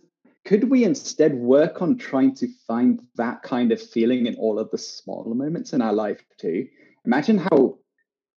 could 0.45 0.69
we 0.69 0.83
instead 0.83 1.33
work 1.33 1.81
on 1.81 1.97
trying 1.97 2.35
to 2.35 2.47
find 2.67 3.01
that 3.15 3.41
kind 3.41 3.71
of 3.71 3.81
feeling 3.81 4.27
in 4.27 4.35
all 4.35 4.59
of 4.59 4.69
the 4.71 4.77
smaller 4.77 5.33
moments 5.33 5.73
in 5.73 5.81
our 5.81 5.93
life 5.93 6.21
too? 6.37 6.67
Imagine 7.05 7.37
how 7.37 7.79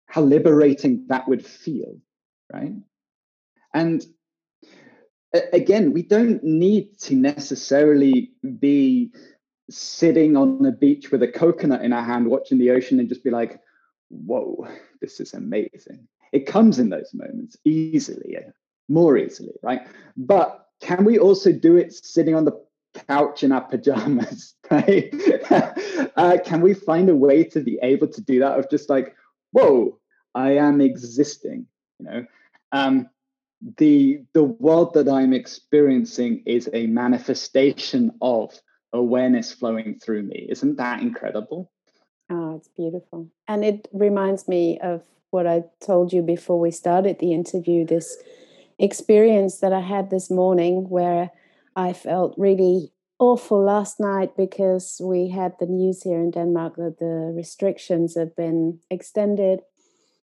how 0.07 0.23
liberating 0.23 1.05
that 1.09 1.29
would 1.29 1.45
feel, 1.45 1.97
right? 2.53 2.73
And 3.75 4.05
again, 5.53 5.93
we 5.93 6.03
don't 6.03 6.43
need 6.43 6.99
to 7.01 7.15
necessarily 7.15 8.33
be 8.59 9.13
sitting 9.71 10.37
on 10.37 10.63
the 10.63 10.73
beach 10.73 11.11
with 11.11 11.23
a 11.23 11.29
coconut 11.29 11.83
in 11.83 11.93
our 11.93 12.03
hand, 12.03 12.27
watching 12.27 12.59
the 12.59 12.71
ocean, 12.71 12.99
and 12.99 13.09
just 13.09 13.25
be 13.25 13.31
like, 13.31 13.61
whoa, 14.09 14.67
this 15.01 15.21
is 15.21 15.35
amazing. 15.35 16.09
It 16.33 16.47
comes 16.47 16.79
in 16.79 16.91
those 16.91 17.11
moments 17.15 17.57
easily, 17.65 18.37
more 18.89 19.17
easily, 19.17 19.55
right? 19.63 19.83
But 20.17 20.67
can 20.81 21.05
we 21.05 21.19
also 21.19 21.53
do 21.53 21.77
it 21.77 21.93
sitting 21.93 22.35
on 22.35 22.45
the 22.45 22.61
couch 23.09 23.45
in 23.45 23.53
our 23.53 23.63
pajamas, 23.63 24.55
right? 24.71 25.15
uh, 26.17 26.39
can 26.45 26.61
we 26.61 26.75
find 26.75 27.09
a 27.09 27.17
way 27.17 27.45
to 27.45 27.61
be 27.61 27.79
able 27.83 28.09
to 28.09 28.21
do 28.21 28.41
that 28.41 28.59
of 28.59 28.71
just 28.71 28.91
like, 28.91 29.15
whoa, 29.53 29.99
I 30.35 30.57
am 30.57 30.81
existing, 30.81 31.67
you 31.99 32.07
know? 32.07 32.27
Um, 32.73 33.09
the 33.79 34.23
the 34.33 34.45
world 34.45 34.95
that 34.95 35.09
I'm 35.09 35.33
experiencing 35.33 36.43
is 36.47 36.69
a 36.73 36.87
manifestation 36.87 38.13
of 38.21 38.59
awareness 38.93 39.53
flowing 39.53 39.99
through 39.99 40.23
me. 40.23 40.47
Isn't 40.49 40.77
that 40.77 41.03
incredible? 41.03 41.71
Oh, 42.31 42.57
it's 42.57 42.69
beautiful. 42.69 43.29
And 43.49 43.65
it 43.65 43.89
reminds 43.93 44.49
me 44.49 44.79
of 44.81 45.03
what 45.31 45.47
I 45.47 45.65
told 45.81 46.13
you 46.13 46.23
before 46.23 46.59
we 46.59 46.71
started 46.71 47.19
the 47.19 47.33
interview 47.33 47.85
this 47.85 48.17
experience 48.79 49.59
that 49.59 49.73
I 49.73 49.81
had 49.81 50.11
this 50.11 50.31
morning 50.31 50.89
where 50.89 51.31
I 51.77 51.93
felt 51.93 52.35
really 52.37 52.93
awful 53.19 53.63
last 53.63 54.01
night 54.01 54.37
because 54.37 55.01
we 55.05 55.29
had 55.29 55.55
the 55.61 55.67
news 55.67 56.03
here 56.03 56.19
in 56.19 56.31
Denmark 56.31 56.77
that 56.77 56.99
the 56.99 57.33
restrictions 57.37 58.17
have 58.17 58.35
been 58.35 58.81
extended. 58.91 59.61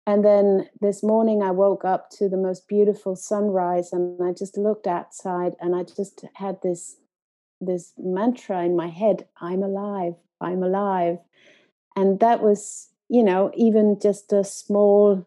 And 0.06 0.24
then 0.24 0.68
this 0.80 1.02
morning 1.02 1.42
I 1.42 1.52
woke 1.52 1.84
up 1.84 2.10
to 2.18 2.28
the 2.28 2.36
most 2.36 2.66
beautiful 2.66 3.14
sunrise 3.14 3.92
and 3.92 4.20
I 4.22 4.32
just 4.32 4.58
looked 4.58 4.86
outside 4.86 5.52
and 5.60 5.76
I 5.76 5.84
just 5.84 6.24
had 6.34 6.58
this 6.62 6.96
this 7.60 7.92
mantra 7.96 8.64
in 8.64 8.74
my 8.74 8.88
head, 8.88 9.28
I'm 9.40 9.62
alive, 9.62 10.14
I'm 10.40 10.64
alive. 10.64 11.18
And 11.94 12.18
that 12.18 12.42
was, 12.42 12.88
you 13.08 13.22
know, 13.22 13.52
even 13.54 14.00
just 14.02 14.32
a 14.32 14.42
small 14.42 15.24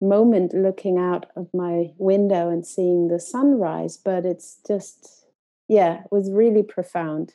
moment 0.00 0.54
looking 0.54 0.96
out 0.96 1.26
of 1.34 1.48
my 1.52 1.92
window 1.98 2.48
and 2.50 2.64
seeing 2.64 3.08
the 3.08 3.18
sunrise, 3.18 3.96
but 3.96 4.24
it's 4.24 4.58
just, 4.66 5.26
yeah, 5.68 6.02
it 6.04 6.12
was 6.12 6.30
really 6.30 6.62
profound. 6.62 7.34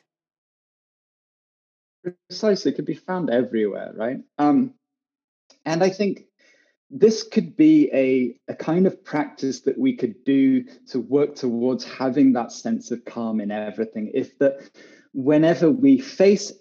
Precisely, 2.28 2.72
it 2.72 2.74
could 2.74 2.86
be 2.86 2.94
found 2.94 3.28
everywhere, 3.28 3.92
right? 3.94 4.20
Um, 4.38 4.74
and 5.64 5.82
I 5.82 5.90
think 5.90 6.24
this 6.90 7.24
could 7.24 7.56
be 7.56 7.90
a, 7.92 8.38
a 8.50 8.54
kind 8.54 8.86
of 8.86 9.02
practice 9.04 9.60
that 9.62 9.78
we 9.78 9.96
could 9.96 10.24
do 10.24 10.64
to 10.88 11.00
work 11.00 11.34
towards 11.34 11.84
having 11.84 12.32
that 12.34 12.52
sense 12.52 12.90
of 12.90 13.04
calm 13.04 13.40
in 13.40 13.50
everything. 13.50 14.10
If 14.14 14.38
that 14.38 14.70
whenever 15.12 15.70
we 15.70 15.98
face 15.98 16.52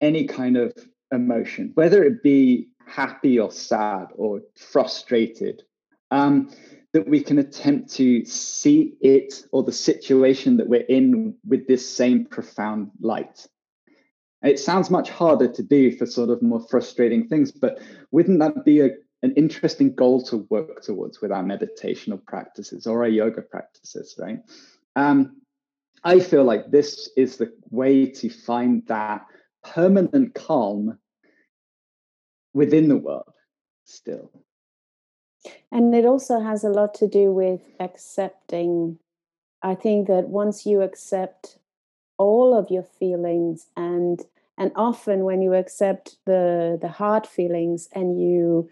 any 0.00 0.26
kind 0.26 0.56
of 0.56 0.72
emotion, 1.12 1.72
whether 1.74 2.04
it 2.04 2.22
be 2.22 2.68
happy 2.86 3.38
or 3.38 3.50
sad 3.50 4.08
or 4.14 4.42
frustrated, 4.56 5.62
um, 6.10 6.50
that 6.92 7.08
we 7.08 7.20
can 7.20 7.38
attempt 7.38 7.92
to 7.94 8.24
see 8.24 8.94
it 9.00 9.42
or 9.50 9.64
the 9.64 9.72
situation 9.72 10.56
that 10.58 10.68
we're 10.68 10.82
in 10.82 11.34
with 11.44 11.66
this 11.66 11.88
same 11.88 12.24
profound 12.24 12.90
light. 13.00 13.48
It 14.42 14.60
sounds 14.60 14.90
much 14.90 15.10
harder 15.10 15.48
to 15.48 15.62
do 15.62 15.90
for 15.96 16.06
sort 16.06 16.30
of 16.30 16.40
more 16.42 16.60
frustrating 16.60 17.26
things, 17.26 17.50
but 17.50 17.80
wouldn't 18.12 18.38
that 18.40 18.64
be 18.64 18.80
a, 18.80 18.90
an 19.24 19.32
interesting 19.36 19.94
goal 19.94 20.22
to 20.22 20.46
work 20.50 20.82
towards 20.82 21.22
with 21.22 21.32
our 21.32 21.42
meditational 21.42 22.22
practices 22.24 22.86
or 22.86 23.02
our 23.02 23.08
yoga 23.08 23.40
practices, 23.40 24.14
right? 24.18 24.38
Um, 24.96 25.40
I 26.04 26.20
feel 26.20 26.44
like 26.44 26.70
this 26.70 27.08
is 27.16 27.38
the 27.38 27.50
way 27.70 28.06
to 28.10 28.28
find 28.28 28.86
that 28.86 29.24
permanent 29.64 30.34
calm 30.34 30.98
within 32.52 32.88
the 32.88 32.98
world 32.98 33.32
still. 33.84 34.30
And 35.72 35.94
it 35.94 36.04
also 36.04 36.40
has 36.40 36.62
a 36.62 36.68
lot 36.68 36.92
to 36.96 37.08
do 37.08 37.32
with 37.32 37.62
accepting. 37.80 38.98
I 39.62 39.74
think 39.74 40.06
that 40.08 40.28
once 40.28 40.66
you 40.66 40.82
accept 40.82 41.58
all 42.18 42.56
of 42.56 42.70
your 42.70 42.82
feelings 42.82 43.66
and 43.76 44.20
and 44.56 44.70
often 44.76 45.24
when 45.24 45.42
you 45.42 45.54
accept 45.54 46.16
the 46.26 46.78
the 46.80 46.88
hard 46.88 47.26
feelings 47.26 47.88
and 47.92 48.20
you 48.20 48.68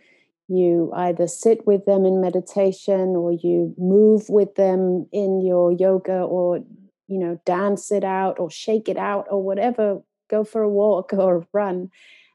you 0.55 0.91
either 0.95 1.27
sit 1.27 1.67
with 1.67 1.85
them 1.85 2.05
in 2.05 2.21
meditation 2.21 3.17
or 3.17 3.33
you 3.33 3.75
move 3.79 4.29
with 4.29 4.55
them 4.55 5.07
in 5.13 5.41
your 5.41 5.73
yoga 5.73 6.21
or 6.21 6.59
you 7.09 7.19
know 7.19 7.41
dance 7.45 7.91
it 7.91 8.05
out 8.05 8.39
or 8.39 8.51
shake 8.51 8.89
it 8.89 8.97
out 8.97 9.27
or 9.31 9.43
whatever 9.43 10.01
go 10.31 10.45
for 10.45 10.63
a 10.63 10.69
walk 10.69 11.13
or 11.17 11.47
run 11.53 11.91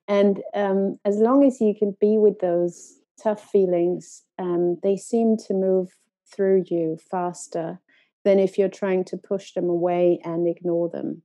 and 0.08 0.42
um, 0.54 1.00
as 1.04 1.18
long 1.18 1.44
as 1.44 1.60
you 1.60 1.76
can 1.78 1.96
be 2.00 2.18
with 2.18 2.40
those 2.40 2.98
tough 3.22 3.44
feelings, 3.50 4.24
um, 4.40 4.78
they 4.84 4.96
seem 4.96 5.36
to 5.48 5.54
move 5.54 5.90
through 6.34 6.64
you 6.68 6.98
faster 7.12 7.80
than 8.24 8.40
if 8.40 8.58
you're 8.58 8.70
trying 8.70 9.04
to 9.06 9.18
push 9.18 9.54
them 9.54 9.70
away 9.70 10.20
and 10.24 10.48
ignore 10.48 10.90
them. 10.90 11.24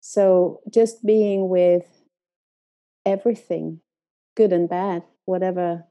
So 0.00 0.60
just 0.72 1.04
being 1.04 1.48
with 1.48 1.86
everything, 3.04 3.80
good 4.36 4.52
and 4.52 4.68
bad, 4.68 5.02
whatever. 5.24 5.84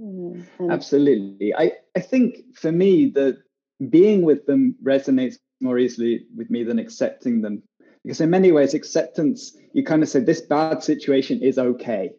Mm, 0.00 0.46
Absolutely. 0.70 1.54
I, 1.54 1.72
I 1.96 2.00
think 2.00 2.36
for 2.54 2.72
me, 2.72 3.10
that 3.10 3.38
being 3.88 4.22
with 4.22 4.46
them 4.46 4.76
resonates 4.82 5.36
more 5.60 5.78
easily 5.78 6.26
with 6.36 6.50
me 6.50 6.64
than 6.64 6.78
accepting 6.78 7.42
them 7.42 7.62
because 8.02 8.20
in 8.20 8.30
many 8.30 8.52
ways 8.52 8.74
acceptance 8.74 9.56
you 9.72 9.84
kind 9.84 10.02
of 10.02 10.08
say 10.08 10.20
this 10.20 10.40
bad 10.40 10.82
situation 10.82 11.40
is 11.42 11.58
okay 11.58 12.10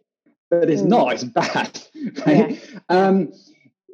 but 0.49 0.69
it's 0.69 0.81
mm. 0.81 0.89
not 0.89 1.13
it's 1.13 1.23
bad 1.23 1.81
right 2.27 2.61
yeah. 2.73 2.79
um 2.89 3.31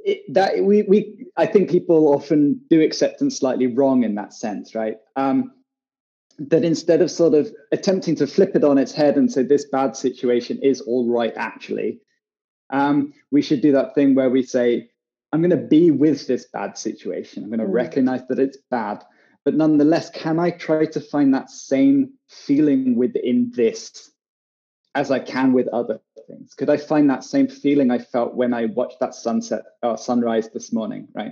it, 0.04 0.22
that 0.34 0.64
we 0.64 0.84
we 0.84 1.28
i 1.38 1.46
think 1.46 1.70
people 1.70 2.14
often 2.14 2.60
do 2.70 2.82
acceptance 2.82 3.38
slightly 3.38 3.68
wrong 3.68 4.04
in 4.04 4.16
that 4.16 4.34
sense 4.34 4.76
right 4.76 4.98
um 5.16 5.52
that 6.40 6.64
instead 6.64 7.02
of 7.02 7.10
sort 7.10 7.34
of 7.34 7.52
attempting 7.72 8.16
to 8.16 8.28
flip 8.28 8.56
it 8.56 8.64
on 8.64 8.78
its 8.78 8.92
head 8.92 9.16
and 9.16 9.32
say 9.32 9.44
this 9.44 9.66
bad 9.66 9.96
situation 9.96 10.60
is 10.62 10.82
all 10.82 11.10
right 11.10 11.34
actually 11.36 12.00
um, 12.70 13.14
we 13.32 13.42
should 13.42 13.62
do 13.62 13.72
that 13.72 13.96
thing 13.96 14.16
where 14.16 14.30
we 14.30 14.44
say 14.44 14.90
i'm 15.32 15.42
going 15.42 15.50
to 15.50 15.58
be 15.58 15.92
with 15.92 16.28
this 16.28 16.46
bad 16.46 16.78
situation 16.78 17.44
i'm 17.44 17.50
going 17.50 17.60
to 17.60 17.66
mm. 17.66 17.74
recognize 17.74 18.22
that 18.28 18.40
it's 18.40 18.58
bad 18.70 19.04
but 19.48 19.56
nonetheless, 19.56 20.10
can 20.10 20.40
I 20.40 20.50
try 20.52 20.88
to 20.88 21.00
find 21.00 21.34
that 21.34 21.50
same 21.50 22.16
feeling 22.28 22.98
within 22.98 23.50
this 23.56 24.12
as 24.94 25.10
I 25.10 25.20
can 25.20 25.54
with 25.54 25.70
other 25.70 26.02
things? 26.28 26.54
Could 26.54 26.70
I 26.70 26.76
find 26.76 27.10
that 27.10 27.24
same 27.24 27.48
feeling 27.48 27.90
I 27.90 28.00
felt 28.00 28.36
when 28.36 28.54
I 28.54 28.66
watched 28.66 29.00
that 29.00 29.16
sunset 29.16 29.64
or 29.82 29.92
uh, 29.92 29.96
sunrise 29.96 30.50
this 30.50 30.74
morning, 30.74 31.08
right? 31.14 31.32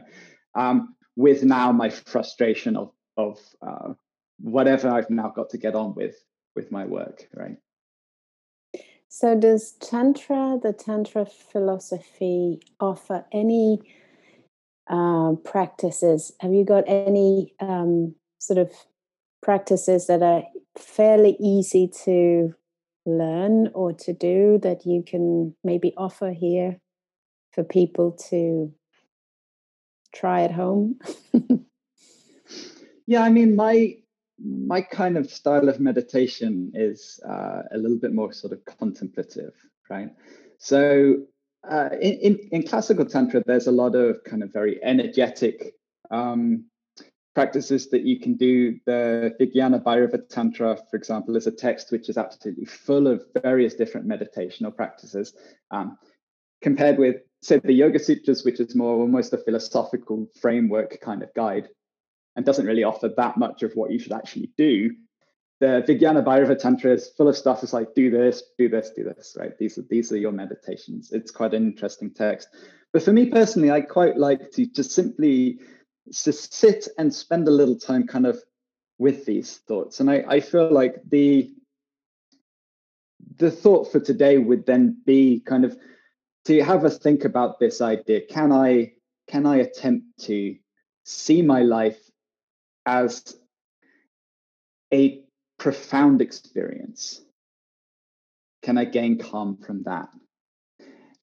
Um, 0.53 0.95
with 1.17 1.43
now 1.43 1.73
my 1.73 1.89
frustration 1.89 2.77
of 2.77 2.93
of 3.17 3.37
uh, 3.61 3.95
whatever 4.39 4.87
I've 4.87 5.09
now 5.09 5.33
got 5.35 5.49
to 5.49 5.57
get 5.57 5.75
on 5.75 5.93
with 5.93 6.15
with 6.55 6.71
my 6.71 6.85
work, 6.85 7.27
right? 7.33 7.57
So, 9.17 9.33
does 9.33 9.71
Tantra, 9.79 10.59
the 10.61 10.73
Tantra 10.73 11.25
philosophy, 11.25 12.59
offer 12.81 13.23
any 13.31 13.79
um, 14.89 15.39
practices. 15.41 16.33
Have 16.41 16.53
you 16.53 16.65
got 16.65 16.83
any 16.85 17.53
um, 17.61 18.15
sort 18.39 18.59
of 18.59 18.73
practices 19.41 20.07
that 20.07 20.21
are 20.21 20.43
fairly 20.77 21.37
easy 21.39 21.89
to 22.03 22.53
learn 23.05 23.69
or 23.73 23.93
to 23.93 24.11
do 24.11 24.59
that 24.63 24.85
you 24.85 25.01
can 25.01 25.55
maybe 25.63 25.93
offer 25.95 26.31
here 26.31 26.81
for 27.53 27.63
people 27.63 28.11
to 28.29 28.73
try 30.13 30.41
at 30.41 30.51
home? 30.51 30.99
yeah, 33.07 33.23
I 33.23 33.29
mean, 33.29 33.55
my 33.55 33.95
my 34.39 34.81
kind 34.81 35.17
of 35.17 35.29
style 35.29 35.69
of 35.69 35.79
meditation 35.79 36.71
is 36.73 37.19
uh, 37.27 37.63
a 37.71 37.77
little 37.77 37.97
bit 37.97 38.13
more 38.13 38.33
sort 38.33 38.53
of 38.53 38.65
contemplative, 38.65 39.53
right? 39.89 40.09
So 40.57 41.25
uh, 41.69 41.89
in, 42.01 42.39
in, 42.51 42.63
classical 42.63 43.05
tantra, 43.05 43.43
there's 43.45 43.67
a 43.67 43.71
lot 43.71 43.95
of 43.95 44.23
kind 44.23 44.43
of 44.43 44.51
very 44.51 44.83
energetic 44.83 45.73
um, 46.11 46.65
practices 47.33 47.89
that 47.89 48.03
you 48.03 48.19
can 48.19 48.35
do. 48.35 48.79
The 48.85 49.35
Vijnana 49.39 49.81
Bhairava 49.83 50.27
Tantra, 50.29 50.77
for 50.89 50.97
example, 50.97 51.35
is 51.35 51.47
a 51.47 51.51
text 51.51 51.91
which 51.91 52.09
is 52.09 52.17
absolutely 52.17 52.65
full 52.65 53.07
of 53.07 53.23
various 53.41 53.73
different 53.73 54.07
meditational 54.07 54.75
practices. 54.75 55.33
Um, 55.71 55.97
compared 56.61 56.97
with, 56.97 57.17
say, 57.41 57.59
the 57.59 57.73
Yoga 57.73 57.99
Sutras, 57.99 58.43
which 58.43 58.59
is 58.59 58.75
more 58.75 58.95
almost 58.95 59.33
a 59.33 59.37
philosophical 59.37 60.27
framework 60.39 60.99
kind 61.01 61.23
of 61.23 61.33
guide 61.35 61.69
and 62.35 62.45
doesn't 62.45 62.65
really 62.65 62.83
offer 62.83 63.09
that 63.09 63.37
much 63.37 63.63
of 63.63 63.73
what 63.73 63.91
you 63.91 63.99
should 63.99 64.13
actually 64.13 64.51
do 64.57 64.91
the 65.59 65.83
Vijnana 65.87 66.23
Bhairava 66.23 66.57
Tantra 66.59 66.91
is 66.91 67.09
full 67.15 67.29
of 67.29 67.37
stuff. 67.37 67.63
It's 67.63 67.73
like 67.73 67.93
do 67.95 68.09
this, 68.09 68.43
do 68.57 68.67
this, 68.67 68.91
do 68.95 69.03
this, 69.03 69.37
right? 69.39 69.57
These 69.57 69.77
are 69.77 69.83
these 69.83 70.11
are 70.11 70.17
your 70.17 70.31
meditations. 70.31 71.11
It's 71.11 71.31
quite 71.31 71.53
an 71.53 71.65
interesting 71.65 72.11
text. 72.11 72.49
But 72.91 73.03
for 73.03 73.13
me 73.13 73.27
personally, 73.27 73.71
I 73.71 73.81
quite 73.81 74.17
like 74.17 74.51
to 74.51 74.65
just 74.65 74.91
simply 74.91 75.59
just 76.11 76.53
sit 76.53 76.87
and 76.97 77.13
spend 77.13 77.47
a 77.47 77.51
little 77.51 77.77
time 77.77 78.05
kind 78.05 78.25
of 78.27 78.41
with 78.97 79.25
these 79.25 79.57
thoughts. 79.67 79.99
And 79.99 80.09
I, 80.09 80.23
I 80.27 80.39
feel 80.39 80.71
like 80.71 80.97
the 81.09 81.53
the 83.37 83.51
thought 83.51 83.91
for 83.91 83.99
today 83.99 84.37
would 84.37 84.65
then 84.65 85.01
be 85.05 85.39
kind 85.39 85.63
of 85.63 85.77
to 86.45 86.63
have 86.63 86.83
a 86.83 86.89
think 86.89 87.23
about 87.23 87.59
this 87.59 87.79
idea. 87.79 88.21
Can 88.29 88.51
I 88.51 88.91
can 89.27 89.45
I 89.45 89.57
attempt 89.57 90.19
to 90.25 90.55
see 91.05 91.41
my 91.41 91.61
life 91.61 92.04
as 92.85 93.35
a 94.93 95.23
profound 95.57 96.21
experience? 96.21 97.21
Can 98.63 98.77
I 98.77 98.85
gain 98.85 99.17
calm 99.17 99.57
from 99.57 99.83
that? 99.83 100.09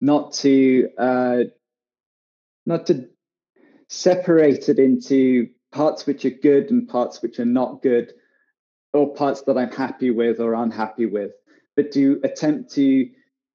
Not 0.00 0.32
to 0.34 0.88
uh, 0.98 1.44
not 2.66 2.86
to 2.86 3.08
separate 3.88 4.68
it 4.68 4.78
into 4.78 5.48
parts 5.72 6.06
which 6.06 6.24
are 6.24 6.30
good 6.30 6.70
and 6.70 6.88
parts 6.88 7.22
which 7.22 7.38
are 7.38 7.44
not 7.44 7.82
good, 7.82 8.12
or 8.92 9.14
parts 9.14 9.42
that 9.42 9.58
I'm 9.58 9.70
happy 9.70 10.10
with 10.10 10.40
or 10.40 10.54
unhappy 10.54 11.06
with, 11.06 11.32
but 11.76 11.92
to 11.92 12.20
attempt 12.24 12.72
to 12.74 13.08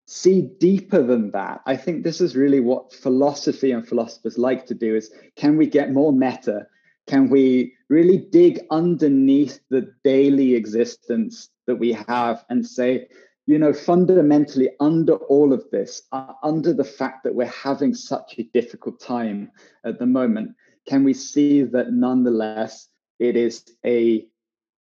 see 0.08 0.42
deeper 0.42 1.04
than 1.04 1.32
that. 1.32 1.62
I 1.66 1.76
think 1.76 2.04
this 2.04 2.22
is 2.22 2.36
really 2.36 2.60
what 2.60 2.94
philosophy 2.94 3.72
and 3.72 3.88
philosophers 3.88 4.38
like 4.38 4.66
to 4.68 4.74
do 4.74 4.96
is 4.96 5.12
can 5.36 5.58
we 5.58 5.68
get 5.68 5.92
more 5.92 6.14
meta? 6.14 6.68
Can 7.08 7.30
we 7.30 7.74
really 7.90 8.18
dig 8.18 8.60
underneath 8.70 9.60
the 9.70 9.94
daily 10.04 10.56
existence 10.56 11.50
that 11.66 11.78
we 11.78 11.94
have 11.94 12.44
and 12.50 12.66
say, 12.66 13.08
you 13.46 13.58
know, 13.58 13.72
fundamentally 13.72 14.70
under 14.82 15.14
all 15.14 15.54
of 15.54 15.64
this, 15.72 16.02
uh, 16.12 16.34
under 16.44 16.74
the 16.74 16.84
fact 16.84 17.24
that 17.24 17.34
we're 17.34 17.46
having 17.46 17.94
such 17.94 18.36
a 18.38 18.44
difficult 18.54 19.00
time 19.00 19.50
at 19.86 20.00
the 20.00 20.06
moment, 20.06 20.54
can 20.86 21.04
we 21.04 21.14
see 21.14 21.64
that 21.64 21.94
nonetheless 21.94 22.90
it 23.20 23.36
is 23.36 23.64
a 23.86 24.26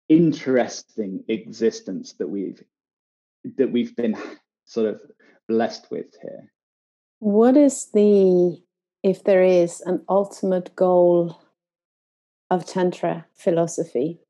interesting 0.08 1.24
existence 1.28 2.12
that 2.14 2.28
we've 2.28 2.62
that 3.56 3.70
we've 3.70 3.94
been 3.94 4.16
sort 4.64 4.86
of 4.86 5.00
blessed 5.48 5.86
with 5.90 6.06
here. 6.20 6.52
What 7.20 7.56
is 7.56 7.88
the, 7.94 8.60
if 9.02 9.24
there 9.24 9.42
is, 9.42 9.80
an 9.82 10.04
ultimate 10.08 10.74
goal 10.74 11.40
of 12.50 12.66
Tantra 12.66 13.26
philosophy? 13.34 14.20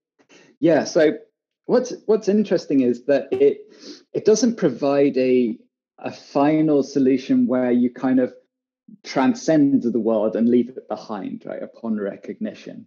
Yeah, 0.61 0.85
so 0.85 1.19
what's 1.67 1.95
what's 2.07 2.29
interesting 2.29 2.81
is 2.81 3.05
that 3.05 3.29
it 3.31 3.59
it 4.13 4.25
doesn't 4.25 4.57
provide 4.57 5.17
a 5.19 5.59
a 5.99 6.13
final 6.13 6.83
solution 6.83 7.47
where 7.47 7.73
you 7.73 7.91
kind 7.91 8.21
of 8.21 8.35
transcend 9.03 9.83
the 9.83 10.01
world 10.01 10.37
and 10.37 10.49
leave 10.49 10.69
it 10.69 10.89
behind, 10.89 11.43
right, 11.47 11.63
upon 11.63 11.99
recognition. 11.99 12.87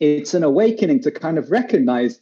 It's 0.00 0.34
an 0.34 0.42
awakening 0.42 1.00
to 1.02 1.10
kind 1.10 1.38
of 1.38 1.50
recognize 1.50 2.20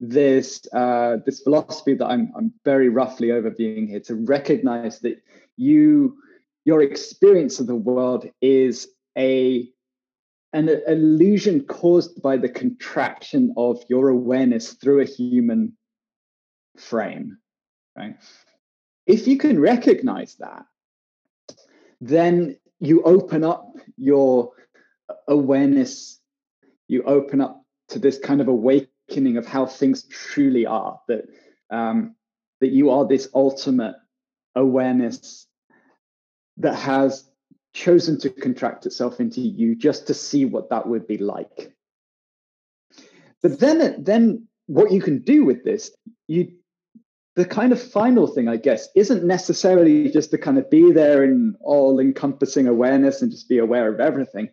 this 0.00 0.66
uh, 0.72 1.18
this 1.24 1.40
philosophy 1.40 1.94
that 1.94 2.06
I'm 2.06 2.32
I'm 2.36 2.52
very 2.64 2.88
roughly 2.88 3.28
overviewing 3.28 3.88
here 3.88 4.00
to 4.00 4.16
recognize 4.16 5.00
that 5.00 5.22
you 5.56 6.16
your 6.64 6.82
experience 6.82 7.60
of 7.60 7.66
the 7.66 7.76
world 7.76 8.28
is 8.40 8.88
a 9.16 9.68
an 10.52 10.68
illusion 10.86 11.64
caused 11.64 12.20
by 12.20 12.36
the 12.36 12.48
contraction 12.48 13.54
of 13.56 13.82
your 13.88 14.08
awareness 14.08 14.74
through 14.74 15.00
a 15.00 15.06
human 15.06 15.76
frame 16.76 17.38
right? 17.96 18.16
If 19.06 19.26
you 19.26 19.36
can 19.36 19.60
recognize 19.60 20.36
that 20.36 20.64
then 22.00 22.56
you 22.80 23.02
open 23.02 23.44
up 23.44 23.76
your 23.96 24.52
awareness 25.28 26.20
you 26.88 27.02
open 27.04 27.40
up 27.40 27.64
to 27.88 27.98
this 27.98 28.18
kind 28.18 28.40
of 28.40 28.48
awakening 28.48 29.36
of 29.36 29.46
how 29.46 29.66
things 29.66 30.04
truly 30.04 30.66
are 30.66 31.00
that 31.08 31.24
um, 31.70 32.14
that 32.60 32.70
you 32.70 32.90
are 32.90 33.06
this 33.06 33.28
ultimate 33.34 33.96
awareness 34.54 35.46
that 36.58 36.74
has 36.74 37.28
chosen 37.74 38.18
to 38.18 38.30
contract 38.30 38.86
itself 38.86 39.20
into 39.20 39.40
you 39.40 39.74
just 39.74 40.06
to 40.06 40.14
see 40.14 40.44
what 40.44 40.70
that 40.70 40.86
would 40.86 41.06
be 41.06 41.18
like 41.18 41.72
but 43.42 43.58
then 43.58 44.02
then 44.02 44.46
what 44.66 44.92
you 44.92 45.00
can 45.00 45.22
do 45.22 45.44
with 45.44 45.64
this 45.64 45.90
you 46.28 46.52
the 47.34 47.44
kind 47.44 47.72
of 47.72 47.82
final 47.82 48.26
thing 48.26 48.48
i 48.48 48.56
guess 48.56 48.88
isn't 48.94 49.24
necessarily 49.24 50.10
just 50.10 50.30
to 50.30 50.38
kind 50.38 50.58
of 50.58 50.68
be 50.70 50.92
there 50.92 51.24
in 51.24 51.54
all 51.60 51.98
encompassing 51.98 52.66
awareness 52.66 53.22
and 53.22 53.30
just 53.30 53.48
be 53.48 53.58
aware 53.58 53.92
of 53.92 54.00
everything 54.00 54.48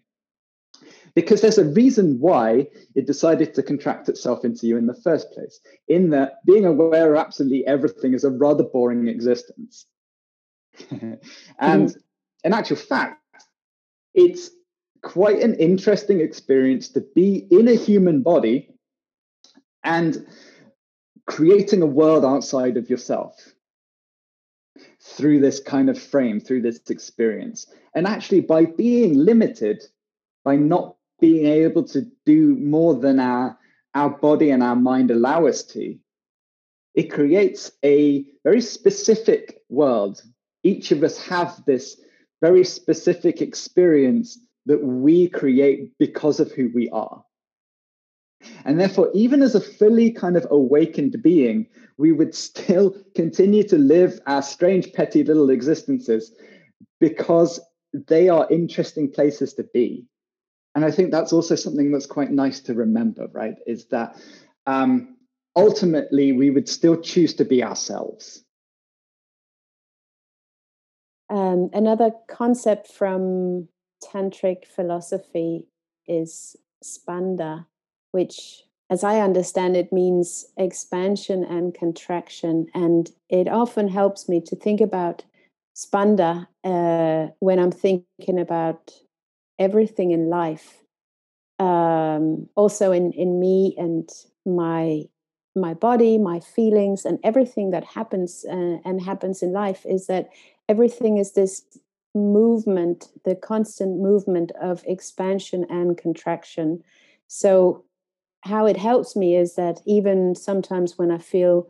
because 1.16 1.42
there's 1.42 1.58
a 1.58 1.66
reason 1.66 2.20
why 2.20 2.68
it 2.96 3.08
decided 3.08 3.54
to 3.54 3.64
contract 3.64 4.10
itself 4.10 4.46
into 4.46 4.68
you 4.68 4.78
in 4.78 4.86
the 4.86 4.94
first 4.94 5.32
place. 5.32 5.60
In 5.88 6.10
that 6.12 6.46
being 6.46 6.66
aware 6.66 7.14
of 7.14 7.20
absolutely 7.20 7.66
everything 7.68 8.14
is 8.14 8.24
a 8.24 8.30
rather 8.30 8.64
boring 8.64 9.08
existence. 9.08 9.86
and 10.92 11.20
mm-hmm. 11.60 12.00
In 12.44 12.54
actual 12.54 12.78
fact, 12.78 13.22
it's 14.14 14.50
quite 15.02 15.42
an 15.42 15.56
interesting 15.56 16.20
experience 16.20 16.90
to 16.90 17.02
be 17.16 17.48
in 17.52 17.68
a 17.68 17.76
human 17.76 18.22
body 18.22 18.70
and 19.84 20.26
creating 21.26 21.82
a 21.82 21.86
world 21.86 22.26
outside 22.26 22.76
of 22.76 22.90
yourself 22.90 23.54
through 25.02 25.40
this 25.40 25.60
kind 25.60 25.90
of 25.90 26.02
frame, 26.02 26.40
through 26.40 26.62
this 26.62 26.80
experience. 26.90 27.68
And 27.94 28.08
actually, 28.08 28.42
by 28.42 28.66
being 28.66 29.14
limited, 29.14 29.84
by 30.44 30.56
not 30.56 30.96
being 31.20 31.46
able 31.46 31.84
to 31.84 32.08
do 32.26 32.56
more 32.56 32.96
than 32.96 33.20
our 33.20 33.58
our 33.96 34.10
body 34.10 34.52
and 34.52 34.64
our 34.64 34.76
mind 34.76 35.12
allow 35.12 35.48
us 35.48 35.64
to 35.64 35.98
it 36.94 37.12
creates 37.12 37.72
a 37.84 38.26
very 38.44 38.62
specific 38.62 39.62
world 39.70 40.22
each 40.64 40.92
of 40.92 41.04
us 41.04 41.18
have 41.18 41.64
this 41.66 42.00
very 42.42 42.64
specific 42.64 43.42
experience 43.42 44.40
that 44.66 44.84
we 44.84 45.28
create 45.28 45.98
because 45.98 46.40
of 46.40 46.52
who 46.52 46.70
we 46.74 46.90
are 46.90 47.24
and 48.66 48.80
therefore 48.80 49.10
even 49.14 49.42
as 49.42 49.56
a 49.56 49.62
fully 49.62 50.12
kind 50.12 50.38
of 50.38 50.48
awakened 50.50 51.22
being 51.22 51.68
we 51.98 52.12
would 52.12 52.34
still 52.34 52.96
continue 53.16 53.64
to 53.64 53.78
live 53.78 54.20
our 54.28 54.42
strange 54.42 54.94
petty 54.94 55.24
little 55.24 55.50
existences 55.50 56.34
because 57.00 57.60
they 58.08 58.30
are 58.30 58.48
interesting 58.50 59.12
places 59.12 59.54
to 59.54 59.64
be 59.74 60.06
and 60.76 60.86
I 60.86 60.92
think 60.92 61.12
that's 61.12 61.34
also 61.34 61.56
something 61.56 61.92
that's 61.92 62.06
quite 62.06 62.32
nice 62.32 62.60
to 62.62 62.74
remember, 62.74 63.28
right? 63.34 63.56
Is 63.66 63.86
that 63.88 64.16
um, 64.68 65.18
ultimately 65.56 66.32
we 66.32 66.52
would 66.52 66.70
still 66.70 66.96
choose 67.02 67.34
to 67.36 67.46
be 67.46 67.64
ourselves. 67.64 68.44
Um, 71.30 71.70
another 71.74 72.12
concept 72.28 72.88
from 72.88 73.68
tantric 74.04 74.66
philosophy 74.66 75.68
is 76.08 76.56
spanda, 76.84 77.66
which, 78.12 78.64
as 78.90 79.04
I 79.04 79.20
understand 79.20 79.78
it, 79.78 79.94
means 79.94 80.46
expansion 80.58 81.44
and 81.44 81.74
contraction. 81.74 82.68
And 82.74 83.10
it 83.30 83.48
often 83.48 83.88
helps 83.88 84.28
me 84.28 84.42
to 84.42 84.56
think 84.56 84.82
about 84.82 85.24
spanda 85.76 86.48
uh, 86.64 87.32
when 87.40 87.60
I'm 87.60 87.72
thinking 87.72 88.40
about 88.40 88.92
everything 89.60 90.12
in 90.12 90.30
life 90.30 90.80
um, 91.60 92.48
also 92.56 92.92
in 92.92 93.12
in 93.12 93.40
me 93.40 93.76
and 93.78 94.10
my 94.46 95.04
my 95.56 95.74
body 95.74 96.18
my 96.18 96.40
feelings 96.40 97.06
and 97.06 97.20
everything 97.24 97.72
that 97.72 97.84
happens 97.84 98.46
uh, 98.50 98.78
and 98.86 99.02
happens 99.02 99.44
in 99.44 99.52
life 99.52 99.86
is 99.86 100.08
that 100.08 100.30
everything 100.70 101.18
is 101.18 101.34
this 101.34 101.64
movement 102.16 103.10
the 103.26 103.36
constant 103.36 104.00
movement 104.00 104.52
of 104.62 104.84
expansion 104.88 105.66
and 105.70 105.98
contraction 105.98 106.82
so 107.28 107.84
how 108.42 108.66
it 108.66 108.78
helps 108.78 109.16
me 109.16 109.36
is 109.36 109.56
that 109.56 109.80
even 109.86 110.34
sometimes 110.36 110.98
when 110.98 111.12
i 111.12 111.18
feel 111.18 111.68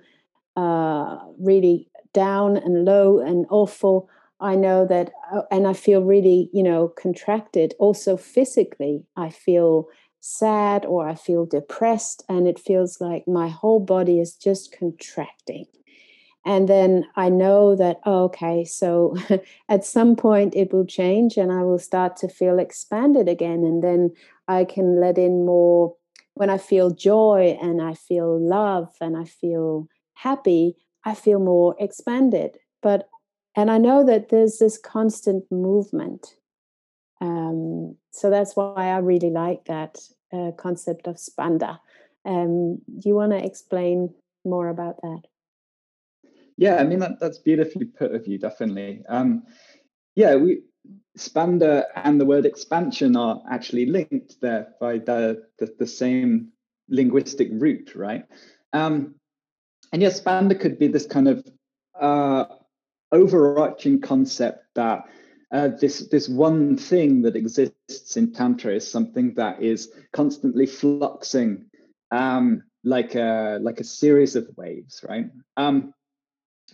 uh, 0.55 1.17
really 1.39 1.89
down 2.13 2.57
and 2.57 2.85
low 2.85 3.19
and 3.19 3.45
awful 3.49 4.09
I 4.39 4.55
know 4.55 4.85
that, 4.85 5.11
uh, 5.33 5.41
and 5.51 5.67
I 5.67 5.73
feel 5.73 6.03
really, 6.03 6.49
you 6.53 6.63
know, 6.63 6.87
contracted. 6.87 7.73
Also, 7.77 8.15
physically, 8.15 9.03
I 9.15 9.29
feel 9.29 9.87
sad 10.21 10.85
or 10.85 11.07
I 11.07 11.15
feel 11.15 11.45
depressed, 11.45 12.23
and 12.29 12.47
it 12.47 12.59
feels 12.59 13.01
like 13.01 13.27
my 13.27 13.49
whole 13.49 13.79
body 13.79 14.19
is 14.19 14.35
just 14.35 14.71
contracting. 14.71 15.65
And 16.45 16.69
then 16.69 17.05
I 17.15 17.29
know 17.29 17.75
that, 17.75 17.99
oh, 18.05 18.23
okay, 18.25 18.63
so 18.63 19.15
at 19.69 19.85
some 19.85 20.15
point 20.15 20.55
it 20.55 20.73
will 20.73 20.85
change 20.85 21.37
and 21.37 21.51
I 21.51 21.63
will 21.63 21.79
start 21.79 22.15
to 22.17 22.29
feel 22.29 22.59
expanded 22.59 23.27
again. 23.27 23.63
And 23.63 23.83
then 23.83 24.11
I 24.47 24.63
can 24.63 24.99
let 25.01 25.17
in 25.17 25.45
more 25.45 25.95
when 26.35 26.49
I 26.49 26.57
feel 26.57 26.89
joy 26.89 27.57
and 27.61 27.81
I 27.81 27.93
feel 27.93 28.39
love 28.39 28.95
and 29.01 29.17
I 29.17 29.25
feel 29.25 29.87
happy, 30.13 30.75
I 31.03 31.13
feel 31.13 31.39
more 31.39 31.75
expanded. 31.79 32.57
But 32.81 33.09
and 33.55 33.69
I 33.69 33.77
know 33.77 34.05
that 34.05 34.29
there's 34.29 34.59
this 34.59 34.77
constant 34.77 35.43
movement. 35.51 36.35
Um, 37.19 37.97
so 38.11 38.29
that's 38.29 38.55
why 38.55 38.89
I 38.89 38.99
really 38.99 39.31
like 39.31 39.65
that 39.65 39.99
uh, 40.31 40.51
concept 40.57 41.07
of 41.07 41.15
spanda. 41.15 41.79
Um, 42.25 42.77
do 42.99 43.09
you 43.09 43.15
want 43.15 43.31
to 43.33 43.43
explain 43.43 44.13
more 44.45 44.69
about 44.69 45.01
that? 45.01 45.23
Yeah, 46.60 46.76
I 46.76 46.84
mean 46.84 46.99
that, 46.99 47.22
that's 47.22 47.38
beautifully 47.38 47.86
put 47.86 48.14
of 48.14 48.28
you, 48.28 48.38
definitely. 48.38 49.01
Um, 49.07 49.43
yeah, 50.16 50.36
we 50.36 50.64
Spanda 51.18 51.86
and 51.95 52.20
the 52.20 52.26
word 52.26 52.45
expansion 52.45 53.16
are 53.16 53.41
actually 53.49 53.86
linked 53.86 54.41
there 54.41 54.74
by 54.82 54.97
the, 54.97 55.45
the, 55.57 55.74
the 55.80 55.88
same 55.88 56.49
linguistic 56.89 57.47
root, 57.53 57.95
right? 57.95 58.26
Um, 58.74 59.16
and 59.93 60.01
yes, 60.01 60.20
Spanda 60.20 60.60
could 60.60 60.78
be 60.78 60.89
this 60.89 61.05
kind 61.05 61.30
of 61.30 61.47
uh, 61.97 62.43
overarching 63.14 64.01
concept 64.01 64.66
that 64.76 65.05
uh, 65.53 65.70
this 65.80 66.10
this 66.10 66.28
one 66.28 66.76
thing 66.76 67.22
that 67.22 67.38
exists 67.38 68.18
in 68.18 68.34
tantra 68.34 68.74
is 68.74 68.89
something 68.89 69.34
that 69.36 69.64
is 69.64 69.93
constantly 70.12 70.66
fluxing, 70.66 71.64
um, 72.12 72.64
like 72.84 73.16
a 73.16 73.60
like 73.62 73.80
a 73.80 73.86
series 73.86 74.36
of 74.36 74.49
waves, 74.57 75.05
right? 75.07 75.28
Um, 75.55 75.93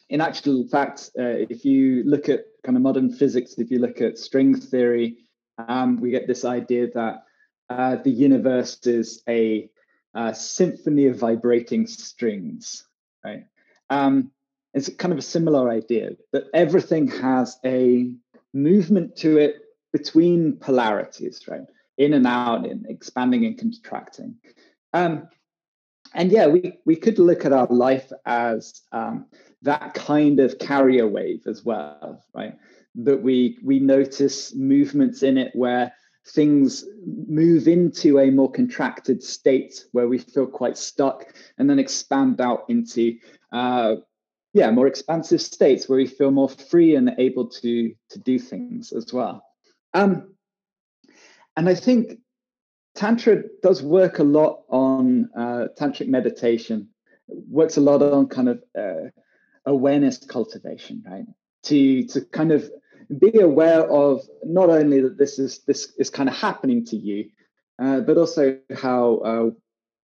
in 0.10 0.22
actual 0.22 0.68
fact, 0.68 1.12
uh, 1.18 1.24
if 1.50 1.66
you 1.66 2.04
look 2.04 2.30
at 2.30 2.46
kind 2.64 2.76
of 2.78 2.84
modern 2.84 3.12
physics, 3.12 3.56
if 3.58 3.72
you 3.72 3.80
look 3.80 4.02
at 4.02 4.18
string 4.18 4.56
theory, 4.56 5.18
um, 5.58 6.00
we 6.00 6.12
get 6.12 6.28
this 6.28 6.46
idea 6.46 6.88
that 6.92 7.24
uh, 7.70 7.96
the 8.04 8.12
universe 8.12 8.86
is 8.86 9.24
a, 9.28 9.70
a, 10.14 10.34
symphony 10.36 11.08
of 11.08 11.18
vibrating 11.18 11.88
strings, 11.88 12.86
right? 13.24 13.46
Um, 13.90 14.32
it's 14.74 14.90
kind 14.90 15.12
of 15.12 15.20
a 15.20 15.24
similar 15.24 15.70
idea 15.70 16.12
that 16.32 16.46
everything 16.54 17.08
has 17.08 17.58
a 17.66 18.12
movement 18.54 19.16
to 19.18 19.38
it 19.38 19.62
between 19.94 20.58
polarities, 20.58 21.48
right? 21.48 21.62
In 21.98 22.14
and 22.14 22.28
out, 22.28 22.66
in 22.66 22.86
expanding 22.90 23.46
and 23.46 23.58
contracting. 23.58 24.36
Um, 24.94 25.30
and 26.14 26.32
yeah, 26.32 26.48
we, 26.48 26.80
we 26.86 26.96
could 26.96 27.20
look 27.20 27.46
at 27.46 27.54
our 27.54 27.68
life 27.68 28.12
as 28.26 28.82
um, 28.92 29.26
that 29.66 29.94
kind 29.94 30.40
of 30.40 30.58
carrier 30.60 31.08
wave 31.08 31.42
as 31.48 31.66
well, 31.66 32.24
right? 32.34 32.58
That 32.96 33.22
we 33.22 33.58
we 33.64 33.80
notice 33.80 34.56
movements 34.56 35.24
in 35.24 35.38
it 35.38 35.52
where 35.54 35.92
things 36.28 36.86
move 37.06 37.68
into 37.68 38.20
a 38.20 38.32
more 38.32 38.52
contracted 38.52 39.22
state 39.22 39.86
where 39.92 40.08
we 40.08 40.18
feel 40.18 40.48
quite 40.48 40.78
stuck 40.78 41.26
and 41.58 41.70
then 41.70 41.78
expand 41.78 42.42
out 42.42 42.66
into 42.70 43.18
uh, 43.52 43.96
yeah 44.54 44.72
more 44.72 44.88
expansive 44.88 45.42
states 45.42 45.88
where 45.88 45.98
we 45.98 46.08
feel 46.08 46.32
more 46.32 46.50
free 46.50 46.96
and 46.96 47.12
able 47.20 47.48
to 47.48 47.94
to 48.10 48.20
do 48.20 48.40
things 48.40 48.92
as 48.92 49.14
well 49.14 49.44
um, 49.94 50.34
and 51.58 51.70
i 51.70 51.76
think 51.76 52.18
tantra 52.96 53.44
does 53.62 53.84
work 53.84 54.18
a 54.18 54.24
lot 54.24 54.64
on 54.70 55.30
uh, 55.38 55.68
tantric 55.78 56.08
meditation 56.08 56.90
works 57.28 57.78
a 57.78 57.82
lot 57.82 58.02
on 58.02 58.28
kind 58.28 58.50
of 58.50 58.64
uh, 58.78 59.10
awareness 59.66 60.18
cultivation, 60.18 61.04
right? 61.06 61.26
To 61.64 62.06
to 62.08 62.22
kind 62.22 62.52
of 62.52 62.70
be 63.20 63.40
aware 63.40 63.90
of 63.90 64.22
not 64.44 64.70
only 64.70 65.02
that 65.02 65.18
this 65.18 65.40
is 65.40 65.60
this 65.66 65.94
is 65.98 66.10
kind 66.10 66.30
of 66.30 66.36
happening 66.36 66.86
to 66.86 66.96
you, 66.96 67.30
uh, 67.80 68.02
but 68.02 68.18
also 68.18 68.60
how 68.76 69.18
uh, 69.18 69.50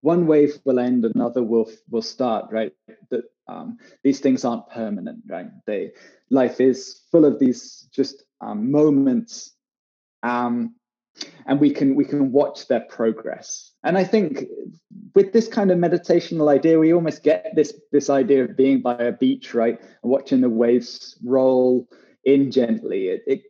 one 0.01 0.27
wave 0.27 0.59
will 0.65 0.79
end, 0.79 1.05
another 1.05 1.43
will 1.43 1.71
will 1.89 2.01
start, 2.01 2.51
right? 2.51 2.73
That 3.09 3.23
um, 3.47 3.77
these 4.03 4.19
things 4.19 4.45
aren't 4.45 4.69
permanent, 4.69 5.23
right? 5.27 5.47
They 5.65 5.91
life 6.29 6.59
is 6.61 7.01
full 7.11 7.25
of 7.25 7.39
these 7.39 7.87
just 7.91 8.23
um, 8.39 8.71
moments, 8.71 9.53
um, 10.23 10.75
and 11.45 11.59
we 11.59 11.71
can 11.71 11.95
we 11.95 12.05
can 12.05 12.31
watch 12.31 12.67
their 12.67 12.81
progress. 12.81 13.71
And 13.83 13.97
I 13.97 14.03
think 14.03 14.45
with 15.15 15.33
this 15.33 15.47
kind 15.47 15.71
of 15.71 15.77
meditational 15.77 16.49
idea, 16.49 16.79
we 16.79 16.93
almost 16.93 17.23
get 17.23 17.51
this 17.55 17.73
this 17.91 18.09
idea 18.09 18.43
of 18.43 18.55
being 18.55 18.81
by 18.81 18.95
a 18.95 19.11
beach, 19.11 19.53
right, 19.53 19.79
watching 20.03 20.41
the 20.41 20.49
waves 20.49 21.17
roll 21.23 21.87
in 22.23 22.51
gently. 22.51 23.07
It, 23.07 23.23
it 23.27 23.41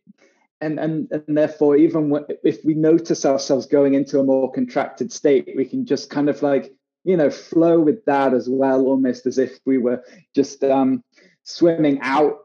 and 0.62 0.80
and 0.80 1.12
and 1.12 1.38
therefore, 1.38 1.76
even 1.76 2.14
if 2.44 2.64
we 2.64 2.74
notice 2.74 3.26
ourselves 3.26 3.66
going 3.66 3.94
into 3.94 4.20
a 4.20 4.24
more 4.24 4.52
contracted 4.52 5.12
state, 5.12 5.50
we 5.56 5.66
can 5.66 5.86
just 5.86 6.10
kind 6.10 6.30
of 6.30 6.42
like 6.42 6.74
you 7.04 7.18
know 7.18 7.30
flow 7.30 7.80
with 7.80 8.06
that 8.06 8.34
as 8.34 8.48
well, 8.50 8.86
almost 8.86 9.26
as 9.26 9.38
if 9.38 9.60
we 9.66 9.78
were 9.78 10.04
just 10.36 10.64
um, 10.64 11.04
swimming 11.44 12.00
out 12.02 12.38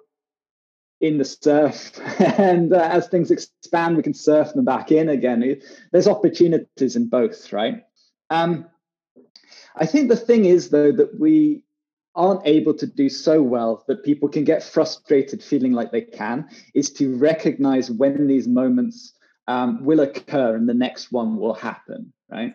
in 1.01 1.19
the 1.19 1.25
surf. 1.25 1.93
And 2.39 2.73
uh, 2.73 2.89
as 2.91 3.09
things 3.09 3.31
expand 3.31 3.97
we 3.97 4.03
can 4.03 4.15
surf 4.15 4.53
them 4.55 4.65
back 4.65 4.91
in 4.93 5.09
again. 5.09 5.61
There's 5.93 6.09
opportunities 6.09 6.97
in 6.97 7.09
both 7.09 7.53
right? 7.53 7.83
Um, 8.31 8.67
I 9.77 9.87
think 9.87 10.09
the 10.09 10.17
thing 10.17 10.47
is, 10.47 10.71
though, 10.71 10.93
that 10.93 11.21
we 11.21 11.63
aren't 12.15 12.47
able 12.47 12.73
to 12.73 12.87
do 12.87 13.11
so 13.11 13.43
well 13.43 13.85
that 13.89 14.03
people 14.03 14.29
can 14.29 14.43
get 14.43 14.63
frustrated 14.63 15.43
feeling 15.43 15.73
like 15.73 15.93
they 15.93 16.01
can 16.01 16.49
is 16.75 16.91
to 16.91 17.15
recognize 17.17 17.91
when 17.91 18.27
these 18.27 18.49
moments 18.49 19.13
um, 19.49 19.85
will 19.85 20.01
occur 20.01 20.57
and 20.57 20.67
the 20.67 20.75
next 20.75 21.13
one 21.13 21.37
will 21.37 21.53
happen, 21.53 22.13
right? 22.31 22.55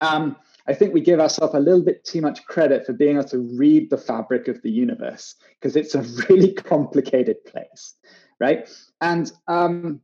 Um, 0.00 0.36
I 0.70 0.74
think 0.74 0.94
we 0.94 1.00
give 1.00 1.18
ourselves 1.18 1.52
a 1.54 1.58
little 1.58 1.82
bit 1.82 2.04
too 2.04 2.20
much 2.20 2.44
credit 2.44 2.86
for 2.86 2.92
being 2.92 3.16
able 3.16 3.28
to 3.30 3.40
read 3.58 3.90
the 3.90 3.98
fabric 3.98 4.46
of 4.46 4.62
the 4.62 4.70
universe 4.70 5.34
because 5.58 5.74
it's 5.74 5.96
a 5.96 6.02
really 6.28 6.52
complicated 6.52 7.44
place, 7.44 7.96
right? 8.38 8.68
And 9.00 9.30
um, 9.48 10.00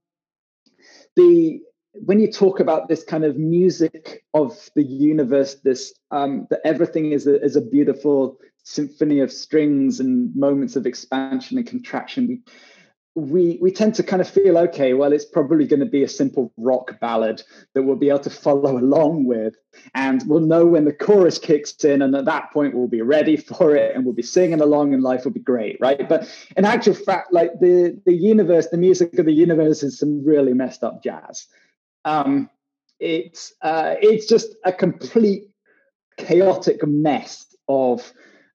the 1.14 1.60
when 2.04 2.18
you 2.18 2.30
talk 2.30 2.58
about 2.58 2.88
this 2.88 3.04
kind 3.04 3.24
of 3.24 3.38
music 3.38 4.24
of 4.34 4.68
the 4.74 4.82
universe, 4.82 5.54
this 5.62 5.94
um, 6.10 6.48
that 6.50 6.60
everything 6.64 7.12
is 7.12 7.28
a, 7.28 7.40
is 7.40 7.54
a 7.54 7.60
beautiful 7.60 8.36
symphony 8.64 9.20
of 9.20 9.30
strings 9.30 10.00
and 10.00 10.34
moments 10.34 10.74
of 10.74 10.84
expansion 10.84 11.58
and 11.58 11.66
contraction. 11.66 12.26
We 12.26 12.40
we 13.16 13.58
we 13.60 13.72
tend 13.72 13.94
to 13.96 14.02
kind 14.02 14.22
of 14.22 14.28
feel 14.28 14.56
okay. 14.58 14.94
Well, 14.94 15.12
it's 15.12 15.24
probably 15.24 15.66
going 15.66 15.80
to 15.80 15.86
be 15.86 16.04
a 16.04 16.08
simple 16.08 16.52
rock 16.56 17.00
ballad 17.00 17.42
that 17.74 17.82
we'll 17.82 17.96
be 17.96 18.10
able 18.10 18.20
to 18.20 18.30
follow 18.30 18.78
along 18.78 19.24
with, 19.24 19.54
and 19.94 20.22
we'll 20.26 20.40
know 20.40 20.66
when 20.66 20.84
the 20.84 20.92
chorus 20.92 21.38
kicks 21.38 21.84
in, 21.84 22.02
and 22.02 22.14
at 22.14 22.26
that 22.26 22.52
point 22.52 22.74
we'll 22.74 22.88
be 22.88 23.02
ready 23.02 23.36
for 23.48 23.74
it, 23.74 23.96
and 23.96 24.04
we'll 24.04 24.14
be 24.14 24.22
singing 24.22 24.60
along, 24.60 24.94
and 24.94 25.02
life 25.02 25.24
will 25.24 25.32
be 25.32 25.40
great, 25.40 25.78
right? 25.80 26.08
But 26.08 26.32
in 26.56 26.64
actual 26.64 26.94
fact, 26.94 27.32
like 27.32 27.58
the 27.58 28.00
the 28.06 28.14
universe, 28.14 28.68
the 28.68 28.76
music 28.76 29.18
of 29.18 29.26
the 29.26 29.32
universe 29.32 29.82
is 29.82 29.98
some 29.98 30.24
really 30.24 30.54
messed 30.54 30.84
up 30.84 31.02
jazz 31.02 31.48
um, 32.06 32.48
it's 32.98 33.52
uh, 33.60 33.96
it's 34.00 34.26
just 34.26 34.54
a 34.64 34.72
complete 34.72 35.50
chaotic 36.16 36.86
mess 36.86 37.44
of 37.68 38.10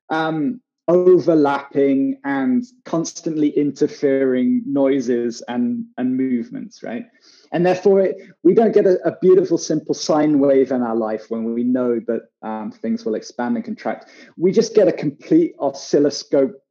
um, 0.09 0.61
overlapping 0.91 2.19
and 2.25 2.65
constantly 2.83 3.47
interfering 3.49 4.61
noises 4.65 5.41
and 5.47 5.85
and 5.97 6.17
movements, 6.17 6.83
right? 6.83 7.05
And 7.53 7.65
therefore, 7.65 8.01
it, 8.01 8.17
we 8.43 8.53
don't 8.53 8.73
get 8.73 8.85
a, 8.85 8.99
a, 9.07 9.17
beautiful, 9.21 9.57
simple 9.57 9.93
sine 9.93 10.39
wave 10.39 10.71
in 10.71 10.81
our 10.81 10.95
life 10.95 11.25
when 11.29 11.53
we 11.53 11.63
know 11.63 11.99
that 12.07 12.29
um, 12.41 12.71
things 12.71 13.05
will 13.05 13.15
expand 13.15 13.55
and 13.55 13.65
contract. 13.65 14.09
We 14.37 14.51
just 14.51 14.73
get 14.73 14.87
a 14.87 14.93
complete 14.93 15.55
oscilloscope, 15.59 16.61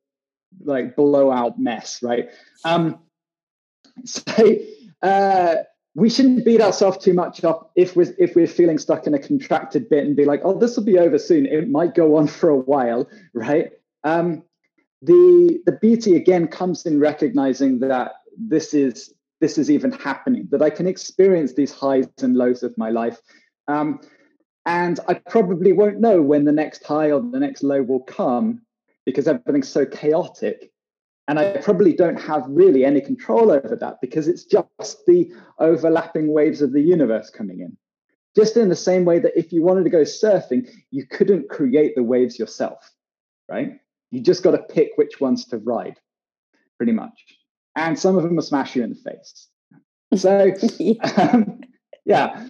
like 0.65 0.97
blowout 0.97 1.59
mess, 1.59 2.03
right? 2.03 2.29
Um, 2.65 2.99
so, 4.05 4.57
uh, 5.03 5.57
we 5.95 6.09
shouldn't 6.09 6.45
beat 6.45 6.61
ourselves 6.61 6.99
too 6.99 7.15
much 7.15 7.43
up 7.43 7.73
if 7.75 7.97
we're 7.97 8.15
if 8.19 8.37
we're 8.37 8.47
feeling 8.47 8.79
stuck 8.79 9.07
in 9.07 9.15
a 9.15 9.19
contracted 9.19 9.89
bit 9.89 10.05
and 10.05 10.15
be 10.15 10.25
like, 10.25 10.43
oh, 10.45 10.59
this 10.59 10.77
will 10.77 10.85
be 10.85 10.99
over 10.99 11.19
soon. 11.19 11.47
It 11.47 11.69
might 11.69 11.95
go 11.95 12.17
on 12.17 12.27
for 12.27 12.51
a 12.51 12.57
while, 12.57 13.09
right? 13.35 13.73
Um, 14.05 14.43
the 15.03 15.61
the 15.67 15.73
beauty 15.73 16.17
again 16.17 16.47
comes 16.47 16.85
in 16.87 17.01
recognizing 17.01 17.79
that 17.81 18.13
this 18.37 18.75
is 18.75 19.15
this 19.41 19.57
is 19.57 19.71
even 19.71 19.93
happening, 19.93 20.49
that 20.51 20.63
I 20.63 20.71
can 20.71 20.87
experience 20.87 21.55
these 21.55 21.73
highs 21.73 22.07
and 22.23 22.37
lows 22.37 22.63
of 22.63 22.77
my 22.77 22.91
life. 22.91 23.19
Um, 23.69 24.01
and 24.67 25.01
I 25.09 25.15
probably 25.15 25.73
won't 25.73 26.01
know 26.01 26.21
when 26.21 26.45
the 26.45 26.53
next 26.53 26.85
high 26.85 27.11
or 27.11 27.21
the 27.21 27.41
next 27.41 27.63
low 27.63 27.83
will 27.83 28.01
come 28.03 28.61
because 29.07 29.27
everything's 29.27 29.69
so 29.69 29.87
chaotic. 29.87 30.71
And 31.27 31.39
I 31.39 31.57
probably 31.59 31.95
don't 31.95 32.21
have 32.21 32.45
really 32.49 32.85
any 32.85 33.01
control 33.01 33.51
over 33.51 33.77
that 33.81 34.01
because 34.03 34.29
it's 34.29 34.45
just 34.45 35.07
the 35.07 35.33
overlapping 35.59 36.33
waves 36.33 36.61
of 36.61 36.73
the 36.73 36.83
universe 36.83 37.31
coming 37.31 37.61
in. 37.61 37.77
Just 38.37 38.57
in 38.57 38.69
the 38.69 38.77
same 38.77 39.05
way 39.05 39.19
that 39.21 39.39
if 39.39 39.53
you 39.53 39.63
wanted 39.63 39.85
to 39.85 39.91
go 39.91 40.03
surfing, 40.03 40.69
you 40.91 41.07
couldn't 41.07 41.49
create 41.49 41.95
the 41.95 42.03
waves 42.03 42.39
yourself, 42.39 42.91
right? 43.49 43.79
You 44.11 44.21
just 44.21 44.43
got 44.43 44.53
to 44.53 44.59
pick 44.59 44.91
which 44.97 45.21
ones 45.21 45.45
to 45.47 45.59
ride, 45.59 45.99
pretty 46.77 46.93
much. 46.93 47.25
And 47.77 47.99
some 47.99 48.17
of 48.17 48.23
them 48.25 48.37
will 48.37 48.43
smash 48.43 48.75
you 48.77 48.83
in 48.83 48.91
the 48.91 49.11
face. 49.11 49.49
So, 50.17 50.53
um, 51.19 51.61
yeah. 52.05 52.49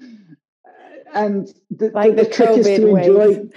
And 1.13 1.47
the, 1.71 1.91
like 1.91 2.17
the, 2.17 2.23
the, 2.23 2.31
trick 2.31 2.57
is 2.57 2.65
to 2.65 2.97
enjoy. 2.97 3.51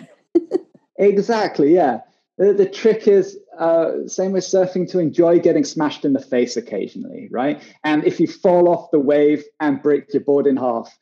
exactly, 0.98 1.74
yeah. 1.74 2.02
The, 2.38 2.52
the 2.52 2.66
trick 2.66 3.08
is 3.08 3.40
uh, 3.58 4.06
same 4.08 4.34
with 4.34 4.44
surfing 4.44 4.90
to 4.92 5.00
enjoy 5.00 5.40
getting 5.40 5.64
smashed 5.64 6.04
in 6.04 6.12
the 6.12 6.20
face 6.20 6.58
occasionally, 6.58 7.30
right? 7.32 7.64
And 7.86 8.04
if 8.04 8.20
you 8.20 8.28
fall 8.28 8.68
off 8.68 8.92
the 8.92 9.00
wave 9.00 9.46
and 9.62 9.82
break 9.82 10.14
your 10.14 10.24
board 10.24 10.48
in 10.48 10.58
half, 10.58 10.94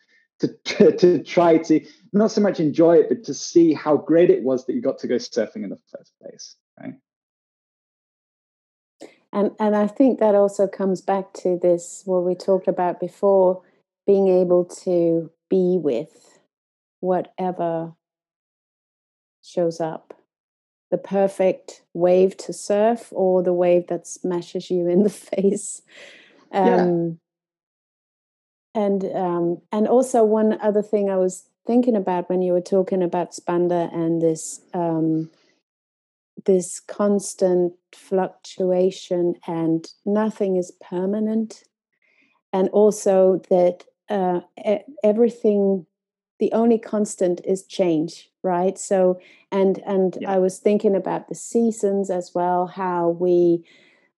to, 0.42 0.92
to 0.92 1.24
try 1.24 1.58
to 1.58 1.86
not 2.14 2.32
so 2.32 2.42
much 2.42 2.60
enjoy 2.60 2.98
it, 2.98 3.10
but 3.10 3.24
to 3.26 3.34
see 3.34 3.74
how 3.74 3.98
great 3.98 4.30
it 4.30 4.44
was 4.44 4.66
that 4.66 4.74
you 4.74 4.82
got 4.82 4.98
to 5.00 5.08
go 5.08 5.16
surfing 5.16 5.64
in 5.64 5.70
the 5.70 5.80
first 5.96 6.14
place, 6.22 6.56
right? 6.84 6.94
and 9.34 9.52
and 9.60 9.76
I 9.76 9.88
think 9.88 10.20
that 10.20 10.36
also 10.36 10.68
comes 10.68 11.02
back 11.02 11.34
to 11.36 11.58
this 11.62 12.04
what 12.06 12.24
we 12.24 12.36
talked 12.36 12.68
about 12.68 13.00
before, 13.00 13.62
being 14.06 14.28
able 14.28 14.66
to 14.84 15.32
be 15.50 15.78
with 15.82 16.40
whatever 17.00 17.94
shows 19.44 19.80
up 19.82 20.14
the 20.92 20.98
perfect 20.98 21.82
wave 21.94 22.36
to 22.38 22.54
surf 22.54 23.08
or 23.12 23.42
the 23.42 23.54
wave 23.54 23.88
that 23.88 24.06
smashes 24.06 24.70
you 24.70 24.88
in 24.88 25.04
the 25.04 25.10
face 25.10 25.82
um, 26.52 27.18
yeah. 28.76 28.84
and 28.84 29.06
um, 29.16 29.62
and 29.72 29.88
also 29.88 30.24
one 30.24 30.60
other 30.62 30.84
thing 30.84 31.10
i 31.10 31.18
was 31.18 31.46
thinking 31.66 31.96
about 31.96 32.30
when 32.30 32.42
you 32.42 32.52
were 32.52 32.62
talking 32.62 33.02
about 33.02 33.32
spanda 33.32 33.92
and 33.94 34.22
this 34.22 34.62
um, 34.74 35.30
this 36.46 36.80
constant 36.80 37.74
fluctuation 37.94 39.36
and 39.48 39.88
nothing 40.06 40.56
is 40.58 40.72
permanent 40.90 41.64
and 42.54 42.70
also 42.70 43.42
that 43.50 43.86
uh, 44.10 44.42
everything 45.04 45.86
the 46.40 46.52
only 46.54 46.78
constant 46.78 47.40
is 47.46 47.64
change 47.66 48.30
right 48.44 48.78
so 48.78 49.20
and 49.52 49.80
and 49.86 50.18
yeah. 50.20 50.32
i 50.32 50.38
was 50.38 50.58
thinking 50.58 50.96
about 50.96 51.30
the 51.30 51.36
seasons 51.36 52.10
as 52.10 52.32
well 52.34 52.68
how 52.68 53.10
we 53.10 53.64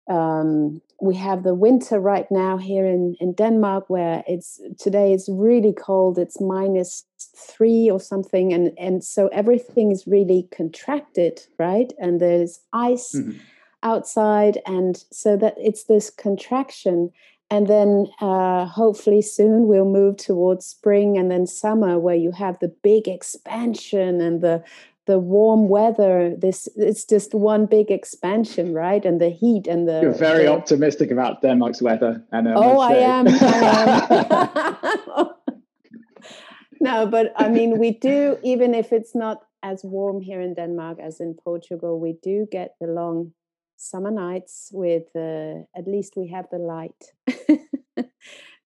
um, 0.08 0.82
we 1.00 1.14
have 1.14 1.42
the 1.42 1.54
winter 1.54 2.00
right 2.00 2.26
now 2.30 2.56
here 2.56 2.84
in, 2.86 3.16
in 3.20 3.34
Denmark 3.34 3.88
where 3.88 4.24
it's 4.26 4.60
today 4.78 5.12
it's 5.12 5.28
really 5.28 5.72
cold 5.72 6.18
it's 6.18 6.40
minus 6.40 7.04
three 7.34 7.90
or 7.90 8.00
something 8.00 8.52
and 8.52 8.72
and 8.78 9.04
so 9.04 9.28
everything 9.28 9.90
is 9.90 10.06
really 10.06 10.48
contracted 10.50 11.40
right? 11.58 11.92
And 11.98 12.20
there's 12.20 12.60
ice 12.72 13.14
mm-hmm. 13.14 13.38
outside 13.82 14.58
and 14.66 15.04
so 15.10 15.36
that 15.36 15.54
it's 15.56 15.84
this 15.84 16.10
contraction. 16.10 17.10
And 17.50 17.66
then 17.66 18.06
uh, 18.20 18.64
hopefully 18.64 19.20
soon 19.20 19.68
we'll 19.68 19.84
move 19.84 20.16
towards 20.16 20.64
spring 20.64 21.18
and 21.18 21.30
then 21.30 21.46
summer 21.46 21.98
where 21.98 22.16
you 22.16 22.32
have 22.32 22.58
the 22.60 22.68
big 22.82 23.08
expansion 23.08 24.20
and 24.20 24.40
the 24.40 24.64
the 25.06 25.18
warm 25.18 25.68
weather. 25.68 26.34
This 26.36 26.68
it's 26.76 27.04
just 27.04 27.34
one 27.34 27.66
big 27.66 27.90
expansion 27.90 28.72
right? 28.72 29.04
And 29.04 29.20
the 29.20 29.30
heat 29.30 29.66
and 29.66 29.86
the 29.88 30.00
you're 30.00 30.12
very 30.12 30.44
the, 30.44 30.52
optimistic 30.52 31.10
about 31.10 31.42
denmark's 31.42 31.82
weather 31.82 32.22
and 32.32 32.48
oh 32.48 32.78
I 32.78 32.92
am, 32.94 33.26
I 33.28 35.04
am. 35.18 35.26
no 36.82 37.06
but 37.06 37.32
i 37.36 37.48
mean 37.48 37.78
we 37.78 37.90
do 37.90 38.36
even 38.52 38.74
if 38.74 38.92
it's 38.92 39.14
not 39.14 39.38
as 39.62 39.82
warm 39.84 40.20
here 40.20 40.40
in 40.40 40.54
denmark 40.54 40.98
as 41.00 41.20
in 41.20 41.34
portugal 41.34 41.98
we 41.98 42.14
do 42.22 42.46
get 42.50 42.74
the 42.80 42.86
long 42.86 43.32
summer 43.82 44.10
nights 44.10 44.70
with 44.72 45.04
uh, 45.16 45.64
at 45.76 45.86
least 45.86 46.14
we 46.16 46.28
have 46.28 46.46
the 46.50 46.58
light. 46.58 47.04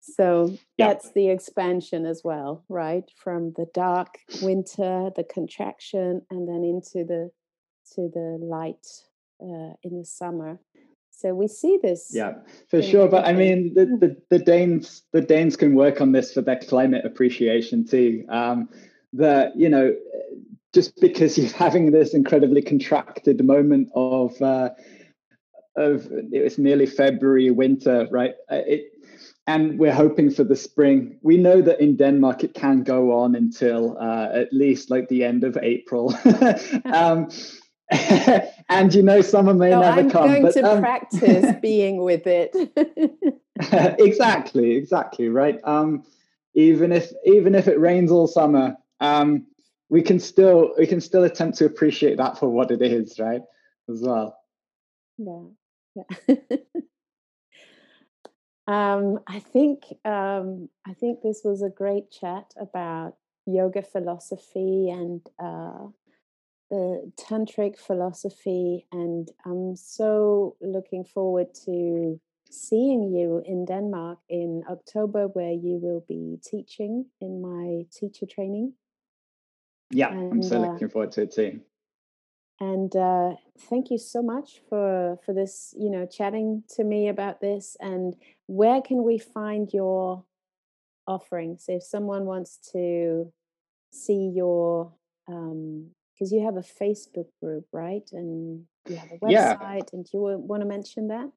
So 0.06 0.54
that's 0.76 1.12
the 1.12 1.28
expansion 1.30 2.04
as 2.04 2.20
well 2.22 2.62
right? 2.68 3.10
From 3.16 3.54
the 3.56 3.66
dark 3.72 4.18
winter 4.42 5.10
the 5.16 5.24
contraction 5.24 6.20
and 6.30 6.46
then 6.46 6.62
into 6.62 7.06
the 7.06 7.30
to 7.94 8.10
the 8.12 8.38
light 8.38 8.86
uh, 9.40 9.72
in 9.82 9.98
the 9.98 10.04
summer 10.04 10.60
so 11.16 11.34
we 11.34 11.46
see 11.46 11.78
this 11.82 12.10
yeah 12.12 12.32
for 12.68 12.82
sure 12.82 13.08
but 13.08 13.24
i 13.24 13.32
mean 13.32 13.72
the, 13.74 13.86
the, 13.86 14.16
the 14.30 14.38
danes 14.38 15.02
the 15.12 15.20
danes 15.20 15.56
can 15.56 15.74
work 15.74 16.00
on 16.00 16.12
this 16.12 16.32
for 16.32 16.42
their 16.42 16.58
climate 16.58 17.04
appreciation 17.04 17.86
too 17.86 18.24
um 18.28 18.68
the 19.12 19.52
you 19.54 19.68
know 19.68 19.94
just 20.74 21.00
because 21.00 21.38
you're 21.38 21.48
having 21.52 21.92
this 21.92 22.12
incredibly 22.12 22.60
contracted 22.60 23.42
moment 23.44 23.88
of 23.94 24.40
uh, 24.42 24.70
of 25.76 26.06
it 26.32 26.42
was 26.44 26.58
nearly 26.58 26.86
February, 26.86 27.50
winter, 27.50 28.06
right? 28.10 28.34
Uh, 28.50 28.60
it, 28.66 28.90
and 29.46 29.78
we're 29.78 29.92
hoping 29.92 30.30
for 30.30 30.42
the 30.42 30.56
spring. 30.56 31.18
We 31.22 31.36
know 31.36 31.60
that 31.60 31.80
in 31.80 31.96
Denmark 31.96 32.44
it 32.44 32.54
can 32.54 32.82
go 32.82 33.12
on 33.12 33.34
until 33.34 33.96
uh, 33.98 34.28
at 34.32 34.52
least 34.52 34.90
like 34.90 35.08
the 35.08 35.24
end 35.24 35.44
of 35.44 35.58
April. 35.60 36.14
um, 36.84 37.28
and 38.68 38.94
you 38.94 39.02
know, 39.02 39.20
summer 39.20 39.54
may 39.54 39.70
no, 39.70 39.80
never 39.80 40.00
I'm 40.00 40.10
come. 40.10 40.30
I'm 40.30 40.42
going 40.42 40.52
to 40.52 40.62
um, 40.64 40.80
practice 40.80 41.54
being 41.62 42.02
with 42.02 42.26
it. 42.26 42.54
exactly, 44.00 44.76
exactly, 44.76 45.28
right. 45.28 45.60
Um, 45.64 46.04
even 46.54 46.92
if 46.92 47.12
even 47.24 47.54
if 47.54 47.68
it 47.68 47.78
rains 47.78 48.10
all 48.10 48.26
summer, 48.26 48.76
um, 49.00 49.46
we 49.90 50.02
can 50.02 50.18
still 50.18 50.72
we 50.78 50.86
can 50.86 51.00
still 51.00 51.24
attempt 51.24 51.58
to 51.58 51.66
appreciate 51.66 52.16
that 52.16 52.38
for 52.38 52.48
what 52.48 52.70
it 52.70 52.80
is, 52.80 53.18
right? 53.18 53.42
As 53.90 54.00
well. 54.00 54.38
Yeah. 55.18 55.42
Yeah. 55.94 56.36
um, 58.66 59.20
I 59.26 59.40
think 59.40 59.84
um, 60.06 60.70
I 60.86 60.94
think 60.94 61.20
this 61.22 61.42
was 61.44 61.62
a 61.62 61.68
great 61.68 62.10
chat 62.10 62.54
about 62.58 63.16
yoga 63.46 63.82
philosophy 63.82 64.88
and 64.88 65.20
uh, 65.38 65.88
the 66.70 67.12
tantric 67.16 67.78
philosophy, 67.78 68.86
and 68.92 69.30
I'm 69.44 69.76
so 69.76 70.56
looking 70.60 71.04
forward 71.04 71.48
to 71.66 72.20
seeing 72.50 73.02
you 73.14 73.42
in 73.44 73.64
Denmark 73.64 74.18
in 74.28 74.62
October, 74.68 75.28
where 75.28 75.52
you 75.52 75.78
will 75.82 76.04
be 76.08 76.38
teaching 76.42 77.06
in 77.20 77.42
my 77.42 77.84
teacher 77.92 78.26
training. 78.26 78.74
Yeah, 79.90 80.12
and, 80.12 80.32
I'm 80.32 80.42
so 80.42 80.56
uh, 80.56 80.72
looking 80.72 80.88
forward 80.88 81.12
to 81.12 81.22
it 81.22 81.32
too. 81.32 81.60
and 82.60 82.94
uh, 82.94 83.34
thank 83.68 83.90
you 83.90 83.98
so 83.98 84.22
much 84.22 84.60
for 84.68 85.18
for 85.24 85.34
this 85.34 85.74
you 85.76 85.90
know 85.90 86.06
chatting 86.06 86.62
to 86.76 86.84
me 86.84 87.08
about 87.08 87.40
this. 87.40 87.76
And 87.80 88.14
where 88.46 88.80
can 88.80 89.02
we 89.02 89.18
find 89.18 89.72
your 89.72 90.24
offerings? 91.06 91.64
If 91.68 91.82
someone 91.82 92.24
wants 92.24 92.58
to 92.72 93.32
see 93.90 94.32
your 94.34 94.92
um 95.28 95.90
because 96.14 96.32
you 96.32 96.44
have 96.44 96.56
a 96.56 96.82
facebook 96.82 97.26
group 97.42 97.66
right 97.72 98.08
and 98.12 98.64
you 98.88 98.96
have 98.96 99.10
a 99.10 99.18
website 99.18 99.30
yeah. 99.30 99.82
and 99.92 100.06
you 100.12 100.20
want 100.20 100.62
to 100.62 100.68
mention 100.68 101.08
that 101.08 101.30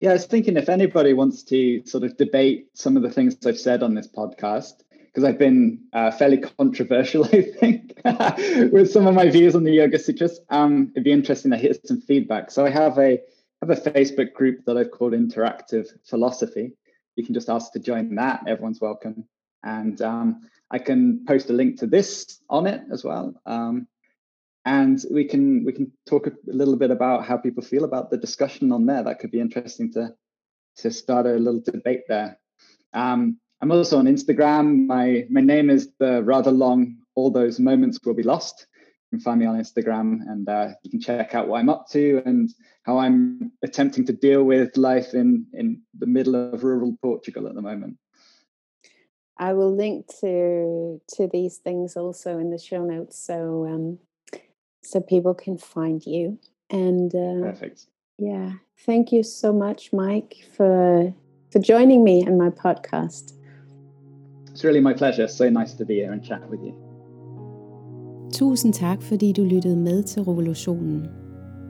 yeah 0.00 0.10
i 0.10 0.14
was 0.14 0.26
thinking 0.26 0.56
if 0.56 0.68
anybody 0.68 1.12
wants 1.12 1.42
to 1.42 1.84
sort 1.84 2.04
of 2.04 2.16
debate 2.16 2.68
some 2.74 2.96
of 2.96 3.02
the 3.02 3.10
things 3.10 3.36
i've 3.46 3.58
said 3.58 3.82
on 3.82 3.94
this 3.94 4.08
podcast 4.08 4.82
because 5.18 5.28
I've 5.28 5.38
been 5.38 5.80
uh, 5.92 6.12
fairly 6.12 6.36
controversial, 6.38 7.24
I 7.32 7.42
think, 7.42 7.92
with 8.72 8.92
some 8.92 9.06
of 9.08 9.14
my 9.14 9.28
views 9.28 9.56
on 9.56 9.64
the 9.64 9.72
Yoga 9.72 9.98
Sutras. 9.98 10.38
Um, 10.48 10.92
it'd 10.94 11.02
be 11.02 11.10
interesting 11.10 11.50
to 11.50 11.56
hear 11.56 11.72
some 11.84 12.00
feedback. 12.00 12.52
So 12.52 12.64
I 12.64 12.70
have 12.70 12.98
a 12.98 13.18
have 13.60 13.70
a 13.70 13.74
Facebook 13.74 14.32
group 14.34 14.64
that 14.66 14.76
I've 14.76 14.92
called 14.92 15.14
Interactive 15.14 15.88
Philosophy. 16.08 16.74
You 17.16 17.24
can 17.24 17.34
just 17.34 17.48
ask 17.48 17.72
to 17.72 17.80
join 17.80 18.14
that. 18.14 18.46
Everyone's 18.46 18.80
welcome, 18.80 19.24
and 19.62 20.00
um, 20.02 20.40
I 20.70 20.78
can 20.78 21.24
post 21.26 21.50
a 21.50 21.52
link 21.52 21.78
to 21.80 21.86
this 21.86 22.40
on 22.48 22.66
it 22.66 22.82
as 22.92 23.04
well. 23.04 23.34
Um, 23.46 23.86
and 24.64 25.02
we 25.10 25.24
can 25.24 25.64
we 25.64 25.72
can 25.72 25.90
talk 26.06 26.26
a 26.26 26.32
little 26.46 26.76
bit 26.76 26.90
about 26.90 27.24
how 27.24 27.36
people 27.38 27.62
feel 27.62 27.84
about 27.84 28.10
the 28.10 28.18
discussion 28.18 28.70
on 28.72 28.84
there. 28.86 29.02
That 29.02 29.18
could 29.18 29.30
be 29.30 29.40
interesting 29.40 29.92
to 29.94 30.14
to 30.78 30.90
start 30.90 31.26
a 31.26 31.34
little 31.34 31.60
debate 31.60 32.02
there. 32.08 32.38
Um, 32.92 33.38
I'm 33.60 33.72
also 33.72 33.98
on 33.98 34.06
Instagram. 34.06 34.86
My 34.86 35.26
my 35.30 35.40
name 35.40 35.70
is 35.70 35.90
the 35.98 36.22
rather 36.22 36.50
long. 36.50 36.98
All 37.14 37.30
those 37.30 37.58
moments 37.58 37.98
will 38.04 38.14
be 38.14 38.22
lost. 38.22 38.66
You 39.10 39.18
can 39.18 39.24
find 39.24 39.40
me 39.40 39.46
on 39.46 39.58
Instagram, 39.58 40.20
and 40.28 40.48
uh, 40.48 40.68
you 40.82 40.90
can 40.90 41.00
check 41.00 41.34
out 41.34 41.48
what 41.48 41.58
I'm 41.58 41.70
up 41.70 41.88
to 41.92 42.22
and 42.26 42.50
how 42.82 42.98
I'm 42.98 43.50
attempting 43.62 44.04
to 44.06 44.12
deal 44.12 44.44
with 44.44 44.76
life 44.76 45.14
in 45.14 45.46
in 45.54 45.82
the 45.98 46.06
middle 46.06 46.34
of 46.36 46.62
rural 46.62 46.94
Portugal 47.00 47.48
at 47.48 47.54
the 47.54 47.62
moment. 47.62 47.96
I 49.38 49.52
will 49.52 49.74
link 49.74 50.06
to 50.20 51.00
to 51.16 51.28
these 51.32 51.58
things 51.58 51.96
also 51.96 52.38
in 52.38 52.50
the 52.50 52.58
show 52.58 52.84
notes, 52.84 53.18
so 53.18 53.66
um, 53.66 53.98
so 54.82 55.00
people 55.00 55.34
can 55.34 55.58
find 55.58 56.04
you. 56.04 56.38
And 56.70 57.14
uh, 57.14 57.50
perfect. 57.50 57.86
Yeah, 58.18 58.52
thank 58.86 59.12
you 59.12 59.22
so 59.22 59.52
much, 59.52 59.92
Mike, 59.92 60.34
for 60.56 61.12
for 61.52 61.60
joining 61.60 62.04
me 62.04 62.26
in 62.26 62.36
my 62.36 62.50
podcast. 62.50 63.34
It's 64.50 64.64
really 64.64 64.80
my 64.80 64.94
pleasure. 64.94 65.28
So 65.28 65.48
nice 65.50 65.74
to 65.74 65.84
be 65.84 65.94
here 65.94 66.12
and 66.12 66.24
chat 66.24 66.50
with 66.50 66.60
you. 66.62 66.74
Tusind 68.32 68.74
tak, 68.74 69.02
fordi 69.02 69.32
du 69.32 69.44
lyttede 69.44 69.76
med 69.76 70.02
til 70.02 70.22
Revolutionen. 70.22 71.06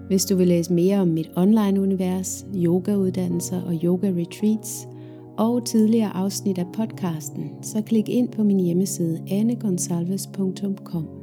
Hvis 0.07 0.25
du 0.25 0.37
vil 0.37 0.49
læse 0.49 0.73
mere 0.73 1.01
om 1.01 1.09
mit 1.09 1.31
online-univers, 1.37 2.47
yogauddannelser 2.55 3.63
og 3.63 3.73
yoga-retreats, 3.85 4.89
og 5.39 5.67
tidligere 5.67 6.17
afsnit 6.17 6.59
af 6.59 6.67
podcasten, 6.73 7.51
så 7.63 7.83
klik 7.87 8.09
ind 8.09 8.29
på 8.29 8.43
min 8.43 8.61
hjemmeside 8.61 9.23
annegonsalves.com. 9.31 11.18